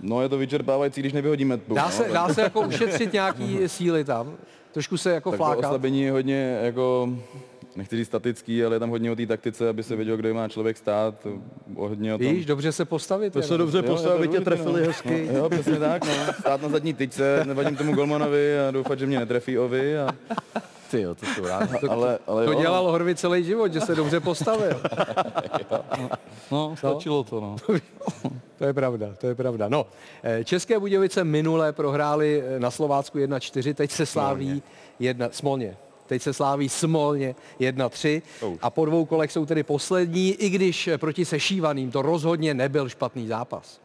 No, 0.00 0.22
je 0.22 0.28
to 0.28 0.38
vyčerpávající, 0.38 1.00
když 1.00 1.12
nevyhodíme 1.12 1.56
tbu. 1.56 1.74
Dá 1.74 1.84
no, 1.84 1.90
se, 1.90 2.08
dá 2.12 2.34
se 2.34 2.40
jako 2.40 2.60
ušetřit 2.60 3.12
nějaký 3.12 3.58
síly 3.66 4.04
tam? 4.04 4.36
Trošku 4.78 4.96
se 4.96 5.12
jako 5.12 5.30
tak 5.30 5.36
flákat? 5.36 5.64
oslabení 5.64 6.02
je 6.02 6.12
hodně 6.12 6.58
jako, 6.62 7.08
nechci 7.76 7.96
říct 7.96 8.06
statický, 8.06 8.64
ale 8.64 8.76
je 8.76 8.80
tam 8.80 8.90
hodně 8.90 9.12
o 9.12 9.16
té 9.16 9.26
taktice, 9.26 9.68
aby 9.68 9.82
se 9.82 9.96
věděl, 9.96 10.16
kde 10.16 10.32
má 10.32 10.48
člověk 10.48 10.76
stát, 10.76 11.26
hodně 11.76 12.14
o 12.14 12.18
tom. 12.18 12.26
Víš, 12.26 12.46
dobře 12.46 12.72
se 12.72 12.84
postavit. 12.84 13.32
To 13.32 13.42
se 13.42 13.54
jenom. 13.54 13.66
dobře 13.66 13.82
postavil, 13.82 14.18
aby 14.18 14.28
tě 14.28 14.40
trefili 14.40 14.80
no. 14.80 14.86
hezky. 14.86 15.28
Jo, 15.32 15.48
přesně 15.48 15.78
tak, 15.78 16.04
no. 16.04 16.32
Stát 16.40 16.62
na 16.62 16.68
zadní 16.68 16.94
tyčce, 16.94 17.44
nevadím 17.44 17.76
tomu 17.76 17.94
golmanovi 17.94 18.60
a 18.60 18.70
doufat, 18.70 18.98
že 18.98 19.06
mě 19.06 19.18
netrefí 19.18 19.58
ovy. 19.58 19.98
A... 19.98 20.08
Ty 20.90 21.00
jo, 21.02 21.14
to 21.14 21.26
jsou 21.26 21.46
rád. 21.46 21.70
ale, 21.88 22.18
ale 22.26 22.44
To 22.44 22.52
jo, 22.52 22.60
dělal 22.60 22.90
Horvy 22.90 23.14
celý 23.14 23.44
život, 23.44 23.72
že 23.72 23.80
se 23.80 23.94
dobře 23.94 24.20
postavil. 24.20 24.82
No, 26.50 26.76
stačilo 26.76 27.24
to, 27.24 27.40
no. 27.40 27.56
To 28.58 28.64
je 28.64 28.72
pravda, 28.72 29.14
to 29.18 29.26
je 29.26 29.34
pravda. 29.34 29.68
No, 29.68 29.86
eh, 30.22 30.44
České 30.44 30.78
Budějovice 30.78 31.24
minule 31.24 31.72
prohráli 31.72 32.42
eh, 32.46 32.60
na 32.60 32.70
Slovácku 32.70 33.18
1-4, 33.18 33.74
teď 33.74 33.90
se 33.90 34.06
sláví 34.06 34.62
jedna, 34.98 35.28
smolně. 35.30 35.76
Teď 36.06 36.22
se 36.22 36.32
sláví 36.32 36.68
smolně 36.68 37.34
1-3 37.60 38.22
a 38.62 38.70
po 38.70 38.84
dvou 38.84 39.04
kolech 39.04 39.32
jsou 39.32 39.46
tedy 39.46 39.62
poslední, 39.62 40.34
i 40.34 40.48
když 40.50 40.88
eh, 40.88 40.98
proti 40.98 41.24
sešívaným 41.24 41.90
to 41.90 42.02
rozhodně 42.02 42.54
nebyl 42.54 42.88
špatný 42.88 43.26
zápas. 43.26 43.80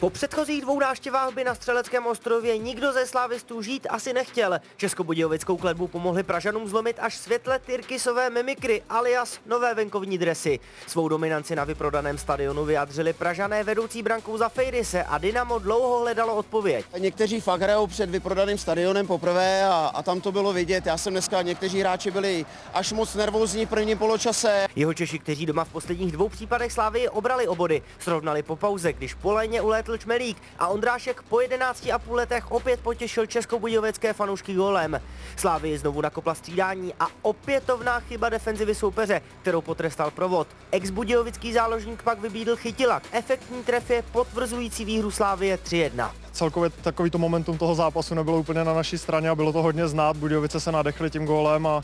Po 0.00 0.10
předchozích 0.10 0.62
dvou 0.62 0.80
návštěvách 0.80 1.34
by 1.34 1.44
na 1.44 1.54
Střeleckém 1.54 2.06
ostrově 2.06 2.58
nikdo 2.58 2.92
ze 2.92 3.06
slávistů 3.06 3.62
žít 3.62 3.86
asi 3.90 4.12
nechtěl. 4.12 4.58
Českobudějovickou 4.76 5.56
kletbu 5.56 5.88
pomohli 5.88 6.22
Pražanům 6.22 6.68
zlomit 6.68 6.96
až 7.00 7.16
světle 7.16 7.58
tyrkysové 7.58 8.30
mimikry 8.30 8.82
alias 8.88 9.38
nové 9.46 9.74
venkovní 9.74 10.18
dresy. 10.18 10.60
Svou 10.86 11.08
dominanci 11.08 11.56
na 11.56 11.64
vyprodaném 11.64 12.18
stadionu 12.18 12.64
vyjadřili 12.64 13.12
Pražané 13.12 13.64
vedoucí 13.64 14.02
brankou 14.02 14.36
za 14.36 14.48
Fejrise 14.48 15.04
a 15.04 15.18
Dynamo 15.18 15.58
dlouho 15.58 16.00
hledalo 16.00 16.34
odpověď. 16.34 16.86
Někteří 16.98 17.40
fakt 17.40 17.60
hrajou 17.60 17.86
před 17.86 18.10
vyprodaným 18.10 18.58
stadionem 18.58 19.06
poprvé 19.06 19.64
a, 19.64 19.90
a 19.94 20.02
tam 20.02 20.20
to 20.20 20.32
bylo 20.32 20.52
vidět. 20.52 20.86
Já 20.86 20.98
jsem 20.98 21.12
dneska, 21.12 21.42
někteří 21.42 21.80
hráči 21.80 22.10
byli 22.10 22.46
až 22.74 22.92
moc 22.92 23.14
nervózní 23.14 23.66
v 23.66 23.68
prvním 23.68 23.98
poločase. 23.98 24.66
Jeho 24.76 24.94
Češi, 24.94 25.18
kteří 25.18 25.46
doma 25.46 25.64
v 25.64 25.72
posledních 25.72 26.12
dvou 26.12 26.28
případech 26.28 26.72
Slávy 26.72 27.08
obrali 27.08 27.48
obody, 27.48 27.82
srovnali 27.98 28.42
po 28.42 28.56
pauze, 28.56 28.92
když 28.92 29.14
po 29.14 29.32
léně 29.32 29.62
ulétl 29.90 30.02
Čmelík 30.02 30.36
a 30.58 30.68
Ondrášek 30.68 31.22
po 31.22 31.36
11,5 31.36 32.14
letech 32.14 32.50
opět 32.50 32.80
potěšil 32.80 33.26
českobudějovické 33.26 34.12
fanoušky 34.12 34.54
gólem. 34.54 35.00
Slávy 35.36 35.78
znovu 35.78 36.00
nakopla 36.00 36.34
střídání 36.34 36.94
a 37.00 37.06
opětovná 37.22 38.00
chyba 38.00 38.28
defenzivy 38.28 38.74
soupeře, 38.74 39.20
kterou 39.42 39.60
potrestal 39.60 40.10
provod. 40.10 40.46
Ex-budějovický 40.70 41.52
záložník 41.52 42.02
pak 42.02 42.20
vybídl 42.20 42.56
chytilak. 42.56 43.02
Efektní 43.12 43.64
tref 43.64 43.90
je 43.90 44.02
potvrzující 44.02 44.84
výhru 44.84 45.10
Slávie 45.10 45.56
3-1. 45.56 46.10
celkově 46.32 46.70
takovýto 46.70 47.18
momentum 47.18 47.58
toho 47.58 47.74
zápasu 47.74 48.14
nebylo 48.14 48.38
úplně 48.38 48.64
na 48.64 48.74
naší 48.74 48.98
straně 48.98 49.30
a 49.30 49.34
bylo 49.34 49.52
to 49.52 49.62
hodně 49.62 49.88
znát. 49.88 50.16
Budějovice 50.16 50.60
se 50.60 50.72
nadechly 50.72 51.10
tím 51.10 51.26
gólem, 51.26 51.66
a, 51.66 51.82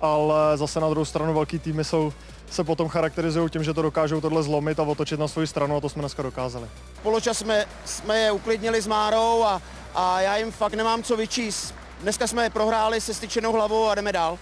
ale 0.00 0.58
zase 0.58 0.80
na 0.80 0.88
druhou 0.88 1.04
stranu 1.04 1.34
velký 1.34 1.58
týmy 1.58 1.84
jsou, 1.84 2.12
se 2.50 2.64
potom 2.64 2.88
charakterizují 2.88 3.50
tím, 3.50 3.64
že 3.64 3.74
to 3.74 3.82
dokážou 3.82 4.20
tohle 4.20 4.42
zlomit 4.42 4.80
a 4.80 4.82
otočit 4.82 5.20
na 5.20 5.28
svou 5.28 5.46
stranu 5.46 5.76
a 5.76 5.80
to 5.80 5.88
jsme 5.88 6.02
dneska 6.02 6.22
dokázali. 6.22 6.66
Poločas 7.02 7.38
jsme, 7.38 7.64
jsme 7.84 8.18
je 8.18 8.32
uklidnili 8.32 8.82
s 8.82 8.86
Márou 8.86 9.42
a, 9.44 9.62
a 9.94 10.20
já 10.20 10.36
jim 10.36 10.52
fakt 10.52 10.74
nemám 10.74 11.02
co 11.02 11.16
vyčíst. 11.16 11.74
Dneska 12.00 12.26
jsme 12.26 12.42
je 12.42 12.50
prohráli 12.50 13.00
se 13.00 13.14
styčenou 13.14 13.52
hlavou 13.52 13.86
a 13.88 13.94
jdeme 13.94 14.12
dál. 14.12 14.38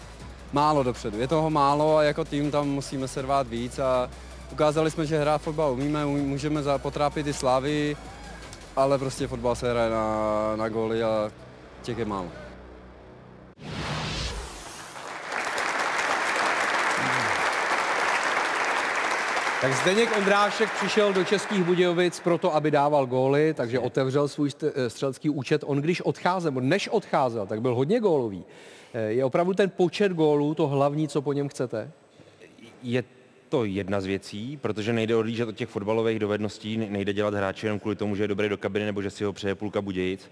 málo 0.52 0.82
dopředu. 0.82 1.18
Je 1.20 1.28
toho 1.28 1.50
málo 1.50 1.96
a 1.96 2.02
jako 2.02 2.24
tým 2.24 2.50
tam 2.50 2.68
musíme 2.68 3.08
se 3.08 3.22
rvát 3.22 3.46
víc 3.48 3.78
a 3.78 4.10
ukázali 4.52 4.90
jsme, 4.90 5.06
že 5.06 5.18
hrát 5.20 5.42
fotbal 5.42 5.72
umíme, 5.72 6.04
umí- 6.04 6.22
můžeme 6.26 6.62
za- 6.62 6.78
potrápit 6.78 7.26
i 7.26 7.32
slávy, 7.32 7.96
ale 8.76 8.98
prostě 8.98 9.26
fotbal 9.26 9.54
se 9.54 9.70
hraje 9.70 9.90
na, 9.90 10.56
na 10.56 10.68
góly 10.68 11.02
a 11.02 11.30
těch 11.82 11.98
je 11.98 12.04
málo. 12.04 12.26
Tak 19.64 19.72
Zdeněk 19.72 20.16
Ondrášek 20.18 20.70
přišel 20.72 21.12
do 21.12 21.24
Českých 21.24 21.62
Budějovic 21.64 22.20
proto, 22.20 22.54
aby 22.54 22.70
dával 22.70 23.06
góly, 23.06 23.54
takže 23.54 23.78
otevřel 23.78 24.28
svůj 24.28 24.50
eh, 24.74 24.90
střelecký 24.90 25.30
účet. 25.30 25.62
On 25.66 25.78
když 25.78 26.00
odcházel, 26.00 26.52
než 26.60 26.88
odcházel, 26.88 27.46
tak 27.46 27.60
byl 27.62 27.74
hodně 27.74 28.00
gólový. 28.00 28.44
Eh, 28.94 29.00
Je 29.12 29.24
opravdu 29.24 29.54
ten 29.54 29.70
počet 29.70 30.12
gólů 30.12 30.54
to 30.54 30.66
hlavní, 30.66 31.08
co 31.08 31.22
po 31.22 31.32
něm 31.32 31.48
chcete? 31.48 31.90
Je 32.82 33.04
to 33.48 33.64
jedna 33.64 34.00
z 34.00 34.04
věcí, 34.06 34.56
protože 34.56 34.92
nejde 34.92 35.16
odlížet 35.16 35.48
od 35.48 35.56
těch 35.56 35.68
fotbalových 35.68 36.18
dovedností, 36.18 36.76
ne- 36.76 36.86
nejde 36.90 37.12
dělat 37.12 37.34
hráče 37.34 37.66
jenom 37.66 37.80
kvůli 37.80 37.96
tomu, 37.96 38.16
že 38.16 38.22
je 38.24 38.28
dobrý 38.28 38.48
do 38.48 38.56
kabiny 38.58 38.84
nebo 38.86 39.02
že 39.02 39.10
si 39.10 39.24
ho 39.24 39.32
přeje 39.32 39.54
půlka 39.54 39.80
Budějic, 39.80 40.30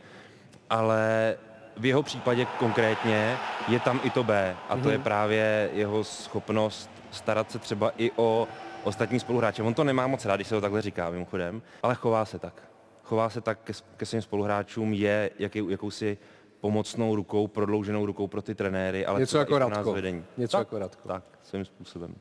ale 0.71 1.35
v 1.77 1.85
jeho 1.87 2.03
případě 2.03 2.47
konkrétně 2.59 3.37
je 3.69 3.81
tam 3.81 4.01
i 4.05 4.11
to 4.11 4.25
B 4.25 4.57
a 4.69 4.77
to 4.77 4.91
je 4.91 4.97
Mhm. 4.97 5.05
právě 5.05 5.71
jeho 5.73 6.05
schopnost 6.05 6.91
starat 7.11 7.51
se 7.51 7.59
třeba 7.59 7.93
i 7.99 8.11
o 8.17 8.49
ostatní 8.85 9.21
spoluhráče. 9.21 9.63
On 9.63 9.75
to 9.75 9.85
nemá 9.85 10.07
moc 10.07 10.25
rád, 10.25 10.37
když 10.37 10.49
se 10.49 10.55
to 10.55 10.61
takhle 10.61 10.83
říká 10.83 11.11
mimochodem, 11.11 11.63
ale 11.83 11.95
chová 11.95 12.25
se 12.25 12.39
tak. 12.39 12.63
Chová 13.03 13.31
se 13.31 13.41
tak 13.41 13.59
ke, 13.65 13.73
ke 13.97 14.07
svým 14.07 14.23
spoluhráčům, 14.23 14.93
je 14.93 15.31
jaký, 15.39 15.63
jakousi 15.71 16.19
pomocnou 16.61 17.17
rukou, 17.17 17.47
prodlouženou 17.49 18.07
rukou 18.07 18.27
pro 18.27 18.43
ty 18.43 18.55
trenéry, 18.55 19.07
ale 19.07 19.21
Něco 19.21 19.39
jako 19.39 19.59
Radko. 19.59 19.93
vedení. 19.93 20.25
Něco 20.37 20.57
tak, 20.57 20.67
jako 20.67 20.79
Radko. 20.79 21.09
Tak, 21.09 21.23
svým 21.43 21.65
způsobem. 21.65 22.15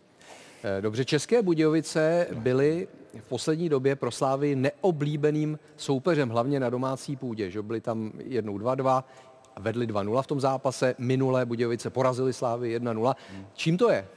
Eh, 0.63 0.81
Dobře, 0.81 1.05
České 1.05 1.41
Budějovice 1.41 2.27
byly 2.33 2.87
v 3.19 3.29
poslední 3.29 3.69
době 3.69 3.95
pro 3.95 4.11
Slávy 4.11 4.55
neoblíbeným 4.55 5.59
soupeřem, 5.77 6.29
hlavně 6.29 6.59
na 6.59 6.69
domácí 6.69 7.15
půdě. 7.15 7.51
Že 7.51 7.61
byli 7.61 7.81
tam 7.81 8.11
jednou 8.17 8.57
2-2 8.57 9.03
a 9.55 9.59
vedli 9.59 9.87
2-0 9.87 10.21
v 10.21 10.27
tom 10.27 10.39
zápase. 10.39 10.95
Minulé 10.97 11.45
Budějovice 11.45 11.89
porazili 11.89 12.33
Slávy 12.33 12.79
1-0. 12.79 13.15
Čím 13.53 13.77
to 13.77 13.89
je? 13.91 14.07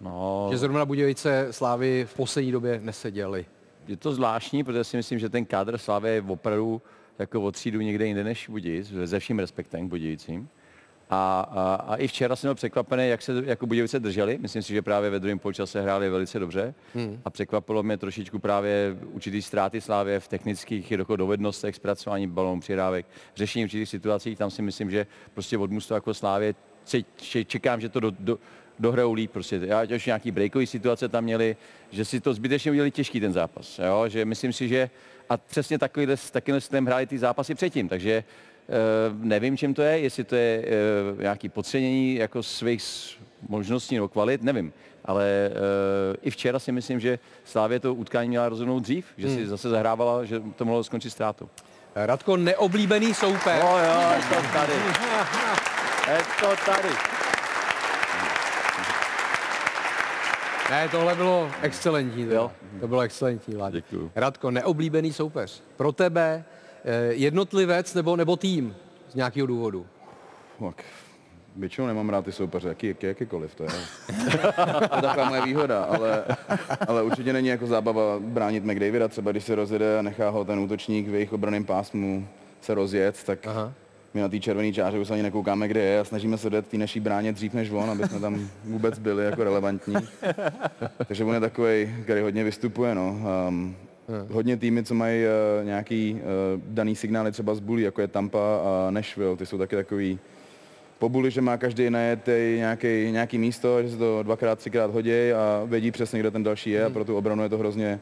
No, 0.00 0.48
Že 0.50 0.58
zrovna 0.58 0.84
Budějovice 0.84 1.48
Slávy 1.50 2.04
v 2.10 2.14
poslední 2.14 2.52
době 2.52 2.80
neseděli. 2.84 3.46
je 3.88 3.96
to 3.96 4.12
zvláštní, 4.14 4.64
protože 4.64 4.84
si 4.84 4.96
myslím, 4.96 5.18
že 5.18 5.28
ten 5.28 5.44
kádr 5.44 5.78
Slávy 5.78 6.08
je 6.08 6.22
opravdu 6.22 6.82
jako 7.18 7.42
o 7.42 7.52
třídu 7.52 7.80
někde 7.80 8.06
jinde 8.06 8.24
než 8.24 8.48
Budějic, 8.48 8.92
se 9.04 9.18
vším 9.20 9.38
respektem 9.38 9.86
k 9.86 9.90
Budějicím. 9.90 10.48
A, 11.10 11.40
a, 11.50 11.74
a, 11.74 11.96
i 11.96 12.08
včera 12.08 12.36
jsem 12.36 12.48
byl 12.48 12.54
překvapený, 12.54 13.08
jak 13.08 13.22
se 13.22 13.32
jako 13.46 13.66
Budějovice 13.66 14.00
drželi. 14.00 14.38
Myslím 14.40 14.62
si, 14.62 14.72
že 14.74 14.82
právě 14.82 15.10
ve 15.10 15.20
druhém 15.20 15.38
poločase 15.38 15.82
hráli 15.82 16.10
velice 16.10 16.38
dobře. 16.38 16.74
Hmm. 16.94 17.20
A 17.24 17.30
překvapilo 17.30 17.82
mě 17.82 17.96
trošičku 17.96 18.38
právě 18.38 18.96
určitý 19.12 19.42
ztráty 19.42 19.80
Slávě 19.80 20.20
v 20.20 20.28
technických 20.28 20.90
jako 20.90 21.16
dovednostech, 21.16 21.74
zpracování 21.76 22.26
balónů, 22.26 22.60
přidávek, 22.60 23.06
řešení 23.36 23.64
určitých 23.64 23.88
situací. 23.88 24.36
Tam 24.36 24.50
si 24.50 24.62
myslím, 24.62 24.90
že 24.90 25.06
prostě 25.34 25.58
od 25.58 25.70
mužstva 25.70 25.94
jako 25.96 26.14
Slávě 26.14 26.54
če- 26.84 27.02
če- 27.16 27.44
čekám, 27.44 27.80
že 27.80 27.88
to 27.88 28.00
do, 28.00 28.10
do, 28.18 28.38
dohrajou 28.78 29.12
líp. 29.12 29.30
Prostě. 29.30 29.60
Já 29.62 29.80
ať 29.80 29.92
už 29.92 30.06
nějaký 30.06 30.30
breakový 30.30 30.66
situace 30.66 31.08
tam 31.08 31.24
měli, 31.24 31.56
že 31.90 32.04
si 32.04 32.20
to 32.20 32.34
zbytečně 32.34 32.70
udělali 32.70 32.90
těžký 32.90 33.20
ten 33.20 33.32
zápas. 33.32 33.78
Jo? 33.78 34.04
Že 34.08 34.24
myslím 34.24 34.52
si, 34.52 34.68
že 34.68 34.90
a 35.30 35.36
přesně 35.36 35.78
takovýhle, 35.78 36.16
s 36.16 36.30
takovým 36.30 36.60
stylem 36.60 36.86
hráli 36.86 37.06
ty 37.06 37.18
zápasy 37.18 37.54
předtím. 37.54 37.88
Takže 37.88 38.24
Eh, 38.68 39.14
nevím, 39.18 39.56
čím 39.56 39.74
to 39.74 39.82
je, 39.82 39.98
jestli 39.98 40.24
to 40.24 40.36
je 40.36 40.64
eh, 41.18 41.22
nějaký 41.22 41.48
podcenění 41.48 42.14
jako 42.14 42.42
svých 42.42 42.82
možností 43.48 43.94
nebo 43.94 44.08
kvalit, 44.08 44.42
nevím. 44.42 44.72
Ale 45.04 45.24
eh, 45.26 46.16
i 46.22 46.30
včera 46.30 46.58
si 46.58 46.72
myslím, 46.72 47.00
že 47.00 47.18
Slávě 47.44 47.80
to 47.80 47.94
utkání 47.94 48.28
měla 48.28 48.48
rozhodnout 48.48 48.80
dřív, 48.80 49.06
že 49.16 49.28
si 49.28 49.36
Hmm. 49.36 49.46
zase 49.46 49.68
zahrávala, 49.68 50.24
že 50.24 50.42
to 50.56 50.64
mohlo 50.64 50.84
skončit 50.84 51.10
ztrátou. 51.10 51.48
Radko, 51.94 52.36
neoblíbený 52.36 53.14
soupeř. 53.14 53.62
No 53.62 53.78
jo, 53.78 54.12
je 54.16 54.36
to 54.36 54.48
tady. 54.52 54.72
Je 56.12 56.18
to 56.40 56.56
tady. 56.66 56.88
Ne, 60.70 60.88
tohle 60.88 61.14
bylo 61.14 61.50
excelentní. 61.62 62.22
Jo. 62.22 62.52
To 62.80 62.88
bylo 62.88 63.00
excelentní, 63.00 63.54
Vládě. 63.54 63.76
Děkuju. 63.76 64.10
Radko, 64.14 64.50
neoblíbený 64.50 65.12
soupeř. 65.12 65.62
Pro 65.76 65.92
tebe 65.92 66.44
eh, 66.84 67.12
jednotlivec 67.12 67.94
nebo, 67.94 68.16
nebo 68.16 68.36
tým 68.36 68.76
z 69.10 69.14
nějakého 69.14 69.46
důvodu? 69.46 69.86
Tak, 70.60 70.84
většinou 71.56 71.86
nemám 71.86 72.08
rád 72.08 72.24
ty 72.24 72.32
soupeře, 72.32 72.68
jaký, 72.68 72.86
jaký, 72.86 73.06
jakýkoliv, 73.06 73.54
to 73.54 73.62
je, 73.62 73.68
to 74.88 74.96
je 74.96 75.02
taková 75.02 75.28
moje 75.28 75.42
výhoda, 75.42 75.84
ale, 75.84 76.24
ale 76.88 77.02
určitě 77.02 77.32
není 77.32 77.48
jako 77.48 77.66
zábava 77.66 78.18
bránit 78.18 78.64
McDavida, 78.64 79.08
třeba 79.08 79.30
když 79.30 79.44
se 79.44 79.54
rozjede 79.54 79.98
a 79.98 80.02
nechá 80.02 80.28
ho 80.28 80.44
ten 80.44 80.58
útočník 80.58 81.08
v 81.08 81.14
jejich 81.14 81.32
obraném 81.32 81.64
pásmu 81.64 82.28
se 82.60 82.74
rozjet, 82.74 83.24
tak 83.24 83.46
Aha. 83.46 83.72
My 84.14 84.20
na 84.20 84.28
té 84.28 84.40
červené 84.40 84.72
čáře 84.72 84.98
už 84.98 85.10
ani 85.10 85.22
nekoukáme, 85.22 85.68
kde 85.68 85.80
je 85.80 86.00
a 86.00 86.04
snažíme 86.04 86.38
se 86.38 86.50
dojet 86.50 86.66
té 86.66 86.78
naší 86.78 87.00
bráně 87.00 87.32
dřív 87.32 87.54
než 87.54 87.70
on, 87.70 87.90
aby 87.90 88.08
jsme 88.08 88.20
tam 88.20 88.48
vůbec 88.64 88.98
byli 88.98 89.24
jako 89.24 89.44
relevantní. 89.44 89.94
Takže 91.06 91.24
on 91.24 91.34
je 91.34 91.40
takový, 91.40 91.94
který 92.02 92.20
hodně 92.20 92.44
vystupuje, 92.44 92.94
no. 92.94 93.16
Um, 93.48 93.76
hodně 94.30 94.56
týmy, 94.56 94.84
co 94.84 94.94
mají 94.94 95.24
uh, 95.24 95.66
nějaký 95.66 96.14
uh, 96.14 96.20
daný 96.66 96.96
signály 96.96 97.32
třeba 97.32 97.54
z 97.54 97.60
bulí, 97.60 97.82
jako 97.82 98.00
je 98.00 98.08
Tampa 98.08 98.38
a 98.38 98.90
Nashville, 98.90 99.36
ty 99.36 99.46
jsou 99.46 99.58
taky 99.58 99.76
takový 99.76 100.18
po 100.98 101.08
buli, 101.08 101.30
že 101.30 101.40
má 101.40 101.56
každý 101.56 101.90
najetej 101.90 102.56
nějaký, 102.56 103.10
nějaký 103.10 103.38
místo, 103.38 103.82
že 103.82 103.90
se 103.90 103.96
to 103.96 104.22
dvakrát, 104.22 104.58
třikrát 104.58 104.90
hodí 104.90 105.32
a 105.32 105.62
vědí 105.64 105.90
přesně, 105.90 106.20
kde 106.20 106.30
ten 106.30 106.42
další 106.42 106.70
je 106.70 106.84
a 106.84 106.90
pro 106.90 107.04
tu 107.04 107.16
obranu 107.16 107.42
je 107.42 107.48
to 107.48 107.58
hrozně 107.58 108.00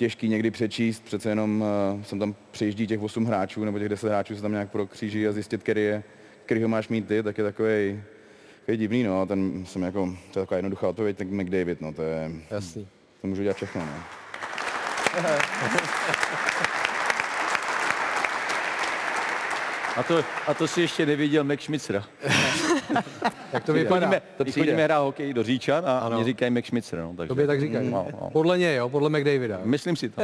těžký 0.00 0.28
někdy 0.28 0.50
přečíst, 0.50 1.04
přece 1.04 1.28
jenom 1.28 1.60
uh, 1.94 2.02
jsem 2.02 2.18
tam 2.18 2.34
přijíždí 2.50 2.86
těch 2.86 3.02
8 3.02 3.24
hráčů 3.24 3.64
nebo 3.64 3.78
těch 3.78 3.88
10 3.88 4.08
hráčů 4.08 4.36
se 4.36 4.42
tam 4.42 4.52
nějak 4.52 4.70
prokříží 4.70 5.26
a 5.26 5.32
zjistit, 5.32 5.62
který, 5.62 5.82
je, 5.82 6.02
který 6.46 6.62
ho 6.62 6.68
máš 6.68 6.88
mít 6.88 7.08
ty, 7.08 7.22
tak 7.22 7.38
je 7.38 7.44
takový 7.44 8.02
takový 8.60 8.76
divný, 8.76 9.02
no, 9.02 9.26
ten 9.26 9.66
jsem 9.66 9.82
jako, 9.82 10.16
to 10.32 10.38
je 10.38 10.46
taková 10.46 10.56
jednoduchá 10.56 10.88
odpověď, 10.88 11.16
tak 11.16 11.28
McDavid, 11.28 11.80
no, 11.80 11.92
to 11.92 12.02
je, 12.02 12.30
Jasný. 12.50 12.88
to 13.20 13.26
můžu 13.26 13.42
dělat 13.42 13.56
všechno, 13.56 13.80
no. 13.86 14.02
A 19.96 20.02
to, 20.02 20.24
a 20.46 20.54
to 20.54 20.68
si 20.68 20.80
ještě 20.80 21.06
neviděl 21.06 21.44
Max 21.44 21.64
Schmitzera. 21.64 22.04
Jak 23.52 23.64
to 23.64 23.72
vypadá? 23.72 24.06
Chodíme, 24.06 24.22
To 24.36 24.44
přijde. 24.44 24.66
chodíme 24.66 24.84
hrát 24.84 24.98
hokej 25.00 25.34
do 25.34 25.42
Říčan 25.42 25.86
a 25.86 25.98
Ano. 25.98 26.16
mě 26.16 26.24
říkají 26.24 26.50
Max 26.50 26.66
Schmitzer. 26.66 26.98
No, 26.98 27.14
takže. 27.16 27.28
Tobě 27.28 27.46
tak 27.46 27.60
říkají. 27.60 27.90
No, 27.90 28.06
no. 28.20 28.30
Podle 28.30 28.58
něj, 28.58 28.76
jo? 28.76 28.88
Podle 28.88 29.08
McDavida. 29.10 29.60
Myslím 29.64 29.96
si 29.96 30.08
to. 30.08 30.22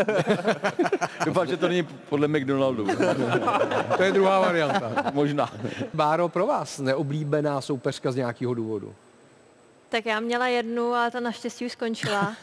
Doufám, 1.27 1.47
že 1.47 1.57
to 1.57 1.69
není 1.69 1.83
podle 2.09 2.29
McDonaldu. 2.29 2.87
To 3.97 4.03
je 4.03 4.13
druhá 4.13 4.41
varianta. 4.41 4.93
Možná. 5.13 5.53
Báro, 5.95 6.29
pro 6.29 6.47
vás 6.47 6.79
neoblíbená 6.79 7.61
soupeřka 7.61 8.13
z 8.13 8.17
nějakého 8.17 8.55
důvodu? 8.55 8.95
Tak 9.89 10.07
já 10.07 10.21
měla 10.21 10.47
jednu 10.47 10.95
a 10.95 11.11
ta 11.11 11.21
naštěstí 11.21 11.67
už 11.67 11.73
skončila. 11.73 12.35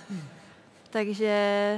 takže 0.89 1.77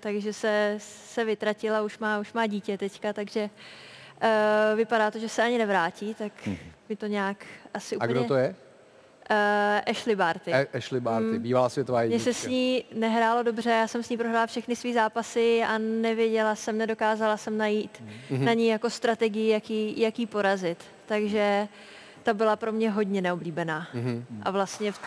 takže 0.00 0.32
se, 0.32 0.74
se 0.78 1.24
vytratila, 1.24 1.82
už 1.82 1.98
má, 1.98 2.18
už 2.18 2.32
má 2.32 2.46
dítě 2.46 2.78
teďka, 2.78 3.12
takže 3.12 3.50
uh, 4.22 4.76
vypadá 4.76 5.10
to, 5.10 5.18
že 5.18 5.28
se 5.28 5.42
ani 5.42 5.58
nevrátí, 5.58 6.14
tak 6.14 6.32
by 6.88 6.96
to 6.96 7.06
nějak 7.06 7.36
asi 7.74 7.94
A 7.96 7.98
úplně... 7.98 8.12
kdo 8.12 8.24
to 8.24 8.34
je? 8.34 8.54
Uh, 9.30 9.90
Ashley 9.90 10.16
Barty. 10.16 10.52
A- 10.52 10.76
Ashley 10.76 11.00
Barty, 11.00 11.24
Mm. 11.26 11.38
bývalá 11.42 11.68
světová 11.68 11.98
Mně 11.98 12.04
jednička. 12.04 12.24
se 12.32 12.34
s 12.34 12.46
ní 12.46 12.84
nehrálo 12.94 13.42
dobře, 13.42 13.70
já 13.70 13.88
jsem 13.88 14.02
s 14.02 14.08
ní 14.08 14.16
prohrála 14.16 14.46
všechny 14.46 14.76
své 14.76 14.92
zápasy 14.92 15.62
a 15.68 15.78
nevěděla 15.78 16.54
jsem, 16.54 16.78
nedokázala 16.78 17.36
jsem 17.36 17.58
najít 17.58 18.02
Mhm. 18.30 18.44
na 18.44 18.52
ní 18.52 18.66
jako 18.68 18.90
strategii, 18.90 19.48
jaký, 19.50 20.00
jaký 20.00 20.26
porazit. 20.26 20.78
Takže 21.06 21.68
ta 22.22 22.34
byla 22.34 22.56
pro 22.56 22.72
mě 22.72 22.90
hodně 22.90 23.22
neoblíbená. 23.22 23.86
Mhm. 23.94 24.26
A 24.42 24.50
vlastně 24.50 24.92
v... 24.92 25.00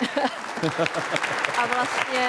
a 1.58 1.66
vlastně 1.66 2.28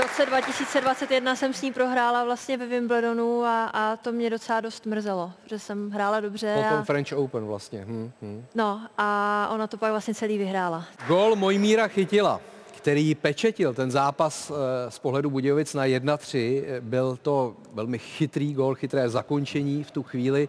roce 0.00 0.26
2021 0.26 1.36
jsem 1.36 1.54
s 1.54 1.62
ní 1.62 1.72
prohrála 1.72 2.24
vlastně 2.24 2.56
ve 2.56 2.66
Wimbledonu 2.66 3.44
a, 3.44 3.64
a 3.64 3.96
to 3.96 4.12
mě 4.12 4.30
docela 4.30 4.60
dost 4.60 4.86
mrzelo, 4.86 5.32
že 5.46 5.58
jsem 5.58 5.90
hrála 5.90 6.20
dobře. 6.20 6.54
Po 6.56 6.68
tom 6.68 6.78
A, 6.78 6.84
French 6.84 7.12
Open 7.12 7.46
vlastně. 7.46 7.84
Hm, 7.86 8.10
hm. 8.22 8.44
no 8.54 8.80
a 8.98 9.48
ona 9.52 9.66
to 9.66 9.76
pak 9.76 9.90
vlastně 9.90 10.14
celý 10.14 10.38
vyhrála. 10.38 10.84
Gol 11.06 11.36
Mojmíra 11.36 11.88
Chytila, 11.88 12.40
který 12.76 13.14
pečetil 13.14 13.74
ten 13.74 13.90
zápas 13.90 14.50
eh, 14.50 14.90
z 14.90 14.98
pohledu 14.98 15.30
Budějovic 15.30 15.74
na 15.74 15.84
1-3. 15.86 16.62
Eh, 16.66 16.80
Byl 16.80 17.18
to 17.22 17.54
velmi 17.72 17.98
chytrý 17.98 18.54
gol, 18.54 18.74
chytré 18.74 19.08
zakončení 19.08 19.84
v 19.84 19.90
tu 19.90 20.02
chvíli. 20.02 20.48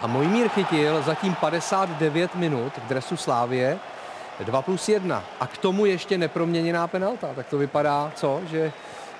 A 0.00 0.06
Mojmír 0.06 0.48
Chytil 0.48 1.02
zatím 1.02 1.34
59 1.34 2.34
minut 2.34 2.72
v 2.84 2.88
dresu 2.88 3.16
Slávě, 3.16 3.78
2 4.40 4.62
plus 4.62 4.88
1. 4.88 5.24
A 5.40 5.46
k 5.46 5.58
tomu 5.58 5.86
ještě 5.86 6.18
neproměněná 6.18 6.86
penalta. 6.86 7.34
Tak 7.34 7.48
to 7.48 7.58
vypadá, 7.58 8.12
co? 8.16 8.40
Že 8.50 8.72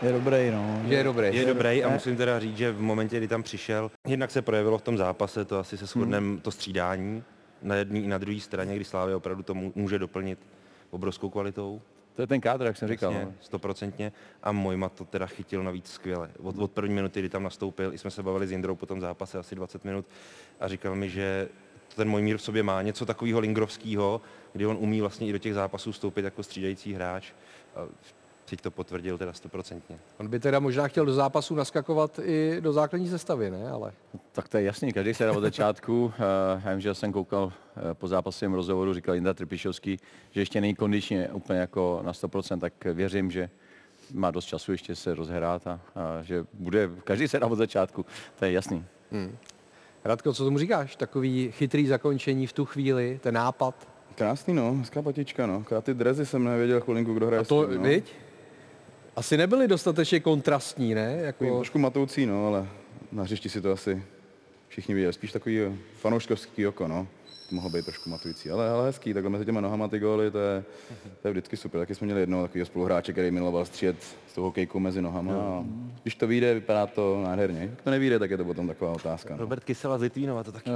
je 0.02 0.12
dobrý, 0.12 0.50
no. 0.50 0.80
Že 0.88 0.94
je 0.94 1.04
dobrý. 1.04 1.36
Je 1.36 1.46
dobrý 1.46 1.84
a 1.84 1.88
musím 1.88 2.16
teda 2.16 2.40
říct, 2.40 2.56
že 2.56 2.72
v 2.72 2.80
momentě, 2.80 3.16
kdy 3.16 3.28
tam 3.28 3.42
přišel, 3.42 3.90
jednak 4.06 4.30
se 4.30 4.42
projevilo 4.42 4.78
v 4.78 4.82
tom 4.82 4.98
zápase, 4.98 5.44
to 5.44 5.58
asi 5.58 5.78
se 5.78 5.86
shodneme, 5.86 6.40
to 6.40 6.50
střídání 6.50 7.22
na 7.62 7.74
jedné 7.74 7.98
i 7.98 8.06
na 8.06 8.18
druhé 8.18 8.40
straně, 8.40 8.76
kdy 8.76 8.84
Slávě 8.84 9.14
opravdu 9.14 9.42
to 9.42 9.54
může 9.54 9.98
doplnit 9.98 10.38
obrovskou 10.90 11.30
kvalitou. 11.30 11.80
To 12.14 12.22
je 12.22 12.26
ten 12.26 12.40
kádr, 12.40 12.66
jak 12.66 12.76
jsem 12.76 12.88
říkal. 12.88 13.12
Jasně, 13.12 13.26
no. 13.26 13.32
stoprocentně. 13.40 14.12
A 14.42 14.52
Mojma 14.52 14.88
to 14.88 15.04
teda 15.04 15.26
chytil 15.26 15.62
navíc 15.62 15.90
skvěle. 15.90 16.30
Od, 16.42 16.58
od 16.58 16.70
první 16.70 16.94
minuty, 16.94 17.20
kdy 17.20 17.28
tam 17.28 17.42
nastoupil, 17.42 17.94
i 17.94 17.98
jsme 17.98 18.10
se 18.10 18.22
bavili 18.22 18.46
s 18.46 18.50
Jindrou 18.50 18.74
po 18.74 18.86
tom 18.86 19.00
zápase 19.00 19.38
asi 19.38 19.54
20 19.54 19.84
minut 19.84 20.06
a 20.60 20.68
říkal 20.68 20.94
mi, 20.94 21.10
že 21.10 21.48
ten 21.96 22.08
Mojmír 22.08 22.36
v 22.36 22.42
sobě 22.42 22.62
má 22.62 22.82
něco 22.82 23.06
takového 23.06 23.40
lingrovského, 23.40 24.20
kdy 24.54 24.66
on 24.66 24.76
umí 24.80 25.00
vlastně 25.00 25.26
i 25.26 25.32
do 25.32 25.38
těch 25.38 25.54
zápasů 25.54 25.92
vstoupit 25.92 26.24
jako 26.24 26.42
střídající 26.42 26.92
hráč. 26.92 27.32
A 27.76 27.80
teď 28.44 28.60
to 28.60 28.70
potvrdil 28.70 29.18
teda 29.18 29.32
stoprocentně. 29.32 29.98
On 30.18 30.28
by 30.28 30.40
teda 30.40 30.60
možná 30.60 30.88
chtěl 30.88 31.06
do 31.06 31.12
zápasu 31.12 31.54
naskakovat 31.54 32.20
i 32.24 32.56
do 32.60 32.72
základní 32.72 33.08
sestavy, 33.08 33.50
ne? 33.50 33.70
Ale 33.70 33.92
Tak 34.32 34.48
to 34.48 34.56
je 34.56 34.62
jasný, 34.62 34.92
každý 34.92 35.14
se 35.14 35.24
dá 35.24 35.32
od 35.32 35.40
začátku. 35.40 36.12
Eh, 36.18 36.62
Já 36.64 36.70
vím, 36.70 36.80
že 36.80 36.94
jsem 36.94 37.12
koukal 37.12 37.52
eh, 37.76 37.94
po 37.94 38.08
zápasovém 38.08 38.54
rozhovoru, 38.54 38.94
říkal 38.94 39.14
Jinda 39.14 39.34
Trpišovský, 39.34 39.98
že 40.30 40.40
ještě 40.40 40.60
není 40.60 40.74
kondičně 40.74 41.28
úplně 41.28 41.58
jako 41.58 42.00
na 42.04 42.12
100%, 42.12 42.60
tak 42.60 42.72
věřím, 42.84 43.30
že 43.30 43.50
má 44.12 44.30
dost 44.30 44.44
času 44.44 44.72
ještě 44.72 44.94
se 44.96 45.14
rozhrát 45.14 45.66
a, 45.66 45.80
a 45.94 46.22
že 46.22 46.44
bude, 46.52 46.90
každý 47.04 47.28
se 47.28 47.40
dá 47.40 47.46
od 47.46 47.56
začátku, 47.56 48.06
to 48.38 48.44
je 48.44 48.52
jasný. 48.52 48.84
Hmm. 49.12 49.36
Radko, 50.04 50.32
co 50.32 50.44
tomu 50.44 50.58
říkáš? 50.58 50.96
Takový 50.96 51.52
chytrý 51.52 51.86
zakončení 51.86 52.46
v 52.46 52.52
tu 52.52 52.64
chvíli, 52.64 53.20
ten 53.22 53.34
nápad. 53.34 53.93
Krásný, 54.14 54.54
no, 54.54 54.74
hezká 54.74 55.02
patička, 55.02 55.46
no. 55.46 55.56
Akorát 55.56 55.84
ty 55.84 55.94
drezy 55.94 56.26
jsem 56.26 56.44
nevěděl 56.44 56.80
chvilinku, 56.80 57.14
kdo 57.14 57.26
hraje 57.26 57.40
A 57.40 57.44
to, 57.44 57.66
tím, 57.66 57.76
no. 57.76 57.82
viď? 57.82 58.12
Asi 59.16 59.36
nebyly 59.36 59.68
dostatečně 59.68 60.20
kontrastní, 60.20 60.94
ne? 60.94 61.16
Jako... 61.20 61.38
Takový 61.44 61.50
trošku 61.50 61.78
matoucí, 61.78 62.26
no, 62.26 62.46
ale 62.46 62.68
na 63.12 63.22
hřišti 63.22 63.48
si 63.48 63.60
to 63.60 63.72
asi 63.72 64.02
všichni 64.68 64.94
viděli. 64.94 65.12
Spíš 65.12 65.32
takový 65.32 65.58
fanouškovský 65.96 66.66
oko, 66.66 66.88
no. 66.88 67.06
Mohlo 67.54 67.70
být 67.70 67.84
trošku 67.84 68.10
matující, 68.10 68.50
ale, 68.50 68.70
ale 68.70 68.86
hezký, 68.86 69.14
takhle 69.14 69.30
mezi 69.30 69.44
těma 69.44 69.60
nohama 69.60 69.88
ty 69.88 69.98
góly, 69.98 70.30
to 70.30 70.38
je, 70.38 70.64
to 71.22 71.28
je 71.28 71.32
vždycky 71.32 71.56
super. 71.56 71.80
Taky 71.80 71.94
jsme 71.94 72.04
měli 72.04 72.20
jednoho 72.20 72.42
takového 72.42 72.66
spoluhráče, 72.66 73.12
který 73.12 73.30
miloval 73.30 73.64
střílet 73.64 73.96
z 74.02 74.34
toho 74.34 74.44
hokejku 74.44 74.80
mezi 74.80 75.02
nohama. 75.02 75.32
A 75.32 75.64
když 76.02 76.14
to 76.14 76.26
vyjde, 76.26 76.54
vypadá 76.54 76.86
to 76.86 77.22
nádherně. 77.24 77.60
Jak 77.60 77.82
to 77.82 77.90
nevyjde, 77.90 78.18
tak 78.18 78.30
je 78.30 78.36
to 78.36 78.44
potom 78.44 78.66
taková 78.66 78.90
otázka. 78.90 79.34
No. 79.34 79.40
Robert 79.40 79.64
Kysela 79.64 79.98
z 79.98 80.00
Litvínova 80.00 80.44
to 80.44 80.52
taky. 80.52 80.70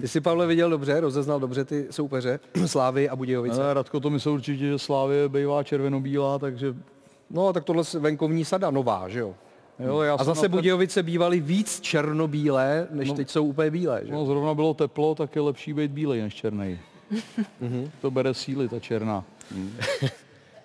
Ty 0.00 0.08
si, 0.08 0.20
Pavle, 0.20 0.46
viděl 0.46 0.70
dobře, 0.70 1.00
rozeznal 1.00 1.40
dobře 1.40 1.64
ty 1.64 1.86
soupeře, 1.90 2.40
Slávy 2.66 3.08
a 3.08 3.16
Budějovice. 3.16 3.62
Ale 3.64 3.74
Radko 3.74 4.00
to 4.00 4.10
myslel 4.10 4.34
určitě, 4.34 4.66
že 4.66 4.78
Slávě 4.78 5.28
bývá 5.28 5.62
červenobílá, 5.62 6.38
takže 6.38 6.74
No, 7.30 7.52
tak 7.52 7.64
tohle 7.64 7.84
je 7.94 8.00
venkovní 8.00 8.44
sada 8.44 8.70
nová, 8.70 9.08
že 9.08 9.18
jo? 9.18 9.34
Jo, 9.86 10.00
já 10.00 10.14
a 10.14 10.24
zase 10.24 10.40
napřed- 10.42 10.50
Budějovice 10.50 11.02
bývaly 11.02 11.40
víc 11.40 11.80
černobílé, 11.80 12.86
než 12.90 13.08
No. 13.08 13.14
teď 13.14 13.30
jsou 13.30 13.44
úplně 13.44 13.70
bílé, 13.70 14.00
že? 14.04 14.12
no, 14.12 14.26
zrovna 14.26 14.54
bylo 14.54 14.74
teplo, 14.74 15.14
tak 15.14 15.36
je 15.36 15.42
lepší 15.42 15.72
být 15.72 15.90
bílej 15.90 16.20
než 16.22 16.34
černý. 16.34 16.78
Mhm. 17.60 17.90
to 18.00 18.10
bere 18.10 18.34
síly, 18.34 18.68
ta 18.68 18.80
černá. 18.80 19.24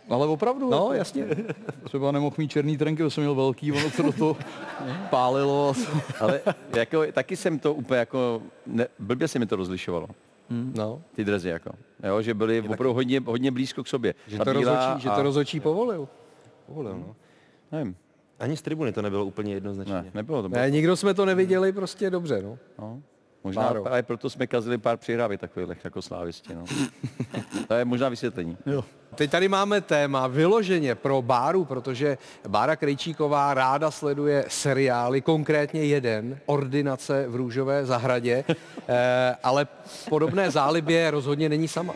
Ale 0.10 0.28
opravdu. 0.28 0.70
No, 0.70 0.78
jako, 0.78 0.94
jasně. 0.94 1.26
Třeba 1.84 2.12
nemohl 2.12 2.36
mít 2.38 2.52
černý 2.52 2.78
trenky, 2.78 3.04
protože 3.04 3.14
jsem 3.14 3.24
měl 3.24 3.36
velký, 3.36 3.72
ono 3.72 3.90
to 3.92 4.04
do 4.04 4.12
toho 4.12 4.38
pálilo. 5.10 5.70
A 5.70 5.74
to. 6.20 6.24
Ale 6.24 6.42
jako, 6.76 7.04
taky 7.12 7.36
jsem 7.36 7.60
to 7.60 7.74
úplně 7.74 8.00
jako, 8.00 8.42
ne, 8.68 8.88
blbě 9.00 9.28
se 9.28 9.40
mi 9.40 9.46
to 9.46 9.56
rozlišovalo. 9.56 10.08
No. 10.76 11.02
Ty 11.16 11.26
drezy 11.26 11.50
jako. 11.50 11.72
Jo, 12.08 12.22
že 12.22 12.34
byly 12.34 12.62
opravdu 12.62 12.94
hodně, 12.94 13.20
hodně 13.26 13.52
blízko 13.52 13.84
k 13.84 13.88
sobě. 13.88 14.16
Že 14.28 14.38
Ta 14.38 14.46
to, 14.46 14.60
bílá 14.60 14.74
rozočí, 14.88 15.04
že 15.04 15.10
a- 15.10 15.16
to 15.16 15.24
rozočí 15.24 15.60
povolil. 15.60 16.08
Povolil, 16.66 16.94
no. 16.98 17.16
Nevím. 17.72 17.96
Ani 18.40 18.58
z 18.58 18.62
tribuny 18.62 18.92
to 18.92 19.02
nebylo 19.02 19.26
úplně 19.26 19.54
jednoznačně. 19.54 19.94
Ne, 19.94 20.12
nebylo 20.14 20.42
to. 20.42 20.50
Bylo. 20.50 20.62
Ne, 20.62 20.72
nikdo 20.72 20.96
jsme 20.96 21.14
to 21.14 21.26
neviděli 21.26 21.72
prostě 21.72 22.10
dobře, 22.10 22.42
no. 22.42 22.58
No. 22.80 23.02
Možná 23.44 23.62
Báro. 23.64 23.84
právě 23.84 24.04
proto 24.04 24.30
jsme 24.30 24.48
kazili 24.48 24.78
pár 24.78 24.98
přihrávek 24.98 25.40
takových 25.40 25.70
jako 25.84 26.02
slávisti. 26.02 26.56
No. 26.56 26.64
to 27.68 27.74
je 27.74 27.86
možná 27.86 28.10
vysvětlení. 28.10 28.58
Jo. 28.66 28.84
Teď 29.16 29.32
tady 29.32 29.48
máme 29.48 29.82
téma 29.82 30.28
vyloženě 30.28 30.96
pro 30.96 31.22
Báru, 31.22 31.66
protože 31.66 32.18
Bára 32.48 32.76
Krejčíková 32.76 33.54
ráda 33.54 33.92
sleduje 33.92 34.46
seriály, 34.48 35.22
konkrétně 35.22 35.84
jeden, 35.84 36.40
Ordinace 36.46 37.26
v 37.28 37.36
Růžové 37.36 37.86
zahradě, 37.86 38.44
eh, 38.88 39.36
ale 39.44 39.68
podobné 40.10 40.52
zálibě 40.52 41.12
rozhodně 41.12 41.50
není 41.50 41.68
sama. 41.68 41.94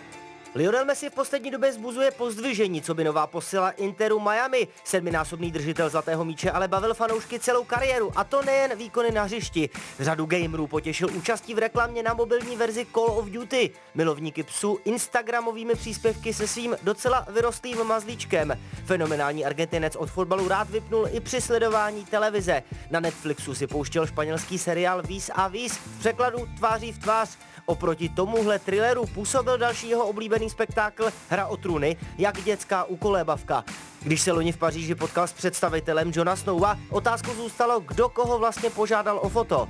Lionel 0.55 0.85
Messi 0.85 1.09
v 1.09 1.13
poslední 1.13 1.51
době 1.51 1.73
zbuzuje 1.73 2.11
pozdvižení, 2.11 2.81
co 2.81 2.93
by 2.93 3.03
nová 3.03 3.27
posila 3.27 3.69
Interu 3.71 4.19
Miami. 4.19 4.67
Sedminásobný 4.83 5.51
držitel 5.51 5.89
zlatého 5.89 6.25
míče 6.25 6.51
ale 6.51 6.67
bavil 6.67 6.93
fanoušky 6.93 7.39
celou 7.39 7.63
kariéru 7.63 8.11
a 8.15 8.23
to 8.23 8.41
nejen 8.41 8.77
výkony 8.77 9.11
na 9.11 9.23
hřišti. 9.23 9.69
Řadu 9.99 10.25
gamerů 10.25 10.67
potěšil 10.67 11.09
účastí 11.13 11.53
v 11.53 11.57
reklamě 11.57 12.03
na 12.03 12.13
mobilní 12.13 12.55
verzi 12.55 12.87
Call 12.93 13.05
of 13.05 13.25
Duty. 13.25 13.69
Milovníky 13.95 14.43
psů 14.43 14.79
Instagramovými 14.85 15.75
příspěvky 15.75 16.33
se 16.33 16.47
svým 16.47 16.75
docela 16.83 17.25
vyrostlým 17.29 17.83
mazlíčkem. 17.83 18.57
Fenomenální 18.85 19.45
Argentinec 19.45 19.95
od 19.95 20.09
fotbalu 20.09 20.47
rád 20.47 20.69
vypnul 20.69 21.07
i 21.11 21.19
při 21.19 21.41
sledování 21.41 22.05
televize. 22.05 22.63
Na 22.91 22.99
Netflixu 22.99 23.55
si 23.55 23.67
pouštěl 23.67 24.07
španělský 24.07 24.57
seriál 24.57 25.01
Vis 25.01 25.31
a 25.33 25.47
Vis, 25.47 25.77
v 25.77 25.99
překladu 25.99 26.47
tváří 26.57 26.91
v 26.91 26.99
tvář. 26.99 27.37
Oproti 27.69 28.09
tomuhle 28.09 28.59
thrilleru 28.59 29.05
působil 29.05 29.57
další 29.57 29.89
jeho 29.89 30.07
oblíbený 30.07 30.49
spektákl 30.49 31.09
Hra 31.29 31.47
o 31.47 31.57
trůny, 31.57 31.97
jak 32.17 32.43
dětská 32.43 32.83
ukolébavka. 32.83 33.63
Když 34.01 34.21
se 34.21 34.31
loni 34.31 34.51
v 34.51 34.57
Paříži 34.57 34.95
potkal 34.95 35.27
s 35.27 35.33
představitelem 35.33 36.11
Johna 36.15 36.35
Snowa, 36.35 36.77
otázkou 36.89 37.33
zůstalo, 37.33 37.79
kdo 37.79 38.09
koho 38.09 38.39
vlastně 38.39 38.69
požádal 38.69 39.19
o 39.23 39.29
foto. 39.29 39.67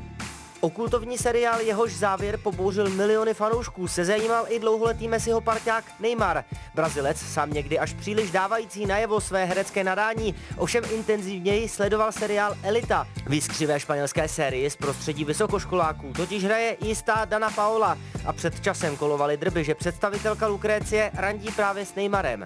Okultovní 0.61 1.17
seriál, 1.17 1.61
jehož 1.61 1.93
závěr 1.93 2.37
pobouřil 2.37 2.89
miliony 2.89 3.33
fanoušků, 3.33 3.87
se 3.87 4.05
zajímal 4.05 4.45
i 4.49 4.59
dlouholetý 4.59 5.07
Messiho 5.07 5.41
parťák 5.41 5.83
Neymar. 5.99 6.43
Brazilec, 6.75 7.17
sám 7.17 7.53
někdy 7.53 7.79
až 7.79 7.93
příliš 7.93 8.31
dávající 8.31 8.85
najevo 8.85 9.21
své 9.21 9.45
herecké 9.45 9.83
nadání, 9.83 10.35
ovšem 10.57 10.83
intenzivněji 10.91 11.69
sledoval 11.69 12.11
seriál 12.11 12.55
Elita. 12.63 13.07
V 13.27 13.33
jiskřivé 13.33 13.79
španělské 13.79 14.27
sérii 14.27 14.69
z 14.69 14.75
prostředí 14.75 15.25
vysokoškoláků 15.25 16.13
totiž 16.13 16.43
hraje 16.43 16.77
jistá 16.81 17.25
Dana 17.25 17.49
Paola 17.49 17.97
a 18.25 18.33
před 18.33 18.59
časem 18.59 18.97
kolovaly 18.97 19.37
drby, 19.37 19.63
že 19.63 19.75
představitelka 19.75 20.47
Lukrécie 20.47 21.11
randí 21.13 21.51
právě 21.51 21.85
s 21.85 21.95
Neymarem. 21.95 22.45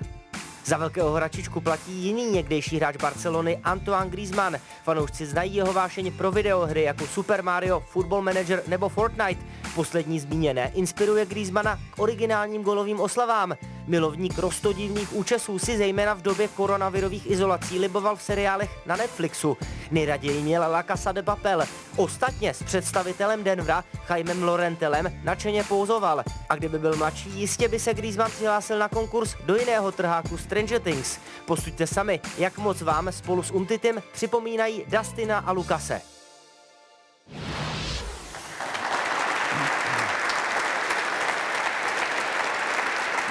Za 0.66 0.78
velkého 0.78 1.14
hračičku 1.14 1.62
platí 1.62 1.92
jiný 1.92 2.26
někdejší 2.26 2.78
hráč 2.78 2.96
Barcelony 2.98 3.58
Antoine 3.64 4.10
Griezmann. 4.10 4.58
Fanoušci 4.84 5.26
znají 5.26 5.56
jeho 5.56 5.74
vášeň 5.74 6.12
pro 6.12 6.32
videohry 6.32 6.82
jako 6.82 7.08
Super 7.08 7.44
Mario, 7.44 7.80
Football 7.80 8.22
Manager 8.22 8.64
nebo 8.68 8.90
Fortnite. 8.90 9.46
Poslední 9.76 10.20
zmíněné 10.20 10.72
inspiruje 10.76 11.26
Griezmana 11.26 11.80
k 11.96 12.00
originálním 12.00 12.64
golovým 12.64 13.00
oslavám. 13.00 13.54
Milovník 13.88 14.38
rostodivných 14.38 15.14
účesů 15.14 15.60
si 15.60 15.78
zejména 15.78 16.14
v 16.14 16.22
době 16.22 16.48
koronavirových 16.48 17.32
izolací 17.32 17.80
liboval 17.80 18.16
v 18.16 18.22
seriálech 18.22 18.70
na 18.86 18.96
Netflixu. 18.96 19.58
Nejraději 19.92 20.42
měl 20.42 20.62
La 20.62 20.84
Casa 20.84 21.12
de 21.12 21.24
Papel. 21.24 21.64
Ostatně 21.96 22.54
s 22.54 22.64
představitelem 22.64 23.44
Denvera, 23.44 23.84
Jaimem 24.10 24.44
Lorentelem, 24.44 25.12
nadšeně 25.24 25.64
pouzoval. 25.64 26.24
A 26.50 26.56
kdyby 26.56 26.80
byl 26.80 26.96
mladší, 26.96 27.30
jistě 27.40 27.68
by 27.68 27.80
se 27.80 27.94
Griezmann 27.94 28.32
přihlásil 28.32 28.80
na 28.80 28.88
konkurs 28.88 29.36
do 29.46 29.56
jiného 29.56 29.92
trháku 29.92 30.38
Stranger 30.54 30.80
Things. 30.82 31.20
Posuďte 31.46 31.88
sami, 31.88 32.20
jak 32.38 32.58
moc 32.58 32.82
vám 32.82 33.12
spolu 33.12 33.44
s 33.44 33.52
Umtitem 33.52 34.02
připomínají 34.14 34.86
Dustina 34.88 35.38
a 35.40 35.52
Lukase. 35.52 36.02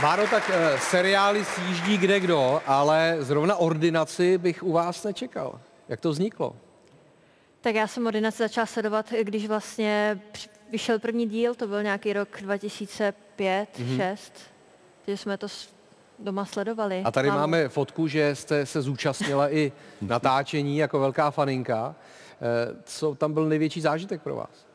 Báro, 0.03 0.27
tak 0.27 0.51
eh, 0.55 0.79
seriály 0.79 1.45
sjíždí 1.45 1.99
kde 1.99 2.21
kdo, 2.21 2.63
ale 2.67 3.17
zrovna 3.21 3.57
ordinaci 3.57 4.39
bych 4.39 4.63
u 4.63 4.73
vás 4.73 5.05
nečekal. 5.05 5.61
Jak 5.89 6.01
to 6.01 6.11
vzniklo? 6.11 6.57
Tak 7.61 7.75
já 7.75 7.87
jsem 7.87 8.07
ordinaci 8.07 8.39
začala 8.39 8.67
sledovat, 8.67 9.11
když 9.23 9.47
vlastně 9.49 10.21
vyšel 10.71 10.99
první 10.99 11.27
díl, 11.29 11.55
to 11.55 11.67
byl 11.67 11.83
nějaký 11.83 12.13
rok 12.13 12.29
2005, 12.41 13.69
Mhm. 13.79 13.97
6, 13.97 14.33
takže 15.05 15.17
jsme 15.17 15.39
to 15.39 15.47
doma 16.23 16.45
sledovali. 16.45 17.03
A 17.05 17.11
tady 17.11 17.29
Mám- 17.29 17.39
máme 17.39 17.69
fotku, 17.69 18.09
že 18.09 18.35
jste 18.35 18.67
se 18.67 18.83
zúčastnila 18.83 19.53
i 19.55 19.73
natáčení 20.01 20.79
jako 20.79 21.01
velká 21.01 21.31
faninka. 21.31 21.95
Eh, 22.43 22.77
Co 22.85 23.15
tam 23.15 23.33
byl 23.33 23.49
největší 23.49 23.81
zážitek 23.81 24.23
pro 24.23 24.35
vás? 24.37 24.67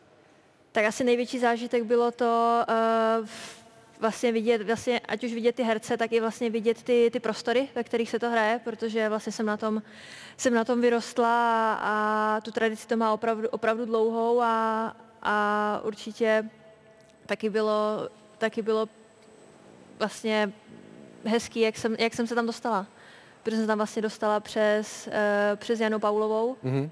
Tak 0.71 0.85
asi 0.85 1.03
největší 1.03 1.39
zážitek 1.39 1.83
bylo 1.83 2.11
to 2.11 2.63
uh, 3.19 3.27
vlastně 3.99 4.31
vidět, 4.31 4.61
vlastně, 4.61 4.99
ať 4.99 5.23
už 5.23 5.33
vidět 5.33 5.55
ty 5.55 5.63
herce, 5.63 5.97
tak 5.97 6.11
i 6.11 6.19
vlastně 6.19 6.49
vidět 6.49 6.83
ty, 6.83 7.09
ty 7.13 7.19
prostory, 7.19 7.67
ve 7.75 7.83
kterých 7.83 8.09
se 8.09 8.19
to 8.19 8.29
hraje, 8.29 8.59
protože 8.63 9.09
vlastně 9.09 9.31
jsem 9.31 9.45
na 9.45 9.57
tom, 9.57 9.81
jsem 10.37 10.53
na 10.53 10.63
tom 10.63 10.81
vyrostla 10.81 11.73
a, 11.73 12.37
a 12.37 12.41
tu 12.41 12.51
tradici 12.51 12.87
to 12.87 12.97
má 12.97 13.13
opravdu, 13.13 13.49
opravdu 13.49 13.85
dlouhou 13.85 14.41
a, 14.41 14.95
a 15.23 15.81
určitě 15.83 16.49
taky 17.25 17.49
bylo, 17.49 18.09
taky 18.37 18.61
bylo 18.61 18.89
vlastně 19.99 20.53
hezký, 21.25 21.59
jak 21.59 21.77
jsem, 21.77 21.95
jak 21.99 22.13
jsem 22.13 22.27
se 22.27 22.35
tam 22.35 22.45
dostala. 22.45 22.85
Protože 23.43 23.55
jsem 23.55 23.63
se 23.63 23.67
tam 23.67 23.77
vlastně 23.77 24.01
dostala 24.01 24.39
přes, 24.39 25.07
uh, 25.07 25.13
přes 25.55 25.79
Janu 25.79 25.99
Paulovou 25.99 26.55
Mhm. 26.63 26.89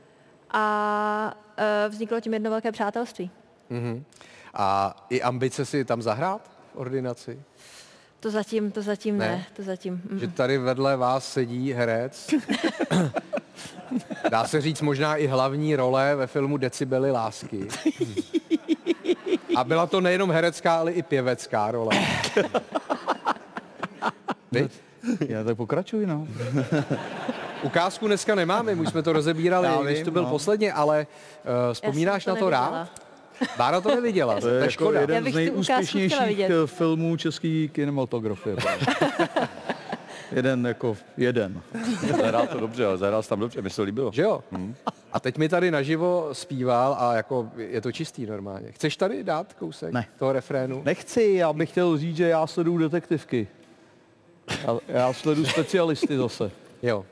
a 0.52 1.34
uh, 1.58 1.94
vzniklo 1.94 2.20
tím 2.22 2.34
jedno 2.34 2.50
velké 2.50 2.72
přátelství. 2.72 3.32
Mhm. 3.70 4.04
A 4.54 4.96
i 5.10 5.22
ambice 5.22 5.66
si 5.66 5.86
tam 5.86 6.02
zahrát 6.02 6.42
v 6.74 6.78
ordinaci? 6.78 7.40
To 8.20 8.32
zatím, 8.32 8.72
to 8.72 8.82
zatím 8.82 9.18
ne, 9.18 9.28
Ne? 9.28 9.36
ne 9.36 9.46
to 9.56 9.64
zatím. 9.64 10.02
mm. 10.10 10.20
Že 10.20 10.28
tady 10.28 10.58
vedle 10.58 10.98
vás 10.98 11.34
sedí 11.34 11.74
herec. 11.74 12.30
Dá 14.30 14.48
se 14.48 14.62
říct 14.62 14.82
možná 14.82 15.16
i 15.16 15.28
hlavní 15.28 15.76
role 15.76 16.16
ve 16.16 16.28
filmu 16.28 16.58
Decibely 16.58 17.12
lásky. 17.12 17.68
A 19.56 19.64
byla 19.64 19.88
to 19.88 20.02
nejenom 20.02 20.32
herecká, 20.32 20.76
ale 20.76 20.92
i 20.92 21.04
pěvecká 21.04 21.72
role. 21.72 21.96
Viď? 24.62 24.72
Já 25.30 25.44
tak 25.44 25.58
pokračuji, 25.58 26.06
no. 26.06 26.28
Ukázku 27.64 28.08
dneska 28.08 28.36
nemáme, 28.36 28.76
my 28.76 28.82
už 28.82 28.90
jsme 28.90 29.04
to 29.04 29.14
rozebírali, 29.14 29.68
Já 29.68 29.82
když 29.84 29.96
vím, 29.98 30.06
to 30.06 30.12
byl 30.12 30.24
no. 30.24 30.30
posledně, 30.30 30.74
ale 30.74 31.08
uh, 31.68 31.74
vzpomínáš 31.74 32.24
to 32.26 32.30
na 32.30 32.36
to 32.36 32.50
neviděla. 32.50 32.70
rád? 32.72 33.02
Bára 33.58 33.82
to 33.82 33.96
neviděla, 33.96 34.40
to, 34.42 34.48
je 34.50 34.60
jako 34.60 34.72
škoda. 34.72 35.02
jeden 35.02 35.24
bych 35.24 35.34
z 35.34 35.38
tu 35.38 35.44
nejúspěšnějších 35.44 36.40
eh, 36.40 36.50
filmů 36.66 37.18
české 37.18 37.68
kinematografie. 37.72 38.56
jeden 40.32 40.66
jako 40.68 40.98
jeden. 41.18 41.62
Zahrál 42.18 42.48
to 42.48 42.60
dobře, 42.60 42.86
ale 42.86 42.98
zahrál 42.98 43.24
tam 43.24 43.40
dobře, 43.40 43.62
mi 43.62 43.70
se 43.70 43.76
to 43.76 43.84
líbilo. 43.84 44.12
Že 44.14 44.22
jo? 44.22 44.44
A 45.14 45.20
teď 45.20 45.38
mi 45.38 45.50
tady 45.50 45.72
naživo 45.72 46.30
zpíval 46.32 46.96
a 47.00 47.14
jako 47.16 47.50
je 47.58 47.82
to 47.82 47.92
čistý 47.92 48.26
normálně. 48.26 48.72
Chceš 48.72 48.98
tady 48.98 49.24
dát 49.24 49.54
kousek 49.54 49.94
Ne. 49.94 50.06
toho 50.20 50.34
refrénu? 50.34 50.82
Nechci, 50.86 51.24
já 51.36 51.54
bych 51.54 51.70
chtěl 51.70 51.98
říct, 51.98 52.16
že 52.18 52.28
já 52.28 52.48
sleduju 52.48 52.78
detektivky. 52.78 53.48
Já, 54.64 54.80
já 54.88 55.14
sleduju 55.14 55.48
specialisty 55.48 56.18
zase. 56.18 56.52
Jo. 56.84 57.06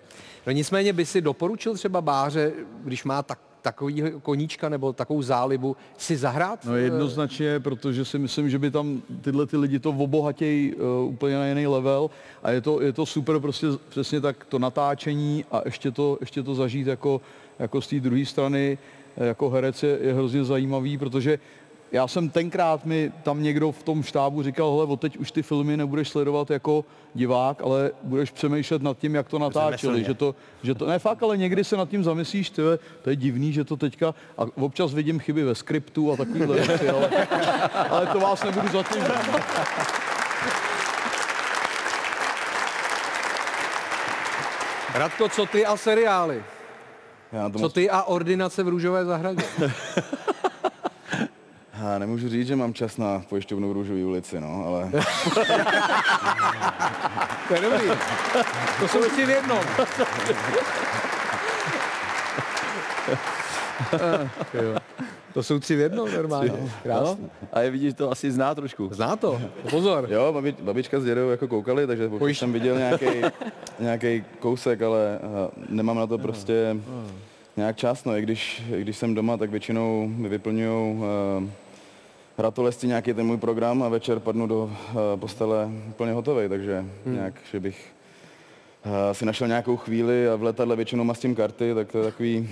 No 0.48 0.54
nicméně 0.54 0.94
by 0.94 1.06
si 1.06 1.22
doporučil 1.22 1.74
třeba 1.74 2.02
Báře, 2.02 2.52
když 2.84 3.04
má 3.04 3.24
tak 3.24 3.40
takový 3.62 4.04
koníčka 4.22 4.70
nebo 4.70 4.94
takovou 4.94 5.22
zálibu 5.22 5.78
si 5.98 6.18
zahrát? 6.18 6.66
No 6.66 6.76
jednoznačně, 6.76 7.60
protože 7.60 8.06
si 8.06 8.20
myslím, 8.20 8.50
že 8.50 8.60
by 8.60 8.72
tam 8.72 9.02
tyhle 9.22 9.46
ty 9.46 9.58
lidi 9.58 9.80
to 9.80 9.90
obohatějí 9.90 10.76
uh, 10.76 11.14
úplně 11.14 11.36
na 11.36 11.48
jiný 11.48 11.68
level 11.68 12.10
a 12.44 12.52
je 12.52 12.62
to, 12.62 12.82
je 12.82 12.94
to 12.94 13.06
super 13.06 13.40
prostě 13.40 13.68
přesně 13.90 14.22
tak 14.22 14.46
to 14.46 14.60
natáčení 14.60 15.46
a 15.52 15.62
ještě 15.66 15.92
to, 15.92 16.18
ještě 16.22 16.44
to 16.44 16.56
zažít 16.56 16.88
jako, 16.88 17.22
jako 17.60 17.82
z 17.82 17.88
té 17.88 18.00
druhé 18.00 18.26
strany 18.26 18.78
eh, 19.18 19.26
jako 19.26 19.50
herec 19.50 19.84
je, 19.84 19.98
je 20.02 20.14
hrozně 20.14 20.44
zajímavý, 20.44 20.98
protože 20.98 21.40
já 21.94 22.08
jsem 22.08 22.30
tenkrát 22.30 22.86
mi 22.86 23.12
tam 23.24 23.44
někdo 23.44 23.72
v 23.72 23.84
tom 23.84 24.04
štábu 24.04 24.44
říkal, 24.44 24.72
hele, 24.72 24.86
od 24.86 25.02
teď 25.02 25.18
už 25.18 25.32
ty 25.32 25.42
filmy 25.44 25.78
nebudeš 25.78 26.10
sledovat 26.10 26.52
jako 26.52 26.86
divák, 27.14 27.62
ale 27.62 27.92
budeš 28.04 28.32
přemýšlet 28.32 28.82
nad 28.82 28.98
tím, 28.98 29.16
jak 29.16 29.28
to 29.30 29.40
natáčeli. 29.40 30.04
Že 30.04 30.14
to, 30.14 30.36
že 30.64 30.76
to, 30.76 30.86
ne 30.86 31.00
fakt, 31.00 31.24
ale 31.24 31.38
někdy 31.38 31.64
se 31.64 31.78
nad 31.78 31.90
tím 31.90 32.04
zamyslíš, 32.04 32.50
ty, 32.50 32.62
to 33.02 33.10
je 33.10 33.16
divný, 33.16 33.54
že 33.54 33.64
to 33.64 33.78
teďka, 33.78 34.16
a 34.38 34.42
občas 34.56 34.94
vidím 34.94 35.20
chyby 35.20 35.44
ve 35.44 35.56
skriptu 35.56 36.12
a 36.12 36.18
takovýhle 36.18 36.56
věci, 36.56 36.90
ale, 36.90 37.10
ale 37.90 38.08
to 38.08 38.20
vás 38.20 38.44
nebudu 38.44 38.68
zatěžovat. 38.68 39.26
Radko, 44.94 45.30
co 45.30 45.46
ty 45.46 45.66
a 45.66 45.78
seriály? 45.78 46.44
Já 47.32 47.50
to 47.50 47.60
Co 47.60 47.66
moc- 47.66 47.74
ty 47.74 47.90
a 47.90 48.04
ordinace 48.04 48.64
v 48.64 48.68
Růžové 48.68 49.06
zahradě? 49.06 49.44
Já 51.82 52.00
nemůžu 52.00 52.30
říct, 52.30 52.48
že 52.48 52.56
mám 52.56 52.74
čas 52.74 52.98
na 52.98 53.24
pojišťovnu 53.30 53.70
v 53.70 53.72
Růžové 53.72 54.06
ulici, 54.06 54.40
no, 54.40 54.64
ale... 54.68 54.92
To 57.48 57.54
je 57.54 57.62
dobrý. 57.62 57.88
To 58.80 58.88
jsou 58.88 59.10
tři 59.10 59.26
v 59.26 59.30
jednom. 59.30 59.60
To 65.34 65.44
jsou 65.44 65.60
tři 65.60 65.76
v 65.76 65.80
jednom 65.80 66.14
normálně. 66.14 66.52
Krásný. 66.84 67.30
A 67.54 67.62
je 67.62 67.72
vidíš, 67.72 67.94
to 67.94 68.12
asi 68.12 68.32
zná 68.32 68.56
trošku. 68.56 68.90
Zná 68.92 69.16
to. 69.16 69.42
Pozor. 69.70 70.08
Jo, 70.12 70.34
babi, 70.34 70.56
babička 70.62 71.00
s 71.00 71.06
dědou 71.06 71.30
jako 71.30 71.48
koukali, 71.48 71.88
takže 71.88 72.08
už 72.08 72.40
jsem 72.40 72.54
viděl 72.54 72.78
nějaký, 72.78 73.06
nějaký 73.80 74.24
kousek, 74.40 74.82
ale 74.82 75.20
uh, 75.22 75.30
nemám 75.70 75.98
na 75.98 76.08
to 76.08 76.18
prostě 76.18 76.78
nějak 77.58 77.78
čas, 77.78 78.06
no, 78.06 78.18
i 78.18 78.22
když, 78.22 78.64
i 78.76 78.82
když 78.82 78.98
jsem 78.98 79.16
doma, 79.16 79.38
tak 79.38 79.50
většinou 79.50 80.08
mi 80.08 80.30
vyplňují 80.30 80.98
uh, 80.98 81.04
ratolesti 82.38 82.88
nějaký 82.88 83.14
ten 83.14 83.26
můj 83.26 83.38
program 83.38 83.84
a 83.84 83.90
večer 83.90 84.20
padnu 84.20 84.48
do 84.48 84.64
uh, 84.64 84.72
postele 85.20 85.70
úplně 85.90 86.12
hotový, 86.12 86.50
takže 86.50 86.80
hmm. 86.80 87.16
nějak, 87.16 87.34
že 87.52 87.60
bych 87.60 87.94
uh, 88.86 88.92
si 89.12 89.26
našel 89.26 89.48
nějakou 89.48 89.78
chvíli 89.78 90.30
a 90.30 90.36
v 90.36 90.44
letadle 90.44 90.76
většinou 90.76 91.04
mastím 91.04 91.36
karty, 91.36 91.76
tak 91.76 91.92
to 91.92 91.98
je 91.98 92.04
takový... 92.04 92.50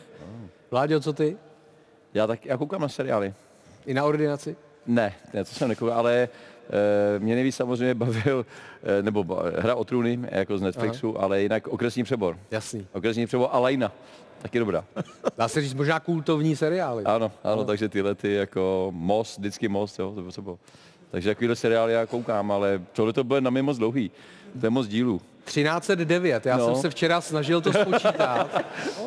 Vláďo, 0.70 1.00
co 1.00 1.12
ty? 1.12 1.36
Já 2.14 2.26
tak, 2.26 2.46
já 2.46 2.56
koukám 2.56 2.80
na 2.80 2.88
seriály. 2.88 3.34
I 3.86 3.94
na 3.94 4.04
ordinaci? 4.04 4.56
Ne, 4.86 5.14
ne, 5.34 5.44
to 5.44 5.50
jsem 5.50 5.68
nekoukal, 5.68 5.98
ale 5.98 6.28
mě 7.18 7.34
nejvíc 7.34 7.56
samozřejmě 7.56 7.94
bavil, 7.94 8.46
e, 8.98 9.02
nebo 9.02 9.38
hra 9.58 9.74
o 9.74 9.84
trůny, 9.84 10.18
jako 10.30 10.58
z 10.58 10.62
Netflixu, 10.62 11.14
Aha. 11.16 11.24
ale 11.24 11.42
jinak 11.42 11.68
okresní 11.68 12.04
přebor. 12.04 12.38
Jasný. 12.50 12.86
Okresní 12.92 13.26
přebor 13.26 13.48
a 13.52 13.58
Lajna, 13.58 13.92
taky 14.42 14.58
dobrá. 14.58 14.84
Dá 15.38 15.48
se 15.48 15.60
říct 15.60 15.74
možná 15.74 16.00
kultovní 16.00 16.56
seriály. 16.56 17.04
Ano, 17.04 17.32
ano, 17.44 17.64
takže 17.64 17.88
tyhle 17.88 18.14
ty 18.14 18.32
jako 18.32 18.88
Most, 18.94 19.38
vždycky 19.38 19.68
Most, 19.68 19.98
jo, 19.98 20.12
to 20.14 20.20
bylo 20.20 20.32
bylo. 20.42 20.58
Takže 21.10 21.30
takovýhle 21.30 21.56
seriály 21.56 21.92
já 21.92 22.06
koukám, 22.06 22.52
ale 22.52 22.80
tohle 22.92 23.12
to 23.12 23.24
bude 23.24 23.40
na 23.40 23.50
mě 23.50 23.62
moc 23.62 23.78
dlouhý. 23.78 24.10
To 24.60 24.66
je 24.66 24.70
moc 24.70 24.86
dílů. 24.88 25.20
1309, 25.44 26.46
já 26.46 26.56
No. 26.56 26.64
jsem 26.66 26.74
se 26.76 26.90
včera 26.90 27.20
snažil 27.20 27.60
to 27.60 27.72
spočítat. 27.72 28.48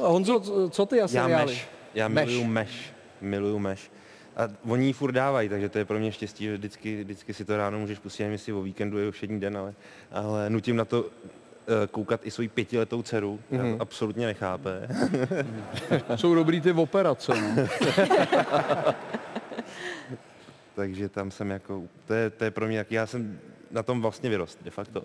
No, 0.02 0.10
Honzo, 0.10 0.70
co- 0.70 0.86
ty 0.86 0.96
a 0.96 1.02
Já 1.02 1.08
seriály? 1.08 1.46
meš. 1.46 1.68
Já 1.96 2.08
Meš. 2.08 2.26
miluju 2.30 2.46
meš. 2.48 2.94
Miluju 3.22 3.60
meš. 3.60 3.92
A 4.40 4.48
oni 4.70 4.86
ji 4.86 4.94
furt 4.94 5.12
dávají, 5.12 5.50
takže 5.50 5.70
to 5.70 5.78
je 5.78 5.86
pro 5.86 6.00
mě 6.00 6.12
štěstí, 6.12 6.44
že 6.44 6.58
vždycky, 6.58 7.04
vždycky 7.04 7.34
si 7.34 7.46
to 7.46 7.58
ráno 7.58 7.80
můžeš 7.80 8.00
pustit, 8.00 8.24
nevím 8.24 8.32
jestli 8.34 8.54
o 8.54 8.62
víkendu 8.62 8.98
je 8.98 9.12
všední 9.12 9.40
den, 9.40 9.58
ale, 9.58 9.74
ale 10.12 10.50
nutím 10.50 10.76
na 10.76 10.86
to 10.86 11.06
eh, 11.06 11.88
koukat 11.88 12.22
i 12.24 12.32
svoji 12.32 12.48
pětiletou 12.48 13.02
dceru, 13.02 13.40
která 13.48 13.64
Mhm. 13.64 13.76
to 13.78 13.82
absolutně 13.82 14.26
nechápe. 14.26 14.88
Jsou 16.16 16.36
dobrý 16.36 16.62
ty 16.62 16.72
operace, 16.72 17.32
no. 17.42 17.56
Takže 20.76 21.10
tam 21.10 21.32
jsem 21.32 21.50
jako, 21.50 21.84
to 22.08 22.14
je, 22.14 22.30
to 22.30 22.44
je 22.44 22.52
pro 22.52 22.68
mě, 22.68 22.78
jak 22.78 22.92
já 22.92 23.08
jsem 23.08 23.40
na 23.72 23.84
tom 23.84 24.02
vlastně 24.02 24.30
vyrost, 24.30 24.64
de 24.64 24.72
facto. 24.72 25.04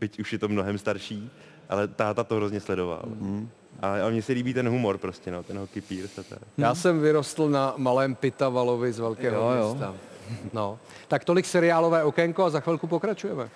Byť 0.00 0.20
už 0.20 0.32
je 0.32 0.38
to 0.38 0.48
mnohem 0.48 0.78
starší, 0.78 1.30
ale 1.68 1.88
táta 1.88 2.24
to 2.24 2.36
hrozně 2.36 2.60
sledoval. 2.60 3.02
Mm. 3.06 3.48
A, 3.82 4.06
a 4.06 4.10
mně 4.10 4.22
se 4.22 4.32
líbí 4.32 4.54
ten 4.54 4.68
humor 4.68 4.98
prostě, 4.98 5.30
no, 5.30 5.42
ten 5.42 5.58
hockey 5.58 5.82
Pierce 5.82 6.20
a 6.20 6.24
tak. 6.28 6.38
Já 6.58 6.74
jsem 6.74 7.00
vyrostl 7.00 7.48
na 7.48 7.74
malém 7.76 8.14
Pitavalovi 8.14 8.92
z 8.92 8.98
Velkého 8.98 9.36
Jo, 9.42 9.50
jo. 9.58 9.68
města. 9.74 9.94
No. 10.52 10.78
Tak 11.08 11.24
tolik 11.24 11.46
seriálové 11.46 12.04
okénko 12.04 12.44
a 12.44 12.50
za 12.50 12.60
chvilku 12.60 12.86
pokračujeme. 12.86 13.48